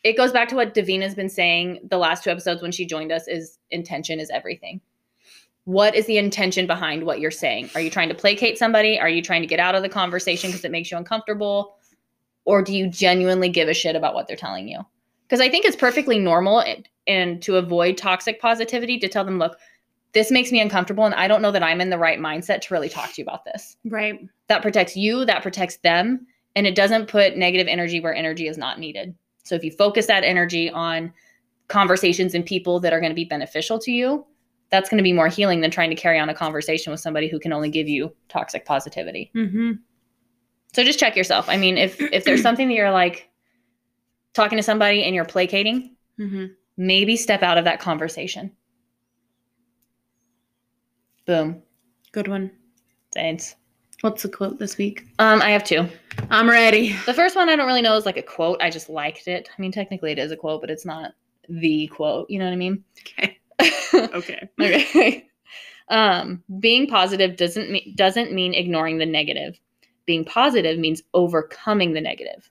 It 0.04 0.18
goes 0.18 0.32
back 0.32 0.50
to 0.50 0.56
what 0.56 0.74
Davina's 0.74 1.16
been 1.16 1.30
saying 1.30 1.80
the 1.90 1.98
last 1.98 2.24
two 2.24 2.30
episodes 2.30 2.62
when 2.62 2.72
she 2.72 2.86
joined 2.86 3.12
us 3.12 3.28
is 3.28 3.58
intention 3.72 4.20
is 4.20 4.30
everything. 4.30 4.82
What 5.66 5.96
is 5.96 6.06
the 6.08 6.18
intention 6.18 6.68
behind 6.68 7.04
what 7.04 7.22
you're 7.22 7.32
saying? 7.32 7.70
Are 7.74 7.82
you 7.82 7.90
trying 7.90 8.10
to 8.10 8.16
placate 8.16 8.58
somebody? 8.58 9.00
Are 9.00 9.08
you 9.08 9.22
trying 9.22 9.42
to 9.42 9.48
get 9.48 9.62
out 9.62 9.76
of 9.76 9.82
the 9.82 9.90
conversation 9.90 10.50
because 10.50 10.66
it 10.66 10.72
makes 10.72 10.92
you 10.92 10.98
uncomfortable? 10.98 11.78
Or 12.44 12.62
do 12.62 12.76
you 12.76 12.88
genuinely 12.88 13.48
give 13.48 13.70
a 13.70 13.74
shit 13.74 13.96
about 13.96 14.14
what 14.14 14.28
they're 14.28 14.36
telling 14.36 14.68
you? 14.68 14.80
Because 15.26 15.40
I 15.40 15.50
think 15.50 15.64
it's 15.66 15.78
perfectly 15.78 16.20
normal 16.20 16.60
and, 16.60 16.88
and 17.08 17.42
to 17.44 17.56
avoid 17.56 17.98
toxic 17.98 18.42
positivity 18.42 19.00
to 19.00 19.08
tell 19.08 19.24
them, 19.24 19.40
look, 19.40 19.58
this 20.14 20.32
makes 20.32 20.52
me 20.52 20.60
uncomfortable 20.62 21.06
and 21.06 21.16
I 21.16 21.28
don't 21.28 21.42
know 21.42 21.52
that 21.52 21.64
I'm 21.64 21.82
in 21.82 21.90
the 21.90 21.98
right 21.98 22.20
mindset 22.20 22.62
to 22.62 22.74
really 22.74 22.90
talk 22.90 23.14
to 23.14 23.22
you 23.22 23.26
about 23.26 23.46
this 23.46 23.78
right. 23.86 24.20
that 24.48 24.62
protects 24.62 24.96
you, 24.96 25.26
that 25.26 25.42
protects 25.42 25.78
them, 25.78 26.26
and 26.56 26.68
it 26.68 26.76
doesn't 26.76 27.08
put 27.08 27.36
negative 27.38 27.68
energy 27.68 28.00
where 28.00 28.14
energy 28.14 28.48
is 28.48 28.58
not 28.58 28.80
needed. 28.80 29.16
So 29.44 29.56
if 29.56 29.64
you 29.64 29.72
focus 29.72 30.06
that 30.06 30.24
energy 30.24 30.70
on 30.70 31.12
conversations 31.68 32.34
and 32.36 32.46
people 32.46 32.80
that 32.82 32.94
are 32.94 33.00
going 33.00 33.12
to 33.12 33.16
be 33.16 33.26
beneficial 33.26 33.80
to 33.80 33.92
you, 33.92 34.26
that's 34.70 34.90
going 34.90 34.98
to 34.98 35.04
be 35.04 35.14
more 35.14 35.28
healing 35.28 35.62
than 35.62 35.72
trying 35.72 35.90
to 35.90 35.96
carry 35.96 36.20
on 36.20 36.30
a 36.30 36.34
conversation 36.34 36.92
with 36.92 37.00
somebody 37.00 37.28
who 37.28 37.40
can 37.40 37.54
only 37.54 37.70
give 37.70 37.88
you 37.88 38.14
toxic 38.30 38.66
positivity. 38.66 39.32
Mm-hmm. 39.36 39.74
So 40.74 40.84
just 40.84 41.00
check 41.00 41.16
yourself. 41.16 41.48
I 41.50 41.58
mean, 41.58 41.78
if 41.78 42.00
if 42.00 42.24
there's 42.24 42.42
something 42.48 42.68
that 42.68 42.74
you're 42.74 42.92
like 42.92 43.30
talking 44.34 44.58
to 44.58 44.64
somebody 44.64 45.04
and 45.04 45.14
you're 45.16 45.26
placating, 45.26 45.96
Mm-hmm. 46.20 46.54
maybe 46.78 47.18
step 47.18 47.42
out 47.42 47.58
of 47.58 47.66
that 47.66 47.80
conversation. 47.80 48.52
Boom. 51.26 51.62
Good 52.12 52.28
one. 52.28 52.52
Thanks. 53.14 53.56
What's 54.02 54.24
the 54.24 54.30
quote 54.30 54.60
this 54.60 54.78
week? 54.78 55.06
Um, 55.20 55.42
I 55.42 55.52
have 55.52 55.64
two. 55.64 55.88
I'm 56.30 56.50
ready. 56.50 56.94
The 57.06 57.14
first 57.14 57.36
one 57.38 57.48
I 57.48 57.56
don't 57.56 57.68
really 57.68 57.82
know 57.82 57.96
is 57.96 58.06
like 58.06 58.18
a 58.18 58.22
quote. 58.22 58.62
I 58.62 58.70
just 58.70 58.90
liked 58.90 59.28
it. 59.28 59.50
I 59.50 59.62
mean, 59.62 59.72
technically 59.72 60.12
it 60.12 60.20
is 60.20 60.32
a 60.32 60.36
quote, 60.36 60.60
but 60.60 60.70
it's 60.70 60.86
not 60.86 61.14
the 61.48 61.88
quote. 61.88 62.30
You 62.30 62.40
know 62.40 62.46
what 62.46 62.54
I 62.54 62.58
mean? 62.58 62.84
Okay. 63.00 63.38
Okay. 64.16 64.50
okay. 64.60 65.28
Um, 65.90 66.44
being 66.60 66.88
positive 66.88 67.38
doesn't 67.38 67.70
mean 67.70 67.94
doesn't 67.96 68.34
mean 68.34 68.56
ignoring 68.56 68.98
the 68.98 69.06
negative. 69.06 69.60
Being 70.06 70.26
positive 70.26 70.80
means 70.80 71.04
overcoming 71.14 71.94
the 71.94 72.02
negative. 72.02 72.50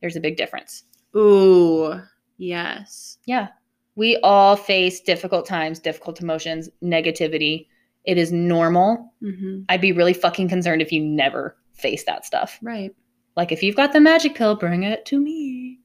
There's 0.00 0.14
a 0.14 0.20
big 0.20 0.36
difference. 0.36 0.84
Ooh. 1.16 2.00
Yes. 2.38 3.18
Yeah. 3.26 3.48
We 3.96 4.18
all 4.22 4.56
face 4.56 5.00
difficult 5.00 5.46
times, 5.46 5.80
difficult 5.80 6.20
emotions, 6.20 6.68
negativity. 6.82 7.66
It 8.04 8.18
is 8.18 8.32
normal. 8.32 9.12
Mm-hmm. 9.22 9.62
I'd 9.68 9.80
be 9.80 9.92
really 9.92 10.12
fucking 10.12 10.48
concerned 10.48 10.82
if 10.82 10.92
you 10.92 11.00
never 11.00 11.56
face 11.72 12.04
that 12.04 12.24
stuff. 12.24 12.58
Right. 12.62 12.94
Like 13.36 13.50
if 13.50 13.62
you've 13.62 13.76
got 13.76 13.92
the 13.92 14.00
magic 14.00 14.34
pill, 14.34 14.54
bring 14.54 14.82
it 14.82 15.04
to 15.06 15.18
me. 15.18 15.80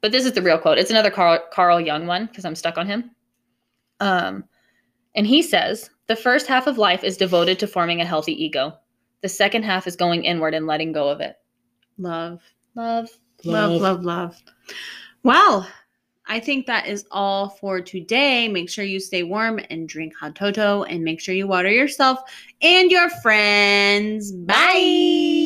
But 0.00 0.12
this 0.12 0.24
is 0.24 0.32
the 0.32 0.42
real 0.42 0.58
quote. 0.58 0.78
It's 0.78 0.90
another 0.90 1.10
Carl, 1.10 1.40
Carl 1.52 1.80
Jung 1.80 2.06
one 2.06 2.26
because 2.26 2.44
I'm 2.44 2.54
stuck 2.54 2.78
on 2.78 2.86
him. 2.86 3.10
Um, 4.00 4.44
and 5.14 5.26
he 5.26 5.42
says 5.42 5.90
the 6.08 6.16
first 6.16 6.46
half 6.46 6.66
of 6.66 6.78
life 6.78 7.04
is 7.04 7.16
devoted 7.16 7.58
to 7.60 7.66
forming 7.66 8.00
a 8.00 8.06
healthy 8.06 8.32
ego. 8.44 8.74
The 9.22 9.28
second 9.28 9.62
half 9.62 9.86
is 9.86 9.96
going 9.96 10.24
inward 10.24 10.52
and 10.54 10.66
letting 10.66 10.92
go 10.92 11.08
of 11.08 11.20
it. 11.20 11.36
Love. 11.96 12.42
Love, 12.74 13.08
Love, 13.44 13.80
love, 13.80 14.04
love. 14.04 14.42
Well, 15.22 15.68
I 16.26 16.40
think 16.40 16.66
that 16.66 16.86
is 16.86 17.04
all 17.10 17.50
for 17.50 17.80
today. 17.80 18.48
Make 18.48 18.70
sure 18.70 18.84
you 18.84 18.98
stay 18.98 19.22
warm 19.22 19.60
and 19.70 19.88
drink 19.88 20.14
hot 20.18 20.34
toto 20.34 20.84
and 20.84 21.04
make 21.04 21.20
sure 21.20 21.34
you 21.34 21.46
water 21.46 21.70
yourself 21.70 22.20
and 22.62 22.90
your 22.90 23.10
friends. 23.10 24.32
Bye. 24.32 24.54
Thank 24.72 25.43